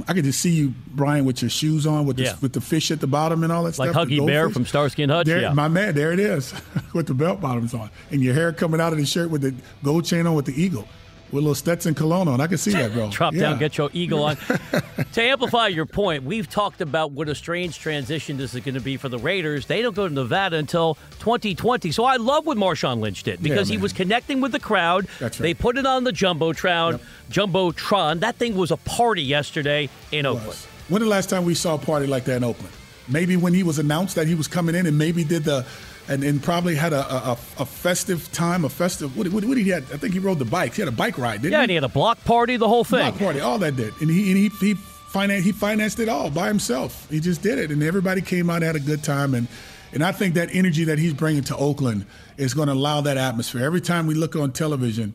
I 0.09 0.13
could 0.15 0.25
just 0.25 0.41
see 0.41 0.51
you, 0.51 0.73
Brian, 0.87 1.25
with 1.25 1.43
your 1.43 1.51
shoes 1.51 1.87
on, 1.87 2.07
with 2.07 2.17
the, 2.17 2.23
yeah. 2.23 2.37
with 2.41 2.53
the 2.53 2.61
fish 2.61 2.91
at 2.91 3.01
the 3.01 3.07
bottom 3.07 3.43
and 3.43 3.53
all 3.53 3.65
that 3.65 3.79
like 3.79 3.91
stuff. 3.91 3.97
Like 3.97 4.09
Huggy 4.09 4.25
Bear 4.25 4.47
fish. 4.47 4.55
from 4.55 4.65
Starsky 4.65 5.03
and 5.03 5.13
Hutch. 5.13 5.27
There, 5.27 5.41
yeah. 5.41 5.53
My 5.53 5.69
man, 5.69 5.95
there 5.95 6.13
it 6.13 6.21
is, 6.21 6.55
with 6.95 7.09
the 7.09 7.15
belt 7.15 7.41
bottoms 7.41 7.75
on, 7.75 7.91
and 8.11 8.23
your 8.23 8.33
hair 8.33 8.53
coming 8.53 8.81
out 8.81 8.93
of 8.93 8.99
the 8.99 9.05
shirt 9.05 9.29
with 9.29 9.43
the 9.43 9.55
gold 9.83 10.05
chain 10.05 10.27
on 10.27 10.35
with 10.35 10.47
the 10.47 10.61
eagle 10.61 10.87
with 11.33 11.43
a 11.43 11.45
little 11.45 11.55
Stetson 11.55 11.95
cologne 11.95 12.29
on. 12.29 12.41
I 12.41 12.47
can 12.47 12.59
see 12.59 12.73
that, 12.73 12.93
bro. 12.93 13.09
Drop 13.11 13.35
yeah. 13.35 13.41
down, 13.41 13.59
get 13.59 13.79
your 13.79 13.91
eagle 13.93 14.25
on. 14.25 14.37
to 15.13 15.23
amplify 15.23 15.69
your 15.69 15.87
point, 15.87 16.25
we've 16.25 16.49
talked 16.49 16.81
about 16.81 17.13
what 17.13 17.29
a 17.29 17.35
strange 17.35 17.79
transition 17.79 18.37
this 18.37 18.55
is 18.55 18.65
going 18.65 18.75
to 18.75 18.81
be 18.81 18.97
for 18.97 19.09
the 19.09 19.19
Raiders. 19.19 19.67
They 19.67 19.83
don't 19.83 19.95
go 19.95 20.09
to 20.09 20.13
Nevada 20.15 20.57
until 20.57 20.95
2020. 21.21 21.93
So 21.93 22.05
I 22.05 22.17
love 22.17 22.47
what 22.47 22.57
Marshawn 22.57 23.01
Lynch 23.01 23.23
did 23.23 23.43
because 23.43 23.71
yeah, 23.71 23.77
he 23.77 23.83
was 23.83 23.93
connecting 23.93 24.41
with 24.41 24.53
the 24.53 24.61
crowd. 24.61 25.07
That's 25.19 25.39
right. 25.39 25.47
They 25.47 25.55
put 25.55 25.79
it 25.79 25.87
on 25.87 26.05
the 26.05 26.13
Jumbotron. 26.13 26.93
Yep. 26.93 27.01
Jumbotron. 27.31 28.21
That 28.21 28.37
thing 28.37 28.57
was 28.57 28.71
a 28.71 28.77
party 28.77 29.23
yesterday 29.23 29.89
in 30.13 30.27
it 30.27 30.29
Oakland. 30.29 30.49
Was. 30.49 30.67
When 30.89 31.03
the 31.03 31.09
last 31.09 31.31
time 31.31 31.45
we 31.45 31.55
saw 31.55 31.77
a 31.77 31.79
party 31.79 32.07
like 32.07 32.25
that 32.25 32.39
in 32.39 32.45
Oakland? 32.45 32.73
Maybe 33.09 33.37
when 33.37 33.55
he 33.55 33.63
was 33.63 33.79
announced 33.79 34.17
that 34.17 34.27
he 34.27 34.35
was 34.35 34.49
coming 34.49 34.75
in 34.75 34.87
and 34.87 34.97
maybe 34.97 35.25
did 35.25 35.45
the 35.45 35.67
and, 36.11 36.25
and 36.25 36.43
probably 36.43 36.75
had 36.75 36.93
a, 36.93 37.15
a, 37.15 37.33
a 37.59 37.65
festive 37.65 38.31
time, 38.33 38.65
a 38.65 38.69
festive. 38.69 39.17
What, 39.17 39.29
what, 39.29 39.45
what, 39.45 39.55
did 39.55 39.65
he 39.65 39.71
have? 39.71 39.91
I 39.95 39.97
think 39.97 40.13
he 40.13 40.19
rode 40.19 40.41
the 40.41 40.45
bike. 40.45 40.75
He 40.75 40.83
had 40.83 40.89
a 40.89 40.93
bike 40.93 41.17
ride, 41.17 41.43
didn't 41.43 41.53
yeah, 41.53 41.59
he? 41.59 41.61
Yeah, 41.61 41.63
and 41.63 41.71
he 41.71 41.75
had 41.77 41.85
a 41.85 41.89
block 41.89 42.23
party, 42.25 42.57
the 42.57 42.69
whole 42.69 42.83
thing. 42.83 43.09
Block 43.11 43.19
party, 43.19 43.41
all 43.41 43.59
that 43.59 43.77
did, 43.77 43.95
and 44.01 44.11
he 44.11 44.31
and 44.31 44.37
he, 44.37 44.49
he 44.61 44.75
financed 44.75 45.47
he 45.47 45.53
financed 45.53 46.01
it 46.01 46.09
all 46.09 46.29
by 46.29 46.49
himself. 46.49 47.09
He 47.11 47.21
just 47.21 47.43
did 47.43 47.59
it, 47.59 47.71
and 47.71 47.83
everybody 47.83 48.21
came 48.23 48.51
out 48.51 48.57
and 48.57 48.65
had 48.65 48.77
a 48.77 48.81
good 48.81 49.05
time. 49.05 49.35
And 49.35 49.47
and 49.93 50.03
I 50.03 50.11
think 50.11 50.35
that 50.35 50.49
energy 50.53 50.85
that 50.85 50.99
he's 50.99 51.15
bringing 51.15 51.45
to 51.45 51.57
Oakland 51.57 52.07
is 52.37 52.55
going 52.55 52.67
to 52.67 52.75
allow 52.75 53.01
that 53.03 53.17
atmosphere. 53.17 53.65
Every 53.65 53.81
time 53.81 54.09
we 54.09 54.15
look 54.15 54.35
on 54.35 54.53
television, 54.53 55.15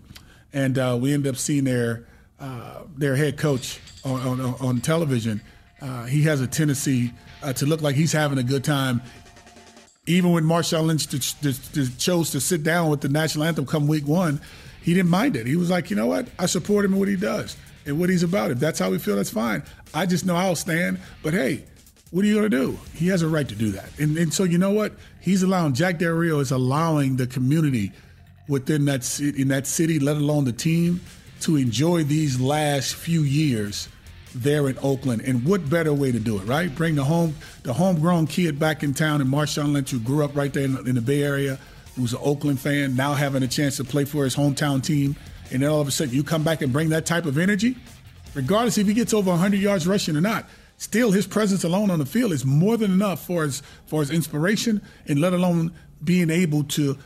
and 0.54 0.78
uh, 0.80 0.98
we 1.00 1.14
end 1.14 1.28
up 1.28 1.36
seeing 1.36 1.66
their 1.66 2.06
uh, 2.40 2.84
their 2.98 3.18
head 3.18 3.38
coach 3.38 3.82
on, 4.06 4.40
on, 4.40 4.56
on 4.62 4.80
television, 4.80 5.42
uh, 5.82 6.06
he 6.06 6.24
has 6.24 6.40
a 6.40 6.48
tendency 6.48 7.12
uh, 7.44 7.52
to 7.52 7.66
look 7.66 7.82
like 7.82 7.96
he's 7.96 8.14
having 8.14 8.38
a 8.38 8.44
good 8.44 8.64
time. 8.64 9.02
Even 10.08 10.32
when 10.32 10.44
Marshawn 10.44 10.86
Lynch 10.86 11.08
t- 11.08 11.20
t- 11.20 11.54
t- 11.74 11.88
chose 11.98 12.32
to 12.32 12.40
sit 12.40 12.64
down 12.64 12.90
with 12.90 13.02
the 13.02 13.10
national 13.10 13.44
anthem 13.46 13.66
come 13.66 13.88
week 13.88 14.08
one, 14.08 14.40
he 14.82 14.94
didn't 14.94 15.10
mind 15.10 15.36
it. 15.36 15.48
He 15.48 15.56
was 15.56 15.70
like, 15.70 15.90
you 15.90 15.96
know 15.96 16.06
what? 16.06 16.28
I 16.38 16.46
support 16.46 16.86
him 16.86 16.94
in 16.94 17.00
what 17.00 17.08
he 17.08 17.16
does 17.16 17.58
and 17.88 18.00
what 18.00 18.10
he's 18.10 18.22
about. 18.22 18.52
If 18.52 18.60
that's 18.60 18.78
how 18.78 18.92
we 18.92 19.00
feel, 19.00 19.16
that's 19.16 19.32
fine. 19.32 19.64
I 19.94 20.06
just 20.06 20.26
know 20.26 20.36
I'll 20.36 20.56
stand. 20.56 21.00
But 21.24 21.34
hey, 21.34 21.64
what 22.12 22.24
are 22.24 22.28
you 22.28 22.36
going 22.36 22.50
to 22.50 22.58
do? 22.58 22.80
He 22.94 23.08
has 23.08 23.24
a 23.24 23.28
right 23.28 23.48
to 23.50 23.56
do 23.56 23.72
that. 23.72 23.90
And, 24.00 24.18
and 24.18 24.34
so, 24.34 24.44
you 24.44 24.58
know 24.58 24.72
what? 24.72 24.94
He's 25.22 25.42
allowing, 25.42 25.74
Jack 25.74 25.98
Del 25.98 26.22
is 26.40 26.52
allowing 26.52 27.16
the 27.16 27.26
community 27.26 27.92
within 28.48 28.86
that, 28.86 29.20
in 29.20 29.48
that 29.48 29.66
city, 29.66 29.98
let 29.98 30.18
alone 30.18 30.46
the 30.46 30.54
team, 30.54 31.02
to 31.42 31.56
enjoy 31.56 32.04
these 32.04 32.40
last 32.40 32.96
few 32.96 33.24
years 33.24 33.90
there 34.36 34.68
in 34.68 34.78
Oakland. 34.80 35.22
And 35.22 35.46
what 35.46 35.70
better 35.70 35.94
way 35.94 36.12
to 36.12 36.20
do 36.20 36.38
it, 36.38 36.44
right? 36.44 36.74
Bring 36.74 36.96
the 36.96 37.04
home 37.04 37.36
the 37.64 37.74
homegrown 37.74 38.28
kid 38.28 38.60
back 38.60 38.84
in 38.84 38.94
town 38.94 39.22
and 39.22 39.30
Marshawn 39.30 39.74
Lynch, 39.74 39.92
who 39.92 40.00
grew 40.00 40.24
up 40.24 40.36
right 40.36 40.54
there 40.54 40.66
in, 40.66 40.78
in 40.88 40.96
the 40.96 41.02
Bay 41.02 41.24
Area, 41.24 41.58
who's 41.96 42.14
an 42.14 42.20
Oakland 42.22 42.60
fan, 42.60 42.96
now 42.96 43.14
having 43.14 43.44
a 43.44 43.48
chance 43.48 43.78
to 43.78 43.84
play 43.84 44.06
for 44.06 44.24
his 44.26 44.36
hometown 44.36 44.84
team. 44.84 45.16
And 45.52 45.64
then 45.64 45.70
all 45.70 45.82
of 45.82 45.88
a 45.88 45.92
sudden 45.92 46.14
you 46.14 46.24
come 46.24 46.44
back 46.44 46.62
and 46.62 46.74
bring 46.74 46.90
that 46.90 47.06
type 47.06 47.26
of 47.26 47.38
energy, 47.38 47.78
regardless 48.34 48.78
if 48.78 48.88
he 48.88 48.94
gets 48.94 49.14
over 49.14 49.30
100 49.30 49.60
yards 49.60 49.88
rushing 49.88 50.18
or 50.18 50.22
not. 50.22 50.48
Still, 50.78 51.12
his 51.12 51.26
presence 51.26 51.64
alone 51.64 51.90
on 51.90 52.00
the 52.00 52.06
field 52.06 52.34
is 52.34 52.44
more 52.46 52.76
than 52.76 52.92
enough 52.92 53.26
for 53.26 53.44
his 53.44 53.64
for 53.86 54.02
his 54.02 54.12
inspiration, 54.12 54.82
and 55.08 55.20
let 55.20 55.32
alone 55.32 55.72
being 56.04 56.30
able 56.30 56.66
to 56.66 56.98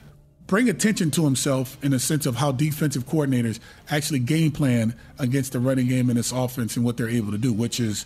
bring 0.50 0.68
attention 0.68 1.12
to 1.12 1.24
himself 1.24 1.78
in 1.84 1.93
a 1.93 2.00
sense 2.00 2.26
of 2.26 2.36
how 2.36 2.52
defensive 2.52 3.06
coordinators 3.06 3.60
actually 3.91 4.18
game 4.18 4.52
plan 4.52 4.95
against 5.20 5.54
the 5.54 5.60
running 5.60 5.88
game 5.88 6.10
in 6.10 6.16
this 6.16 6.32
offense 6.32 6.76
and 6.76 6.84
what 6.84 6.97
they're 6.97 7.08
able 7.08 7.32
to 7.32 7.38
do, 7.38 7.54
which 7.54 7.80
is 7.80 8.06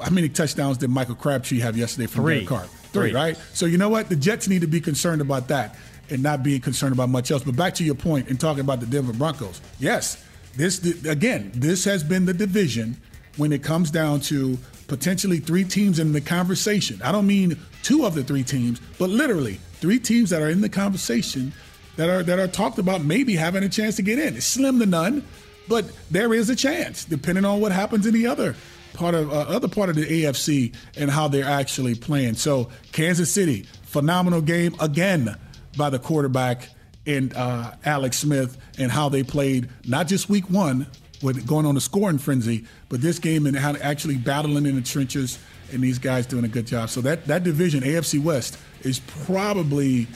how 0.00 0.10
many 0.10 0.28
touchdowns 0.28 0.78
did 0.78 0.90
Michael 0.90 1.16
Crabtree 1.16 1.58
have 1.58 1.76
yesterday 1.76 2.06
from 2.06 2.22
Three. 2.22 2.34
Derek 2.34 2.48
Carr? 2.48 2.64
Three, 2.64 3.10
Three. 3.10 3.12
right? 3.12 3.36
So 3.52 3.66
you 3.66 3.78
know 3.78 3.88
what? 3.88 4.08
The 4.08 4.16
Jets 4.16 4.48
need 4.48 4.60
to 4.60 4.68
be 4.68 4.80
concerned 4.80 5.20
about 5.20 5.48
that 5.48 5.76
and 6.08 6.22
not 6.22 6.44
being 6.44 6.60
concerned 6.60 6.92
about 6.92 7.08
much 7.08 7.30
else. 7.32 7.42
But 7.42 7.56
back 7.56 7.74
to 7.74 7.84
your 7.84 7.96
point 7.96 8.28
in 8.28 8.36
talking 8.36 8.60
about 8.60 8.78
the 8.78 8.86
Denver 8.86 9.12
Broncos. 9.12 9.60
Yes, 9.80 10.24
this 10.56 10.84
again, 11.04 11.50
this 11.52 11.84
has 11.84 12.04
been 12.04 12.26
the 12.26 12.34
division 12.34 12.96
when 13.38 13.52
it 13.52 13.64
comes 13.64 13.90
down 13.90 14.20
to 14.20 14.56
potentially 14.86 15.38
three 15.38 15.64
teams 15.64 15.98
in 15.98 16.12
the 16.12 16.20
conversation. 16.20 17.00
I 17.02 17.10
don't 17.10 17.26
mean 17.26 17.58
two 17.82 18.06
of 18.06 18.14
the 18.14 18.22
three 18.22 18.44
teams, 18.44 18.80
but 18.98 19.10
literally 19.10 19.54
three 19.80 19.98
teams 19.98 20.30
that 20.30 20.42
are 20.42 20.50
in 20.50 20.60
the 20.60 20.68
conversation 20.68 21.52
that 21.96 22.08
are 22.08 22.22
that 22.22 22.38
are 22.38 22.48
talked 22.48 22.78
about 22.78 23.04
maybe 23.04 23.36
having 23.36 23.62
a 23.62 23.68
chance 23.68 23.96
to 23.96 24.02
get 24.02 24.18
in. 24.18 24.36
It's 24.36 24.46
slim 24.46 24.78
to 24.80 24.86
none, 24.86 25.24
but 25.68 25.84
there 26.10 26.32
is 26.34 26.50
a 26.50 26.56
chance 26.56 27.04
depending 27.04 27.44
on 27.44 27.60
what 27.60 27.72
happens 27.72 28.06
in 28.06 28.14
the 28.14 28.26
other 28.26 28.54
part 28.92 29.14
of 29.14 29.32
uh, 29.32 29.36
other 29.36 29.68
part 29.68 29.88
of 29.88 29.96
the 29.96 30.24
AFC 30.24 30.74
and 30.96 31.10
how 31.10 31.28
they're 31.28 31.44
actually 31.44 31.94
playing. 31.94 32.34
So 32.34 32.70
Kansas 32.92 33.32
City, 33.32 33.66
phenomenal 33.82 34.40
game 34.40 34.74
again 34.80 35.36
by 35.76 35.90
the 35.90 35.98
quarterback 35.98 36.68
and 37.06 37.34
uh, 37.34 37.72
Alex 37.84 38.18
Smith 38.18 38.56
and 38.78 38.90
how 38.90 39.08
they 39.08 39.22
played 39.22 39.68
not 39.84 40.06
just 40.06 40.28
week 40.28 40.48
one 40.48 40.86
with 41.22 41.46
going 41.46 41.66
on 41.66 41.76
a 41.76 41.80
scoring 41.80 42.18
frenzy, 42.18 42.66
but 42.88 43.00
this 43.00 43.18
game 43.18 43.46
and 43.46 43.56
how 43.56 43.74
actually 43.76 44.16
battling 44.16 44.66
in 44.66 44.76
the 44.76 44.82
trenches 44.82 45.38
and 45.72 45.82
these 45.82 45.98
guys 45.98 46.26
doing 46.26 46.44
a 46.44 46.48
good 46.48 46.66
job. 46.66 46.90
So 46.90 47.00
that 47.02 47.26
that 47.26 47.44
division, 47.44 47.82
AFC 47.82 48.22
West, 48.22 48.58
is 48.82 49.00
probably. 49.24 50.06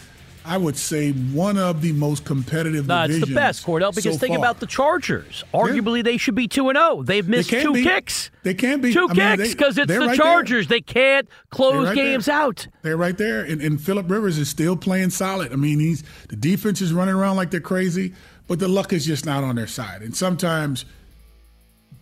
I 0.46 0.56
would 0.56 0.76
say 0.76 1.12
one 1.12 1.58
of 1.58 1.82
the 1.82 1.92
most 1.92 2.24
competitive 2.24 2.86
No, 2.86 3.04
it's 3.04 3.20
the 3.20 3.34
best, 3.34 3.66
Kordell, 3.66 3.94
because 3.94 4.14
so 4.14 4.18
think 4.18 4.34
far. 4.34 4.38
about 4.38 4.60
the 4.60 4.66
Chargers. 4.66 5.44
Arguably, 5.52 6.04
they 6.04 6.16
should 6.16 6.34
be 6.36 6.46
2 6.46 6.68
and 6.68 6.78
0. 6.78 7.02
They've 7.02 7.26
missed 7.28 7.50
can 7.50 7.62
two 7.62 7.72
be. 7.72 7.82
kicks. 7.82 8.30
They 8.44 8.54
can't 8.54 8.80
be. 8.80 8.92
Two 8.92 9.08
I 9.10 9.36
kicks 9.36 9.50
because 9.50 9.76
it's 9.76 9.92
the 9.92 9.98
right 9.98 10.06
there. 10.06 10.16
Chargers. 10.16 10.68
They 10.68 10.80
can't 10.80 11.28
close 11.50 11.88
right 11.88 11.94
games 11.96 12.26
there. 12.26 12.36
out. 12.36 12.68
They're 12.82 12.96
right 12.96 13.18
there, 13.18 13.42
and, 13.42 13.60
and 13.60 13.80
Philip 13.80 14.08
Rivers 14.08 14.38
is 14.38 14.48
still 14.48 14.76
playing 14.76 15.10
solid. 15.10 15.52
I 15.52 15.56
mean, 15.56 15.80
he's 15.80 16.04
the 16.28 16.36
defense 16.36 16.80
is 16.80 16.92
running 16.92 17.14
around 17.14 17.36
like 17.36 17.50
they're 17.50 17.60
crazy, 17.60 18.14
but 18.46 18.58
the 18.60 18.68
luck 18.68 18.92
is 18.92 19.04
just 19.04 19.26
not 19.26 19.42
on 19.42 19.56
their 19.56 19.66
side. 19.66 20.02
And 20.02 20.16
sometimes 20.16 20.84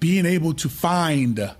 being 0.00 0.26
able 0.26 0.52
to 0.54 0.68
find 0.68 1.50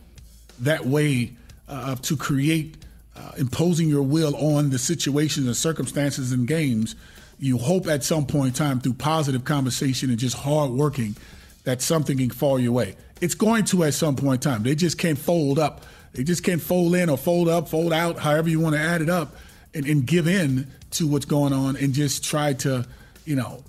that 0.61 0.85
way 0.85 1.33
uh, 1.69 1.95
to 1.97 2.17
create 2.17 2.77
uh, 3.17 3.33
imposing 3.37 3.89
your 3.89 4.03
will 4.03 4.37
on 4.37 4.71
the 4.71 4.79
situations 4.79 5.47
and 5.47 5.57
circumstances 5.57 6.33
and 6.33 6.47
games, 6.47 6.97
you 7.39 7.59
hope 7.59 7.87
at 7.87 8.05
some 8.05 8.27
point 8.27 8.49
in 8.49 8.55
time 8.55 8.81
through 8.81 8.95
positive 8.95 9.45
conversation 9.45 10.11
and 10.11 10.19
just 10.19 10.37
hard 10.37 10.71
working 10.71 11.17
that 11.65 11.83
something 11.83 12.19
can 12.19 12.31
fall 12.31 12.59
your 12.59 12.73
way. 12.73 12.97
It's 13.21 13.35
going 13.35 13.65
to 13.67 13.85
at 13.85 13.95
some 13.95 14.17
point 14.17 14.45
in 14.45 14.53
time. 14.53 14.63
They 14.63 14.75
just 14.75 14.99
can't 14.99 15.19
fold 15.19 15.59
up. 15.59 15.85
They 16.13 16.25
just 16.25 16.45
can't 16.45 16.63
fold 16.63 16.95
in 16.95 17.09
or 17.09 17.17
fold 17.17 17.49
up, 17.49 17.69
fold 17.69 17.93
out, 17.93 18.19
however 18.19 18.49
you 18.49 18.61
want 18.61 18.77
to 18.77 18.81
add 18.81 19.03
it 19.03 19.11
up, 19.11 19.35
and, 19.75 19.87
and 19.87 20.07
give 20.07 20.29
in 20.29 20.69
to 20.93 21.07
what's 21.07 21.25
going 21.25 21.53
on 21.53 21.77
and 21.77 21.93
just 21.93 22.25
try 22.25 22.53
to, 22.53 22.87
you 23.25 23.35
know, 23.35 23.65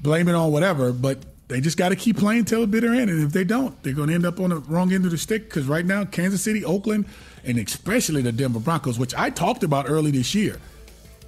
blame 0.00 0.28
it 0.28 0.34
on 0.34 0.50
whatever, 0.50 0.92
but 0.92 1.18
they 1.48 1.60
just 1.60 1.76
got 1.76 1.90
to 1.90 1.96
keep 1.96 2.16
playing 2.16 2.44
till 2.44 2.60
the 2.60 2.66
bitter 2.66 2.92
end. 2.92 3.10
And 3.10 3.22
if 3.22 3.32
they 3.32 3.44
don't, 3.44 3.80
they're 3.82 3.92
going 3.92 4.08
to 4.08 4.14
end 4.14 4.26
up 4.26 4.40
on 4.40 4.50
the 4.50 4.56
wrong 4.56 4.92
end 4.92 5.04
of 5.04 5.12
the 5.12 5.18
stick 5.18 5.44
because 5.44 5.66
right 5.66 5.84
now, 5.84 6.04
Kansas 6.04 6.42
City, 6.42 6.64
Oakland, 6.64 7.06
and 7.44 7.58
especially 7.58 8.22
the 8.22 8.32
Denver 8.32 8.58
Broncos, 8.58 8.98
which 8.98 9.14
I 9.14 9.30
talked 9.30 9.62
about 9.62 9.88
early 9.88 10.10
this 10.10 10.34
year, 10.34 10.58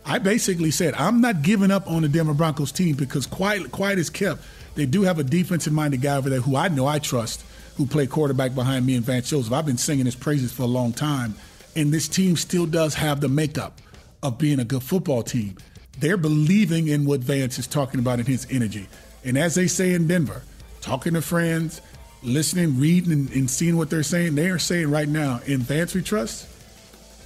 I 0.04 0.18
basically 0.18 0.70
said 0.70 0.94
I'm 0.94 1.20
not 1.20 1.42
giving 1.42 1.70
up 1.70 1.88
on 1.88 2.02
the 2.02 2.08
Denver 2.08 2.34
Broncos 2.34 2.72
team 2.72 2.96
because 2.96 3.26
quiet, 3.26 3.70
quiet 3.70 3.98
is 3.98 4.10
kept. 4.10 4.42
They 4.74 4.86
do 4.86 5.02
have 5.02 5.18
a 5.18 5.24
defensive-minded 5.24 6.00
guy 6.00 6.16
over 6.16 6.30
there 6.30 6.40
who 6.40 6.56
I 6.56 6.68
know 6.68 6.86
I 6.86 6.98
trust, 6.98 7.44
who 7.76 7.86
played 7.86 8.10
quarterback 8.10 8.54
behind 8.54 8.86
me 8.86 8.96
and 8.96 9.04
Vance 9.04 9.30
Joseph. 9.30 9.52
I've 9.52 9.66
been 9.66 9.78
singing 9.78 10.06
his 10.06 10.16
praises 10.16 10.52
for 10.52 10.62
a 10.62 10.66
long 10.66 10.92
time, 10.92 11.34
and 11.76 11.92
this 11.92 12.08
team 12.08 12.36
still 12.36 12.66
does 12.66 12.94
have 12.94 13.20
the 13.20 13.28
makeup 13.28 13.80
of 14.22 14.38
being 14.38 14.58
a 14.58 14.64
good 14.64 14.82
football 14.82 15.22
team. 15.22 15.56
They're 15.98 16.16
believing 16.16 16.88
in 16.88 17.04
what 17.04 17.20
Vance 17.20 17.58
is 17.58 17.66
talking 17.66 18.00
about 18.00 18.20
in 18.20 18.26
his 18.26 18.46
energy, 18.50 18.88
and 19.24 19.36
as 19.36 19.54
they 19.54 19.66
say 19.66 19.94
in 19.94 20.06
Denver, 20.06 20.42
talking 20.80 21.14
to 21.14 21.22
friends, 21.22 21.80
listening, 22.22 22.78
reading, 22.78 23.12
and, 23.12 23.30
and 23.30 23.50
seeing 23.50 23.76
what 23.76 23.90
they're 23.90 24.02
saying, 24.02 24.34
they 24.34 24.48
are 24.48 24.58
saying 24.58 24.90
right 24.90 25.08
now 25.08 25.40
in 25.46 25.66
we 25.68 26.02
trust. 26.02 26.48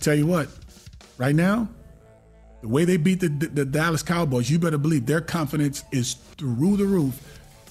Tell 0.01 0.15
you 0.15 0.27
what, 0.27 0.49
right 1.17 1.35
now, 1.35 1.69
the 2.61 2.69
way 2.69 2.85
they 2.85 2.97
beat 2.97 3.21
the, 3.21 3.29
the, 3.29 3.65
Dallas 3.65 4.03
Cowboys, 4.03 4.51
you 4.51 4.59
better 4.59 4.79
believe 4.79 5.07
their 5.07 5.21
confidence 5.21 5.85
is 5.93 6.15
through 6.15 6.77
the 6.77 6.87
roof, 6.87 7.21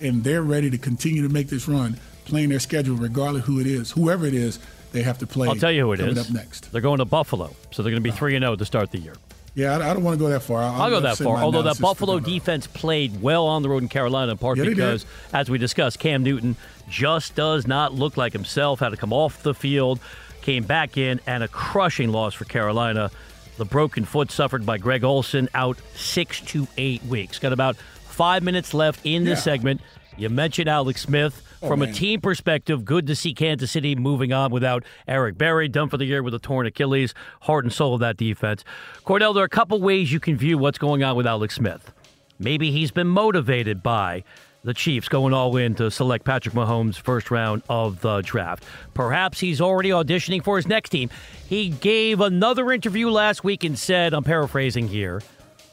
and 0.01 0.23
they're 0.23 0.43
ready 0.43 0.69
to 0.69 0.77
continue 0.77 1.21
to 1.23 1.29
make 1.29 1.47
this 1.47 1.67
run, 1.67 1.97
playing 2.25 2.49
their 2.49 2.59
schedule 2.59 2.95
regardless 2.95 3.45
who 3.45 3.59
it 3.59 3.67
is, 3.67 3.91
whoever 3.91 4.25
it 4.25 4.33
is, 4.33 4.59
they 4.91 5.01
have 5.01 5.17
to 5.19 5.27
play. 5.27 5.47
I'll 5.47 5.55
tell 5.55 5.71
you 5.71 5.85
who 5.85 5.93
it 5.93 5.99
coming 5.99 6.17
is. 6.17 6.29
up 6.29 6.33
next. 6.33 6.71
They're 6.71 6.81
going 6.81 6.97
to 6.99 7.05
Buffalo, 7.05 7.55
so 7.71 7.83
they're 7.83 7.91
going 7.91 8.03
to 8.03 8.09
be 8.09 8.15
3 8.15 8.35
and 8.35 8.43
0 8.43 8.55
to 8.57 8.65
start 8.65 8.91
the 8.91 8.99
year. 8.99 9.15
Yeah, 9.53 9.77
I, 9.77 9.91
I 9.91 9.93
don't 9.93 10.03
want 10.03 10.17
to 10.17 10.23
go 10.23 10.29
that 10.29 10.41
far. 10.41 10.61
I'll, 10.61 10.81
I'll 10.83 10.89
go 10.89 10.99
that 11.01 11.17
far. 11.17 11.37
Although 11.37 11.63
that 11.63 11.79
Buffalo 11.79 12.19
defense 12.19 12.67
played 12.67 13.21
well 13.21 13.47
on 13.47 13.63
the 13.63 13.69
road 13.69 13.83
in 13.83 13.89
Carolina, 13.89 14.31
in 14.31 14.37
part 14.37 14.57
Yeah, 14.57 14.65
because, 14.65 15.05
as 15.33 15.49
we 15.49 15.57
discussed, 15.57 15.99
Cam 15.99 16.23
Newton 16.23 16.55
just 16.89 17.35
does 17.35 17.67
not 17.67 17.93
look 17.93 18.15
like 18.17 18.31
himself. 18.33 18.79
Had 18.79 18.89
to 18.89 18.97
come 18.97 19.11
off 19.13 19.43
the 19.43 19.53
field, 19.53 19.99
came 20.41 20.63
back 20.63 20.97
in, 20.97 21.19
and 21.27 21.43
a 21.43 21.47
crushing 21.49 22.11
loss 22.11 22.33
for 22.33 22.45
Carolina. 22.45 23.11
The 23.57 23.65
broken 23.65 24.05
foot 24.05 24.31
suffered 24.31 24.65
by 24.65 24.77
Greg 24.77 25.03
Olsen 25.03 25.49
out 25.53 25.77
six 25.95 26.39
to 26.41 26.67
eight 26.77 27.03
weeks. 27.03 27.37
Got 27.37 27.51
about 27.53 27.75
five 27.75 28.43
minutes 28.43 28.73
left 28.73 29.01
in 29.05 29.23
this 29.25 29.39
Yeah. 29.39 29.43
segment. 29.43 29.81
You 30.17 30.29
mentioned 30.29 30.69
Alex 30.69 31.01
Smith. 31.01 31.41
Oh, 31.63 31.67
From 31.67 31.83
a 31.83 31.91
team 31.91 32.21
perspective, 32.21 32.85
good 32.85 33.05
to 33.05 33.15
see 33.15 33.35
Kansas 33.35 33.69
City 33.69 33.95
moving 33.95 34.33
on 34.33 34.51
without 34.51 34.83
Eric 35.07 35.37
Berry, 35.37 35.67
done 35.67 35.89
for 35.89 35.97
the 35.97 36.05
year 36.05 36.23
with 36.23 36.33
a 36.33 36.39
torn 36.39 36.65
Achilles, 36.65 37.13
heart 37.41 37.65
and 37.65 37.71
soul 37.71 37.93
of 37.93 37.99
that 37.99 38.17
defense. 38.17 38.63
Kordell, 39.05 39.33
there 39.35 39.43
are 39.43 39.45
a 39.45 39.49
couple 39.49 39.79
ways 39.79 40.11
you 40.11 40.19
can 40.19 40.35
view 40.35 40.57
what's 40.57 40.79
going 40.79 41.03
on 41.03 41.15
with 41.15 41.27
Alex 41.27 41.55
Smith. 41.55 41.91
Maybe 42.39 42.71
he's 42.71 42.89
been 42.89 43.07
motivated 43.07 43.83
by 43.83 44.23
the 44.63 44.73
Chiefs 44.73 45.07
going 45.07 45.33
all 45.33 45.55
in 45.57 45.75
to 45.75 45.91
select 45.91 46.25
Patrick 46.25 46.55
Mahomes 46.55 46.95
first 46.95 47.29
round 47.29 47.61
of 47.69 48.01
the 48.01 48.21
draft. 48.21 48.63
Perhaps 48.95 49.39
he's 49.39 49.61
already 49.61 49.89
auditioning 49.89 50.43
for 50.43 50.57
his 50.57 50.67
next 50.67 50.89
team. 50.89 51.11
He 51.47 51.69
gave 51.69 52.21
another 52.21 52.71
interview 52.71 53.09
last 53.09 53.43
week 53.43 53.63
and 53.63 53.77
said, 53.77 54.13
I'm 54.15 54.23
paraphrasing 54.23 54.87
here, 54.87 55.21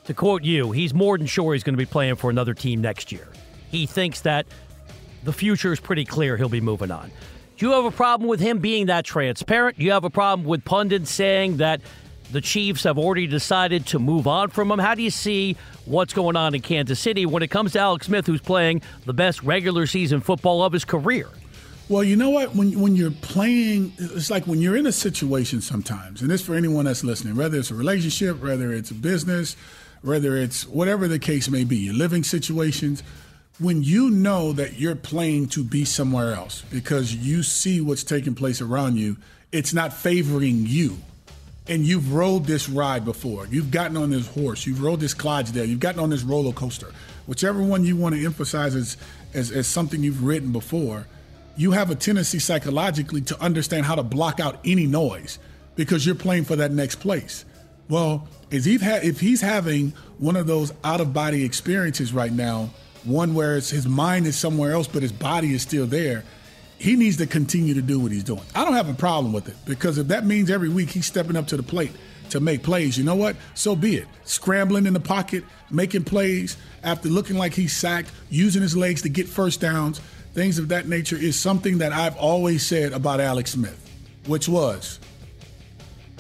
to 0.04 0.12
quote 0.12 0.42
you, 0.42 0.72
he's 0.72 0.92
more 0.92 1.16
than 1.16 1.26
sure 1.26 1.54
he's 1.54 1.64
going 1.64 1.74
to 1.74 1.78
be 1.78 1.86
playing 1.86 2.16
for 2.16 2.28
another 2.28 2.52
team 2.52 2.82
next 2.82 3.10
year. 3.10 3.28
He 3.70 3.86
thinks 3.86 4.22
that 4.22 4.46
the 5.24 5.32
future 5.32 5.72
is 5.72 5.80
pretty 5.80 6.04
clear 6.04 6.36
he'll 6.36 6.48
be 6.48 6.60
moving 6.60 6.90
on. 6.90 7.10
Do 7.56 7.66
you 7.66 7.72
have 7.72 7.84
a 7.84 7.90
problem 7.90 8.28
with 8.28 8.40
him 8.40 8.58
being 8.58 8.86
that 8.86 9.04
transparent? 9.04 9.78
Do 9.78 9.84
you 9.84 9.90
have 9.92 10.04
a 10.04 10.10
problem 10.10 10.46
with 10.46 10.64
pundits 10.64 11.10
saying 11.10 11.56
that 11.56 11.80
the 12.30 12.40
Chiefs 12.40 12.84
have 12.84 12.98
already 12.98 13.26
decided 13.26 13.86
to 13.86 13.98
move 13.98 14.26
on 14.26 14.50
from 14.50 14.70
him? 14.70 14.78
How 14.78 14.94
do 14.94 15.02
you 15.02 15.10
see 15.10 15.56
what's 15.84 16.12
going 16.12 16.36
on 16.36 16.54
in 16.54 16.60
Kansas 16.60 17.00
City 17.00 17.26
when 17.26 17.42
it 17.42 17.48
comes 17.48 17.72
to 17.72 17.80
Alex 17.80 18.06
Smith, 18.06 18.26
who's 18.26 18.40
playing 18.40 18.82
the 19.06 19.12
best 19.12 19.42
regular 19.42 19.86
season 19.86 20.20
football 20.20 20.62
of 20.62 20.72
his 20.72 20.84
career? 20.84 21.28
Well, 21.88 22.04
you 22.04 22.16
know 22.16 22.28
what? 22.28 22.54
When 22.54 22.78
when 22.78 22.96
you're 22.96 23.10
playing, 23.10 23.94
it's 23.98 24.30
like 24.30 24.46
when 24.46 24.60
you're 24.60 24.76
in 24.76 24.86
a 24.86 24.92
situation 24.92 25.62
sometimes, 25.62 26.20
and 26.20 26.30
this 26.30 26.42
for 26.42 26.54
anyone 26.54 26.84
that's 26.84 27.02
listening, 27.02 27.34
whether 27.34 27.58
it's 27.58 27.70
a 27.70 27.74
relationship, 27.74 28.42
whether 28.42 28.74
it's 28.74 28.90
a 28.90 28.94
business, 28.94 29.56
whether 30.02 30.36
it's 30.36 30.66
whatever 30.66 31.08
the 31.08 31.18
case 31.18 31.48
may 31.48 31.64
be, 31.64 31.76
your 31.76 31.94
living 31.94 32.22
situations. 32.22 33.02
When 33.58 33.82
you 33.82 34.10
know 34.10 34.52
that 34.52 34.78
you're 34.78 34.94
playing 34.94 35.48
to 35.48 35.64
be 35.64 35.84
somewhere 35.84 36.32
else 36.32 36.62
because 36.70 37.14
you 37.14 37.42
see 37.42 37.80
what's 37.80 38.04
taking 38.04 38.34
place 38.34 38.60
around 38.60 38.96
you, 38.96 39.16
it's 39.50 39.74
not 39.74 39.92
favoring 39.92 40.64
you. 40.66 40.96
And 41.66 41.84
you've 41.84 42.14
rode 42.14 42.44
this 42.44 42.68
ride 42.68 43.04
before. 43.04 43.46
You've 43.46 43.70
gotten 43.70 43.96
on 43.96 44.10
this 44.10 44.26
horse. 44.28 44.66
You've 44.66 44.82
rode 44.82 45.00
this 45.00 45.12
Clydesdale. 45.12 45.66
You've 45.66 45.80
gotten 45.80 46.00
on 46.00 46.08
this 46.08 46.22
roller 46.22 46.52
coaster. 46.52 46.92
Whichever 47.26 47.62
one 47.62 47.84
you 47.84 47.96
want 47.96 48.14
to 48.14 48.24
emphasize 48.24 48.74
as, 48.74 48.96
as, 49.34 49.50
as 49.50 49.66
something 49.66 50.02
you've 50.02 50.24
ridden 50.24 50.52
before, 50.52 51.06
you 51.56 51.72
have 51.72 51.90
a 51.90 51.94
tendency 51.94 52.38
psychologically 52.38 53.20
to 53.22 53.38
understand 53.42 53.84
how 53.84 53.96
to 53.96 54.02
block 54.02 54.40
out 54.40 54.60
any 54.64 54.86
noise 54.86 55.38
because 55.74 56.06
you're 56.06 56.14
playing 56.14 56.44
for 56.44 56.56
that 56.56 56.70
next 56.70 56.96
place. 56.96 57.44
Well, 57.88 58.28
if 58.50 59.20
he's 59.20 59.40
having 59.40 59.92
one 60.18 60.36
of 60.36 60.46
those 60.46 60.72
out 60.84 61.00
of 61.00 61.12
body 61.12 61.44
experiences 61.44 62.12
right 62.12 62.32
now, 62.32 62.70
one 63.08 63.34
where 63.34 63.54
his 63.54 63.86
mind 63.86 64.26
is 64.26 64.36
somewhere 64.36 64.72
else 64.72 64.86
but 64.86 65.02
his 65.02 65.12
body 65.12 65.54
is 65.54 65.62
still 65.62 65.86
there, 65.86 66.24
he 66.78 66.94
needs 66.94 67.16
to 67.16 67.26
continue 67.26 67.74
to 67.74 67.82
do 67.82 67.98
what 67.98 68.12
he's 68.12 68.24
doing. 68.24 68.42
I 68.54 68.64
don't 68.64 68.74
have 68.74 68.88
a 68.88 68.94
problem 68.94 69.32
with 69.32 69.48
it 69.48 69.56
because 69.64 69.98
if 69.98 70.08
that 70.08 70.24
means 70.24 70.50
every 70.50 70.68
week 70.68 70.90
he's 70.90 71.06
stepping 71.06 71.36
up 71.36 71.48
to 71.48 71.56
the 71.56 71.62
plate 71.62 71.92
to 72.30 72.40
make 72.40 72.62
plays, 72.62 72.96
you 72.96 73.04
know 73.04 73.16
what? 73.16 73.36
So 73.54 73.74
be 73.74 73.96
it. 73.96 74.06
Scrambling 74.24 74.86
in 74.86 74.92
the 74.92 75.00
pocket, 75.00 75.44
making 75.70 76.04
plays 76.04 76.56
after 76.84 77.08
looking 77.08 77.36
like 77.36 77.54
he's 77.54 77.76
sacked, 77.76 78.10
using 78.30 78.62
his 78.62 78.76
legs 78.76 79.02
to 79.02 79.08
get 79.08 79.28
first 79.28 79.60
downs, 79.60 80.00
things 80.34 80.58
of 80.58 80.68
that 80.68 80.86
nature 80.86 81.16
is 81.16 81.38
something 81.38 81.78
that 81.78 81.92
I've 81.92 82.16
always 82.16 82.64
said 82.64 82.92
about 82.92 83.20
Alex 83.20 83.52
Smith, 83.52 83.90
which 84.26 84.48
was 84.48 85.00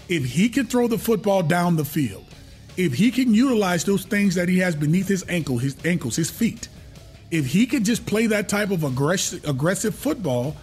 if 0.08 0.24
he 0.24 0.48
can 0.48 0.66
throw 0.66 0.88
the 0.88 0.98
football 0.98 1.42
down 1.42 1.76
the 1.76 1.84
field, 1.84 2.24
if 2.76 2.94
he 2.94 3.10
can 3.10 3.34
utilize 3.34 3.84
those 3.84 4.04
things 4.04 4.34
that 4.34 4.48
he 4.48 4.58
has 4.58 4.74
beneath 4.74 5.06
his 5.06 5.24
ankle, 5.28 5.58
his 5.58 5.76
ankles, 5.84 6.16
his 6.16 6.30
feet, 6.30 6.68
if 7.30 7.46
he 7.46 7.66
could 7.66 7.84
just 7.84 8.06
play 8.06 8.26
that 8.28 8.48
type 8.48 8.70
of 8.70 8.84
aggressive, 8.84 9.44
aggressive 9.44 9.94
football, 9.94 10.56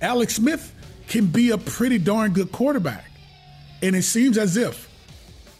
Alex 0.00 0.34
Smith 0.36 0.72
can 1.08 1.26
be 1.26 1.50
a 1.50 1.58
pretty 1.58 1.98
darn 1.98 2.32
good 2.32 2.52
quarterback. 2.52 3.10
And 3.82 3.96
it 3.96 4.02
seems 4.02 4.38
as 4.38 4.56
if 4.56 4.88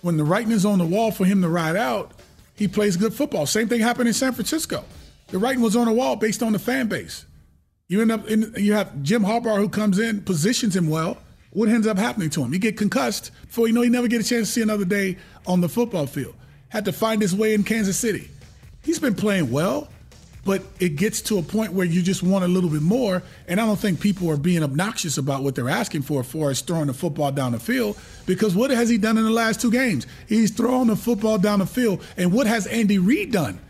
when 0.03 0.17
the 0.17 0.25
writing 0.25 0.53
is 0.53 0.65
on 0.65 0.79
the 0.79 0.87
wall 0.87 1.11
for 1.11 1.25
him 1.25 1.43
to 1.43 1.49
ride 1.49 1.77
out, 1.77 2.13
he 2.55 2.69
plays 2.69 2.97
good 2.97 3.15
football. 3.15 3.47
Same 3.47 3.69
thing 3.69 3.81
happened 3.81 4.09
in 4.09 4.15
San 4.15 4.33
Francisco. 4.33 4.85
The 5.29 5.39
writing 5.39 5.63
was 5.63 5.75
on 5.75 5.87
the 5.87 5.93
wall 5.93 6.17
based 6.17 6.43
on 6.43 6.53
the 6.53 6.59
fan 6.59 6.89
base. 6.89 7.25
You 7.89 8.03
end 8.03 8.13
up 8.13 8.29
in, 8.29 8.53
you 8.57 8.75
have 8.75 9.03
Jim 9.03 9.23
Harbaugh 9.25 9.57
who 9.57 9.69
comes 9.69 9.99
in, 9.99 10.23
positions 10.23 10.77
him 10.77 10.89
well. 10.89 11.19
What 11.51 11.69
ends 11.69 11.87
up 11.87 11.99
happening 11.99 12.31
to 12.31 12.43
him? 12.43 12.53
He 12.53 12.59
get 12.59 12.77
concussed 12.77 13.31
before 13.47 13.67
you 13.67 13.75
know 13.75 13.83
he 13.83 13.91
never 13.91 14.09
get 14.09 14.21
a 14.21 14.25
chance 14.25 14.49
to 14.49 14.53
see 14.53 14.63
another 14.63 14.85
day 14.85 15.19
on 15.47 15.61
the 15.61 15.69
football 15.69 16.07
field. 16.07 16.35
Had 16.69 16.85
to 16.87 16.93
find 16.93 17.21
his 17.21 17.35
way 17.35 17.53
in 17.53 17.65
Kansas 17.65 17.99
City. 17.99 18.31
He's 18.83 18.99
been 18.99 19.15
playing 19.15 19.51
well 19.51 19.89
but 20.45 20.63
it 20.81 20.97
gets 20.97 21.21
to 21.23 21.39
a 21.39 21.43
point 21.43 21.73
where 21.73 21.87
you 21.87 22.03
just 22.03 22.23
want 22.23 22.45
a 22.45 22.49
little 22.49 22.71
bit 22.71 22.83
more. 22.83 23.23
And 23.47 23.61
I 23.61 23.67
don't 23.67 23.79
think 23.79 24.01
people 24.01 24.29
are 24.31 24.37
being 24.37 24.63
obnoxious 24.63 25.17
about 25.17 25.43
what 25.43 25.55
they're 25.55 25.69
asking 25.69 26.03
for, 26.03 26.25
for 26.25 26.51
as 26.51 26.61
throwing 26.61 26.89
the 26.89 26.95
football 26.95 27.31
down 27.31 27.53
the 27.53 27.61
field. 27.61 27.97
Because 28.27 28.55
what 28.55 28.71
has 28.71 28.89
he 28.89 28.99
done 28.99 29.19
in 29.19 29.25
the 29.25 29.31
last 29.31 29.61
two 29.61 29.71
games? 29.71 30.07
He's 30.29 30.51
thrown 30.51 30.89
the 30.89 30.97
football 30.97 31.39
down 31.39 31.61
the 31.61 31.67
field. 31.67 32.03
And 32.17 32.33
what 32.33 32.47
has 32.49 32.67
Andy 32.67 32.99
Reid 32.99 33.31
done 33.31 33.61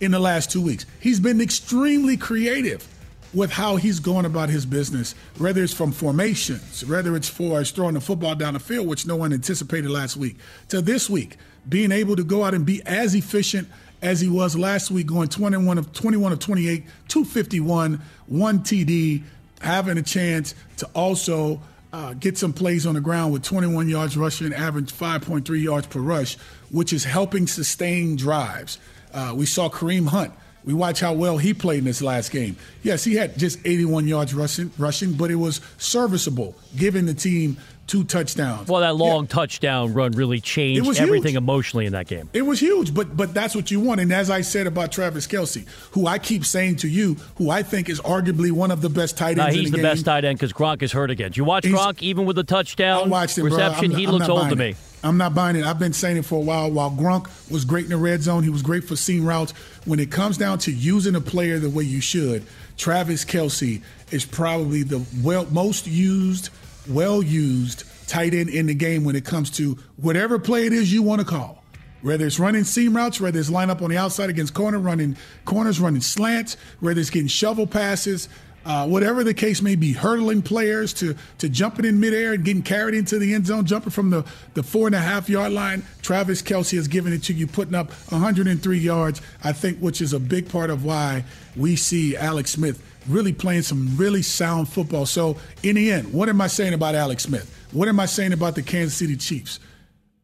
in 0.00 0.12
the 0.12 0.18
last 0.18 0.50
two 0.50 0.62
weeks? 0.62 0.86
He's 0.98 1.20
been 1.20 1.42
extremely 1.42 2.16
creative 2.16 2.86
with 3.34 3.50
how 3.50 3.76
he's 3.76 4.00
going 4.00 4.24
about 4.24 4.48
his 4.48 4.64
business, 4.64 5.14
whether 5.36 5.62
it's 5.62 5.74
from 5.74 5.92
formations, 5.92 6.84
whether 6.86 7.14
it's 7.14 7.28
for 7.28 7.60
as 7.60 7.70
throwing 7.70 7.92
the 7.92 8.00
football 8.00 8.34
down 8.34 8.54
the 8.54 8.60
field, 8.60 8.86
which 8.86 9.06
no 9.06 9.16
one 9.16 9.34
anticipated 9.34 9.90
last 9.90 10.16
week, 10.16 10.36
to 10.68 10.80
this 10.80 11.10
week, 11.10 11.36
being 11.68 11.92
able 11.92 12.16
to 12.16 12.24
go 12.24 12.44
out 12.44 12.54
and 12.54 12.64
be 12.64 12.80
as 12.86 13.14
efficient 13.14 13.68
as 14.02 14.20
he 14.20 14.28
was 14.28 14.56
last 14.56 14.90
week, 14.90 15.06
going 15.06 15.28
21 15.28 15.78
of 15.78 15.92
21 15.92 16.32
of 16.32 16.38
28, 16.38 16.84
251, 17.08 18.00
one 18.26 18.60
TD, 18.60 19.22
having 19.60 19.98
a 19.98 20.02
chance 20.02 20.54
to 20.76 20.86
also 20.94 21.60
uh, 21.92 22.14
get 22.14 22.38
some 22.38 22.52
plays 22.52 22.86
on 22.86 22.94
the 22.94 23.00
ground 23.00 23.32
with 23.32 23.42
21 23.42 23.88
yards 23.88 24.16
rushing, 24.16 24.52
average 24.52 24.92
5.3 24.92 25.62
yards 25.62 25.86
per 25.86 26.00
rush, 26.00 26.36
which 26.70 26.92
is 26.92 27.04
helping 27.04 27.46
sustain 27.46 28.16
drives. 28.16 28.78
Uh, 29.12 29.32
we 29.34 29.46
saw 29.46 29.68
Kareem 29.68 30.08
Hunt. 30.08 30.32
We 30.64 30.74
watch 30.74 31.00
how 31.00 31.14
well 31.14 31.38
he 31.38 31.54
played 31.54 31.78
in 31.78 31.84
this 31.84 32.02
last 32.02 32.30
game. 32.30 32.56
Yes, 32.82 33.02
he 33.02 33.14
had 33.14 33.38
just 33.38 33.58
81 33.64 34.06
yards 34.06 34.34
rushing, 34.34 34.70
rushing, 34.76 35.14
but 35.14 35.30
it 35.30 35.36
was 35.36 35.62
serviceable, 35.78 36.54
giving 36.76 37.06
the 37.06 37.14
team 37.14 37.56
two 37.88 38.04
touchdowns. 38.04 38.68
Well, 38.68 38.82
that 38.82 38.94
long 38.94 39.24
yeah. 39.24 39.28
touchdown 39.28 39.92
run 39.94 40.12
really 40.12 40.40
changed 40.40 40.86
everything 41.00 41.32
huge. 41.32 41.36
emotionally 41.36 41.86
in 41.86 41.92
that 41.92 42.06
game. 42.06 42.30
It 42.32 42.42
was 42.42 42.60
huge, 42.60 42.94
but 42.94 43.16
but 43.16 43.34
that's 43.34 43.56
what 43.56 43.70
you 43.70 43.80
want. 43.80 44.00
And 44.00 44.12
as 44.12 44.30
I 44.30 44.42
said 44.42 44.66
about 44.66 44.92
Travis 44.92 45.26
Kelce, 45.26 45.66
who 45.92 46.06
I 46.06 46.18
keep 46.18 46.44
saying 46.44 46.76
to 46.76 46.88
you, 46.88 47.14
who 47.36 47.50
I 47.50 47.62
think 47.62 47.88
is 47.88 48.00
arguably 48.00 48.52
one 48.52 48.70
of 48.70 48.80
the 48.80 48.90
best 48.90 49.18
tight 49.18 49.38
ends. 49.38 49.56
Nah, 49.56 49.60
he's 49.60 49.70
the, 49.70 49.78
the 49.78 49.82
best 49.82 50.04
tight 50.04 50.24
end 50.24 50.38
because 50.38 50.52
Gronk 50.52 50.82
is 50.82 50.92
hurt 50.92 51.10
again. 51.10 51.32
you 51.34 51.44
watch 51.44 51.64
he's, 51.64 51.74
Gronk 51.74 52.02
even 52.02 52.26
with 52.26 52.36
the 52.36 52.44
touchdown 52.44 53.06
I 53.06 53.08
watched 53.08 53.38
him, 53.38 53.46
reception? 53.46 53.90
Not, 53.90 54.00
he 54.00 54.06
looks 54.06 54.28
old 54.28 54.50
to 54.50 54.56
me. 54.56 54.70
It. 54.70 54.76
I'm 55.02 55.16
not 55.16 55.34
buying 55.34 55.56
it. 55.56 55.64
I've 55.64 55.78
been 55.78 55.92
saying 55.92 56.16
it 56.16 56.24
for 56.24 56.36
a 56.36 56.40
while. 56.40 56.70
While 56.70 56.90
Gronk 56.90 57.28
was 57.50 57.64
great 57.64 57.84
in 57.84 57.90
the 57.90 57.96
red 57.96 58.20
zone, 58.22 58.42
he 58.42 58.50
was 58.50 58.62
great 58.62 58.84
for 58.84 58.96
seam 58.96 59.24
routes. 59.24 59.52
When 59.84 60.00
it 60.00 60.10
comes 60.10 60.36
down 60.36 60.58
to 60.60 60.72
using 60.72 61.14
a 61.14 61.20
player 61.20 61.58
the 61.58 61.70
way 61.70 61.84
you 61.84 62.00
should, 62.00 62.44
Travis 62.76 63.24
Kelce 63.24 63.80
is 64.10 64.24
probably 64.24 64.82
the 64.82 65.04
well 65.22 65.46
most 65.50 65.86
used, 65.86 66.50
well 66.88 67.22
used 67.22 67.84
tight 68.08 68.34
end 68.34 68.48
in 68.48 68.66
the 68.66 68.74
game 68.74 69.04
when 69.04 69.16
it 69.16 69.24
comes 69.24 69.50
to 69.50 69.78
whatever 69.96 70.38
play 70.38 70.66
it 70.66 70.72
is 70.72 70.92
you 70.92 71.02
want 71.02 71.20
to 71.20 71.26
call. 71.26 71.62
Whether 72.00 72.26
it's 72.26 72.38
running 72.38 72.64
seam 72.64 72.96
routes, 72.96 73.20
whether 73.20 73.38
it's 73.38 73.50
line 73.50 73.70
up 73.70 73.82
on 73.82 73.90
the 73.90 73.98
outside 73.98 74.30
against 74.30 74.54
corner, 74.54 74.78
running 74.78 75.16
corners, 75.44 75.80
running 75.80 76.00
slants, 76.00 76.56
whether 76.78 77.00
it's 77.00 77.10
getting 77.10 77.26
shovel 77.26 77.66
passes, 77.66 78.28
uh, 78.64 78.86
whatever 78.86 79.24
the 79.24 79.34
case 79.34 79.62
may 79.62 79.74
be, 79.74 79.92
hurdling 79.92 80.42
players 80.42 80.92
to 80.92 81.16
to 81.38 81.48
jumping 81.48 81.84
in 81.84 81.98
midair 81.98 82.34
and 82.34 82.44
getting 82.44 82.62
carried 82.62 82.94
into 82.94 83.18
the 83.18 83.34
end 83.34 83.46
zone, 83.46 83.64
jumping 83.64 83.90
from 83.90 84.10
the, 84.10 84.24
the 84.54 84.62
four 84.62 84.86
and 84.86 84.94
a 84.94 85.00
half 85.00 85.28
yard 85.28 85.52
line. 85.52 85.82
Travis 86.02 86.42
Kelce 86.42 86.76
has 86.76 86.86
given 86.86 87.12
it 87.12 87.22
to 87.24 87.32
you, 87.32 87.46
putting 87.46 87.74
up 87.74 87.90
103 88.10 88.78
yards, 88.78 89.22
I 89.42 89.52
think, 89.52 89.78
which 89.78 90.00
is 90.00 90.12
a 90.12 90.20
big 90.20 90.48
part 90.48 90.70
of 90.70 90.84
why 90.84 91.24
we 91.56 91.76
see 91.76 92.16
Alex 92.16 92.52
Smith 92.52 92.82
really 93.08 93.32
playing 93.32 93.62
some 93.62 93.96
really 93.96 94.22
sound 94.22 94.68
football. 94.68 95.06
So, 95.06 95.36
in 95.62 95.76
the 95.76 95.90
end, 95.90 96.12
what 96.12 96.28
am 96.28 96.40
I 96.40 96.46
saying 96.46 96.74
about 96.74 96.94
Alex 96.94 97.24
Smith? 97.24 97.54
What 97.72 97.88
am 97.88 98.00
I 98.00 98.06
saying 98.06 98.32
about 98.32 98.54
the 98.54 98.62
Kansas 98.62 98.96
City 98.96 99.16
Chiefs? 99.16 99.60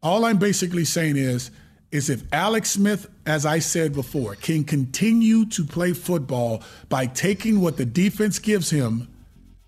All 0.01 0.25
I'm 0.25 0.37
basically 0.37 0.85
saying 0.85 1.17
is, 1.17 1.51
is 1.91 2.09
if 2.09 2.23
Alex 2.33 2.71
Smith, 2.71 3.07
as 3.25 3.45
I 3.45 3.59
said 3.59 3.93
before, 3.93 4.35
can 4.35 4.63
continue 4.63 5.45
to 5.47 5.63
play 5.63 5.93
football 5.93 6.61
by 6.89 7.05
taking 7.05 7.61
what 7.61 7.77
the 7.77 7.85
defense 7.85 8.39
gives 8.39 8.69
him, 8.69 9.07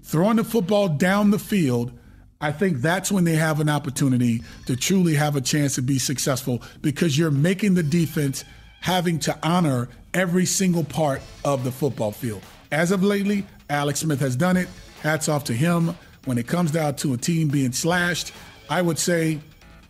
throwing 0.03 0.37
the 0.37 0.43
football 0.43 0.89
down 0.89 1.31
the 1.31 1.39
field, 1.39 1.97
I 2.39 2.51
think 2.51 2.77
that's 2.77 3.11
when 3.11 3.23
they 3.23 3.35
have 3.35 3.59
an 3.59 3.69
opportunity 3.69 4.43
to 4.67 4.75
truly 4.75 5.15
have 5.15 5.35
a 5.35 5.41
chance 5.41 5.75
to 5.75 5.81
be 5.81 5.97
successful 5.97 6.61
because 6.81 7.17
you're 7.17 7.31
making 7.31 7.73
the 7.73 7.83
defense 7.83 8.43
having 8.81 9.19
to 9.19 9.37
honor 9.41 9.89
every 10.13 10.45
single 10.45 10.83
part 10.83 11.21
of 11.43 11.63
the 11.63 11.71
football 11.71 12.11
field. 12.11 12.43
As 12.71 12.91
of 12.91 13.03
lately, 13.03 13.45
Alex 13.69 13.99
Smith 13.99 14.19
has 14.19 14.35
done 14.35 14.57
it. 14.57 14.67
Hats 15.01 15.29
off 15.29 15.43
to 15.45 15.53
him 15.53 15.95
when 16.27 16.37
it 16.37 16.45
comes 16.45 16.71
down 16.71 16.93
to 16.97 17.13
a 17.13 17.17
team 17.17 17.47
being 17.47 17.71
slashed, 17.71 18.33
I 18.69 18.81
would 18.81 18.99
say 18.99 19.39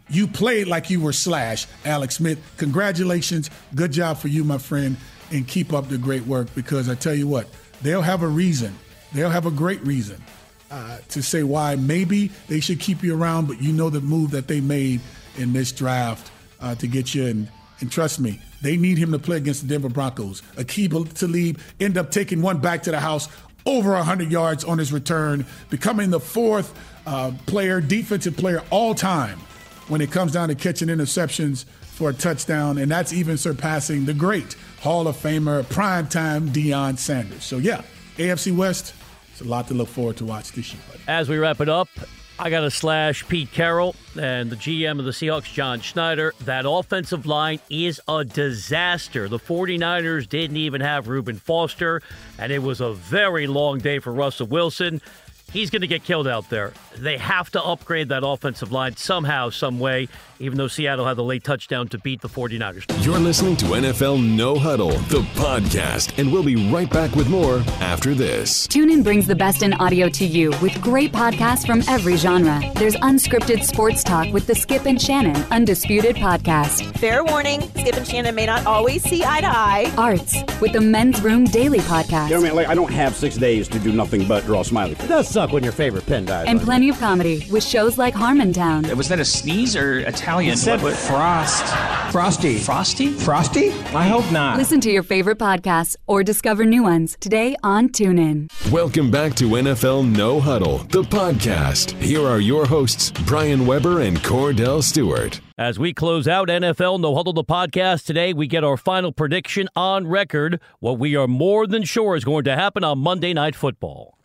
you 0.08 0.28
played 0.28 0.68
like 0.68 0.90
you 0.92 1.02
were 1.02 1.12
slashed, 1.12 1.68
Alex 1.84 2.16
Smith. 2.18 2.40
Congratulations. 2.58 3.50
Good 3.74 3.92
job 3.92 4.18
for 4.20 4.28
you, 4.28 4.44
my 4.44 4.60
friend, 4.60 4.98
and 5.32 5.48
keep 5.48 5.74
up 5.74 5.90
the 5.90 5.98
great 5.98 6.28
work 6.28 6.54
because 6.54 6.90
I 6.90 6.96
tell 6.96 7.16
you 7.16 7.28
what, 7.28 7.48
they'll 7.82 8.04
have 8.04 8.22
a 8.22 8.28
reason. 8.28 8.76
They'll 9.14 9.32
have 9.32 9.48
a 9.48 9.52
great 9.52 9.82
reason 9.82 10.24
uh, 10.70 11.00
to 11.10 11.24
say 11.24 11.42
why 11.42 11.76
maybe 11.76 12.30
they 12.48 12.60
should 12.60 12.80
keep 12.80 13.02
you 13.02 13.20
around, 13.20 13.48
but 13.48 13.60
you 13.60 13.74
know 13.74 13.90
the 13.90 14.02
move 14.02 14.30
that 14.32 14.48
they 14.48 14.62
made 14.62 15.02
in 15.38 15.54
this 15.54 15.72
draft 15.72 16.32
uh, 16.62 16.76
to 16.76 16.88
get 16.88 17.16
you 17.16 17.26
in. 17.26 17.50
And 17.80 17.92
trust 17.92 18.20
me, 18.20 18.40
they 18.62 18.76
need 18.76 18.98
him 18.98 19.12
to 19.12 19.20
play 19.20 19.38
against 19.38 19.62
the 19.62 19.68
Denver 19.68 19.90
Broncos. 19.90 20.42
Aqib 20.56 21.14
Talib 21.14 21.60
end 21.80 21.98
up 21.98 22.12
taking 22.12 22.42
one 22.42 22.58
back 22.58 22.84
to 22.84 22.92
the 22.92 23.00
house 23.00 23.30
over 23.66 23.92
100 23.92 24.32
yards 24.32 24.64
on 24.64 24.78
his 24.78 24.92
return, 24.92 25.46
becoming 25.70 26.10
the 26.10 26.20
fourth 26.20 26.74
uh, 27.06 27.32
player, 27.46 27.82
defensive 27.82 28.36
player 28.38 28.64
all 28.72 28.96
time 28.96 29.40
when 29.90 30.02
it 30.02 30.12
comes 30.12 30.32
down 30.32 30.50
to 30.50 30.56
catching 30.56 30.88
interceptions 30.88 31.66
for 31.82 32.10
a 32.12 32.14
touchdown, 32.14 32.78
and 32.78 32.92
that's 32.92 33.12
even 33.12 33.38
surpassing 33.38 34.06
the 34.06 34.14
great 34.14 34.56
Hall 34.82 35.08
of 35.08 35.16
Famer, 35.18 35.64
primetime 35.64 36.50
Deion 36.50 36.98
Sanders. 36.98 37.44
So, 37.44 37.58
yeah, 37.58 37.82
AFC 38.18 38.56
West, 38.56 38.94
it's 39.32 39.42
a 39.42 39.46
lot 39.46 39.68
to 39.70 39.74
look 39.74 39.88
forward 39.88 40.18
to 40.18 40.26
watch 40.26 40.52
this 40.52 40.74
year. 40.74 40.82
Buddy. 40.90 41.02
As 41.08 41.28
we 41.28 41.38
wrap 41.38 41.60
it 41.60 41.70
up, 41.70 41.90
I 42.40 42.52
got 42.52 42.62
to 42.62 42.70
slash 42.70 43.28
Pete 43.28 43.52
Carroll 43.52 43.96
and 44.20 44.52
the 44.52 44.56
GM 44.56 45.00
of 45.00 45.06
the 45.06 45.12
Seahawks, 45.12 45.52
John 45.52 45.82
Schneider. 45.82 46.36
That 46.42 46.66
offensive 46.70 47.26
line 47.26 47.60
is 47.68 48.00
a 48.08 48.24
disaster. 48.24 49.28
The 49.28 49.40
49ers 49.40 50.30
didn't 50.30 50.58
even 50.58 50.82
have 50.82 51.08
Reuben 51.08 51.38
Foster, 51.38 52.04
and 52.38 52.52
it 52.52 52.60
was 52.60 52.80
a 52.80 52.94
very 52.94 53.48
long 53.48 53.80
day 53.80 53.98
for 53.98 54.14
Russell 54.14 54.46
Wilson. 54.46 55.02
He's 55.52 55.70
going 55.70 55.82
to 55.82 55.88
get 55.88 56.04
killed 56.04 56.28
out 56.28 56.50
there. 56.50 56.74
They 56.98 57.18
have 57.18 57.50
to 57.52 57.64
upgrade 57.64 58.10
that 58.10 58.26
offensive 58.26 58.72
line 58.72 58.96
somehow, 58.96 59.50
some 59.50 59.80
way, 59.80 60.08
even 60.40 60.58
though 60.58 60.68
Seattle 60.68 61.06
had 61.06 61.18
the 61.18 61.24
late 61.24 61.44
touchdown 61.44 61.88
to 61.90 61.98
beat 62.00 62.22
the 62.22 62.30
49ers. 62.30 63.06
You're 63.06 63.20
listening 63.20 63.56
to 63.58 63.66
NFL 63.66 64.24
No 64.36 64.56
Huddle, 64.58 64.92
the 64.92 65.22
podcast, 65.36 66.18
and 66.20 66.32
we'll 66.32 66.44
be 66.44 66.70
right 66.72 66.90
back 66.90 67.16
with 67.16 67.30
more 67.30 67.60
after 67.80 68.14
this. 68.14 68.68
TuneIn 68.68 69.04
brings 69.04 69.28
the 69.28 69.36
best 69.36 69.64
in 69.64 69.74
audio 69.74 70.10
to 70.10 70.26
you 70.26 70.50
with 70.62 70.80
great 70.82 71.12
podcasts 71.12 71.66
from 71.66 71.82
every 71.88 72.16
genre. 72.18 72.60
There's 72.76 72.96
unscripted 72.96 73.64
sports 73.64 74.04
talk 74.04 74.32
with 74.34 74.48
the 74.48 74.56
Skip 74.56 74.86
and 74.86 75.02
Shannon 75.02 75.36
Undisputed 75.52 76.16
podcast. 76.16 76.98
Fair 76.98 77.24
warning, 77.24 77.62
Skip 77.78 77.96
and 77.96 78.08
Shannon 78.08 78.36
may 78.36 78.46
not 78.46 78.66
always 78.66 79.04
see 79.04 79.24
eye 79.24 79.42
to 79.42 79.48
eye. 79.48 79.94
Arts 79.98 80.36
with 80.62 80.74
the 80.74 80.82
Men's 80.82 81.22
Room 81.22 81.46
Daily 81.46 81.80
podcast. 81.80 82.30
You 82.30 82.36
know, 82.36 82.42
I 82.42 82.44
mean, 82.44 82.56
like 82.56 82.68
I 82.68 82.76
don't 82.76 82.92
have 82.92 83.16
six 83.16 83.36
days 83.36 83.68
to 83.70 83.80
do 83.80 83.92
nothing 83.92 84.28
but 84.28 84.44
draw 84.46 84.64
smiley. 84.64 84.94
It 84.94 85.08
does 85.08 85.28
suck 85.38 85.52
when 85.54 85.62
your 85.62 85.72
favorite 85.72 86.04
pen 86.08 86.26
dies. 86.26 86.48
And 86.48 86.60
plenty 86.60 86.90
of 86.90 86.98
comedy 86.98 87.46
with 87.52 87.64
shows 87.64 88.00
like 88.00 88.16
Harmontown. 88.16 88.92
Was 88.96 89.08
that 89.10 89.20
a 89.20 89.26
sneeze 89.26 89.76
or 89.76 90.00
Italian? 90.00 90.54
It 90.54 90.58
said 90.58 90.82
what, 90.82 90.94
what? 90.94 91.00
frost. 91.00 92.12
Frosty. 92.12 92.58
Frosty? 92.58 93.12
Frosty? 93.12 93.70
I 93.94 94.08
hope 94.08 94.32
not. 94.32 94.58
Listen 94.58 94.82
to 94.82 94.90
your 94.90 95.04
favorite 95.04 95.38
podcasts 95.38 95.96
or 96.08 96.24
discover 96.24 96.66
new 96.66 96.82
ones 96.82 97.18
today 97.20 97.56
on 97.62 97.90
TuneIn. 97.90 98.50
Welcome 98.72 99.12
back 99.12 99.36
to 99.36 99.44
NFL 99.44 100.10
No 100.10 100.40
Huddle, 100.40 100.80
the 100.90 101.04
podcast. 101.04 101.92
Here 102.02 102.26
are 102.26 102.40
your 102.40 102.66
hosts, 102.66 103.12
Brian 103.28 103.68
Weber 103.68 104.02
and 104.02 104.18
Kordell 104.18 104.82
Stewart. 104.82 105.40
As 105.56 105.78
we 105.78 105.94
close 105.94 106.28
out 106.28 106.48
NFL 106.48 107.00
No 107.00 107.14
Huddle 107.14 107.34
the 107.34 107.44
podcast 107.44 108.08
today, 108.08 108.34
we 108.34 108.48
get 108.48 108.64
our 108.64 108.76
final 108.76 109.12
prediction 109.12 109.70
on 109.76 110.08
record. 110.08 110.60
What 110.80 110.98
we 110.98 111.16
are 111.16 111.28
more 111.28 111.68
than 111.68 111.84
sure 111.84 112.16
is 112.16 112.24
going 112.24 112.46
to 112.46 112.56
happen 112.56 112.84
on 112.84 112.98
Monday 112.98 113.34
Night 113.34 113.56
Football. 113.56 114.17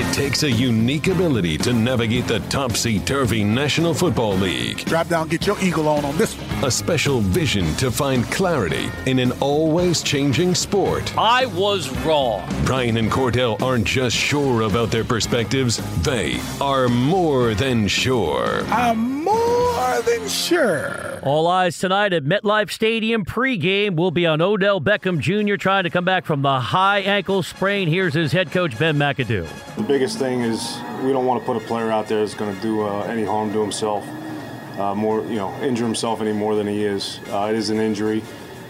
It 0.00 0.14
takes 0.14 0.44
a 0.44 0.48
unique 0.48 1.08
ability 1.08 1.58
to 1.58 1.72
navigate 1.72 2.28
the 2.28 2.38
topsy-turvy 2.50 3.42
National 3.42 3.92
Football 3.92 4.34
League. 4.34 4.84
Drop 4.84 5.08
down, 5.08 5.26
get 5.26 5.44
your 5.44 5.60
eagle 5.60 5.88
on 5.88 6.04
on 6.04 6.16
this 6.16 6.36
one. 6.36 6.64
A 6.66 6.70
special 6.70 7.18
vision 7.20 7.74
to 7.78 7.90
find 7.90 8.22
clarity 8.30 8.90
in 9.06 9.18
an 9.18 9.32
always 9.40 10.00
changing 10.00 10.54
sport. 10.54 11.12
I 11.18 11.46
was 11.46 11.90
wrong. 12.04 12.48
Brian 12.64 12.96
and 12.96 13.10
Kordell 13.10 13.60
aren't 13.60 13.86
just 13.88 14.14
sure 14.14 14.62
about 14.62 14.92
their 14.92 15.02
perspectives, 15.02 15.78
they 16.04 16.40
are 16.60 16.88
more 16.88 17.54
than 17.54 17.88
sure. 17.88 18.62
I'm 18.68 19.24
more 19.24 20.00
than 20.02 20.28
sure. 20.28 21.18
All 21.24 21.48
eyes 21.48 21.76
tonight 21.76 22.12
at 22.12 22.22
MetLife 22.22 22.70
Stadium 22.70 23.24
pregame 23.24 23.96
will 23.96 24.12
be 24.12 24.26
on 24.26 24.40
Odell 24.40 24.80
Beckham 24.80 25.18
Jr. 25.18 25.56
trying 25.56 25.82
to 25.82 25.90
come 25.90 26.04
back 26.04 26.24
from 26.24 26.42
the 26.42 26.60
high 26.60 27.00
ankle 27.00 27.42
sprain. 27.42 27.88
Here's 27.88 28.14
his 28.14 28.30
head 28.30 28.52
coach, 28.52 28.78
Ben 28.78 28.96
McAdoo. 28.96 29.48
Biggest 29.88 30.18
thing 30.18 30.42
is 30.42 30.78
we 31.02 31.12
don't 31.14 31.24
want 31.24 31.40
to 31.40 31.46
put 31.46 31.56
a 31.56 31.66
player 31.66 31.90
out 31.90 32.08
there 32.08 32.20
that's 32.20 32.34
going 32.34 32.54
to 32.54 32.60
do 32.60 32.82
uh, 32.82 33.04
any 33.04 33.24
harm 33.24 33.50
to 33.54 33.58
himself, 33.62 34.06
uh, 34.78 34.94
more 34.94 35.22
you 35.24 35.36
know, 35.36 35.50
injure 35.62 35.84
himself 35.84 36.20
any 36.20 36.30
more 36.30 36.54
than 36.54 36.66
he 36.66 36.84
is. 36.84 37.20
Uh, 37.30 37.48
it 37.50 37.56
is 37.56 37.70
an 37.70 37.78
injury. 37.78 38.22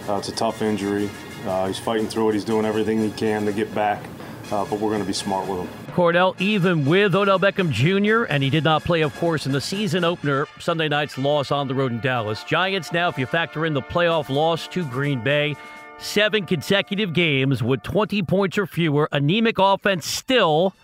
Uh, 0.08 0.18
it's 0.18 0.28
a 0.28 0.32
tough 0.32 0.62
injury. 0.62 1.10
Uh, 1.44 1.66
he's 1.66 1.78
fighting 1.78 2.06
through 2.06 2.28
it. 2.28 2.34
He's 2.34 2.44
doing 2.44 2.64
everything 2.64 3.00
he 3.02 3.10
can 3.10 3.44
to 3.46 3.52
get 3.52 3.74
back, 3.74 4.00
but 4.48 4.70
we're 4.70 4.90
going 4.90 5.00
to 5.00 5.06
be 5.06 5.12
smart 5.12 5.48
with 5.48 5.58
him. 5.58 5.68
Kordell, 5.88 6.40
even 6.40 6.84
with 6.84 7.16
Odell 7.16 7.40
Beckham 7.40 7.72
Jr., 7.72 8.32
and 8.32 8.40
he 8.40 8.48
did 8.48 8.62
not 8.62 8.84
play, 8.84 9.00
of 9.00 9.12
course, 9.16 9.44
in 9.44 9.50
the 9.50 9.60
season 9.60 10.04
opener, 10.04 10.46
Sunday 10.60 10.86
night's 10.86 11.18
loss 11.18 11.50
on 11.50 11.66
the 11.66 11.74
road 11.74 11.90
in 11.90 11.98
Dallas. 11.98 12.44
Giants 12.44 12.92
now, 12.92 13.08
if 13.08 13.18
you 13.18 13.26
factor 13.26 13.66
in 13.66 13.74
the 13.74 13.82
playoff 13.82 14.28
loss 14.28 14.68
to 14.68 14.84
Green 14.84 15.20
Bay, 15.20 15.56
seven 15.98 16.46
consecutive 16.46 17.12
games 17.12 17.60
with 17.60 17.82
20 17.82 18.22
points 18.22 18.56
or 18.56 18.68
fewer, 18.68 19.08
anemic 19.10 19.58
offense 19.58 20.06
still. 20.06 20.76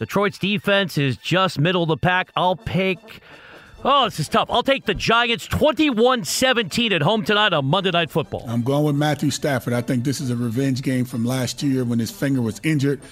Detroit's 0.00 0.38
defense 0.38 0.96
is 0.96 1.18
just 1.18 1.58
middle 1.58 1.82
of 1.82 1.88
the 1.90 1.96
pack. 1.98 2.30
I'll 2.34 2.56
take. 2.56 3.20
Oh, 3.84 4.06
this 4.06 4.18
is 4.18 4.28
tough. 4.28 4.48
I'll 4.50 4.62
take 4.62 4.86
the 4.86 4.94
Giants 4.94 5.46
21 5.46 6.24
17 6.24 6.94
at 6.94 7.02
home 7.02 7.22
tonight 7.22 7.52
on 7.52 7.66
Monday 7.66 7.90
Night 7.90 8.10
Football. 8.10 8.46
I'm 8.48 8.62
going 8.62 8.84
with 8.84 8.96
Matthew 8.96 9.30
Stafford. 9.30 9.74
I 9.74 9.82
think 9.82 10.04
this 10.04 10.22
is 10.22 10.30
a 10.30 10.36
revenge 10.36 10.80
game 10.80 11.04
from 11.04 11.26
last 11.26 11.62
year 11.62 11.84
when 11.84 11.98
his 11.98 12.10
finger 12.10 12.40
was 12.40 12.62
injured. 12.64 13.02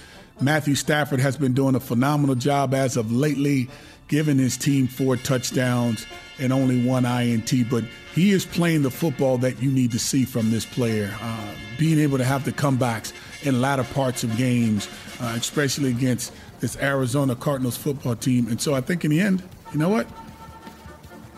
Matthew 0.41 0.73
Stafford 0.73 1.19
has 1.19 1.37
been 1.37 1.53
doing 1.53 1.75
a 1.75 1.79
phenomenal 1.79 2.33
job 2.33 2.73
as 2.73 2.97
of 2.97 3.11
lately, 3.11 3.69
giving 4.07 4.39
his 4.39 4.57
team 4.57 4.87
four 4.87 5.15
touchdowns 5.15 6.07
and 6.39 6.51
only 6.51 6.83
one 6.83 7.05
INT. 7.05 7.69
But 7.69 7.83
he 8.15 8.31
is 8.31 8.47
playing 8.47 8.81
the 8.81 8.89
football 8.89 9.37
that 9.39 9.61
you 9.61 9.69
need 9.69 9.91
to 9.91 9.99
see 9.99 10.25
from 10.25 10.49
this 10.49 10.65
player, 10.65 11.15
uh, 11.21 11.53
being 11.77 11.99
able 11.99 12.17
to 12.17 12.25
have 12.25 12.45
the 12.45 12.51
comebacks 12.51 13.13
in 13.43 13.61
latter 13.61 13.83
parts 13.83 14.23
of 14.23 14.35
games, 14.37 14.89
uh, 15.21 15.35
especially 15.37 15.91
against 15.91 16.33
this 16.59 16.77
Arizona 16.77 17.35
Cardinals 17.35 17.77
football 17.77 18.15
team. 18.15 18.47
And 18.47 18.59
so 18.59 18.73
I 18.73 18.81
think 18.81 19.05
in 19.05 19.11
the 19.11 19.19
end, 19.19 19.43
you 19.71 19.79
know 19.79 19.89
what? 19.89 20.07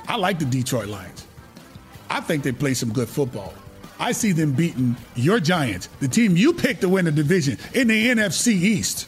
I 0.08 0.18
like 0.18 0.40
the 0.40 0.46
Detroit 0.46 0.88
Lions. 0.88 1.26
I 2.10 2.20
think 2.20 2.44
they 2.44 2.52
play 2.52 2.74
some 2.74 2.92
good 2.92 3.08
football. 3.08 3.54
I 4.00 4.12
see 4.14 4.32
them 4.32 4.54
beating 4.54 4.98
your 5.16 5.40
Giants, 5.40 5.88
the 6.00 6.08
team 6.08 6.36
you 6.36 6.54
picked 6.54 6.82
to 6.82 6.90
win 6.90 7.06
the 7.06 7.12
division 7.12 7.58
in 7.74 7.88
the 7.88 8.08
NFC 8.08 8.48
East, 8.48 9.08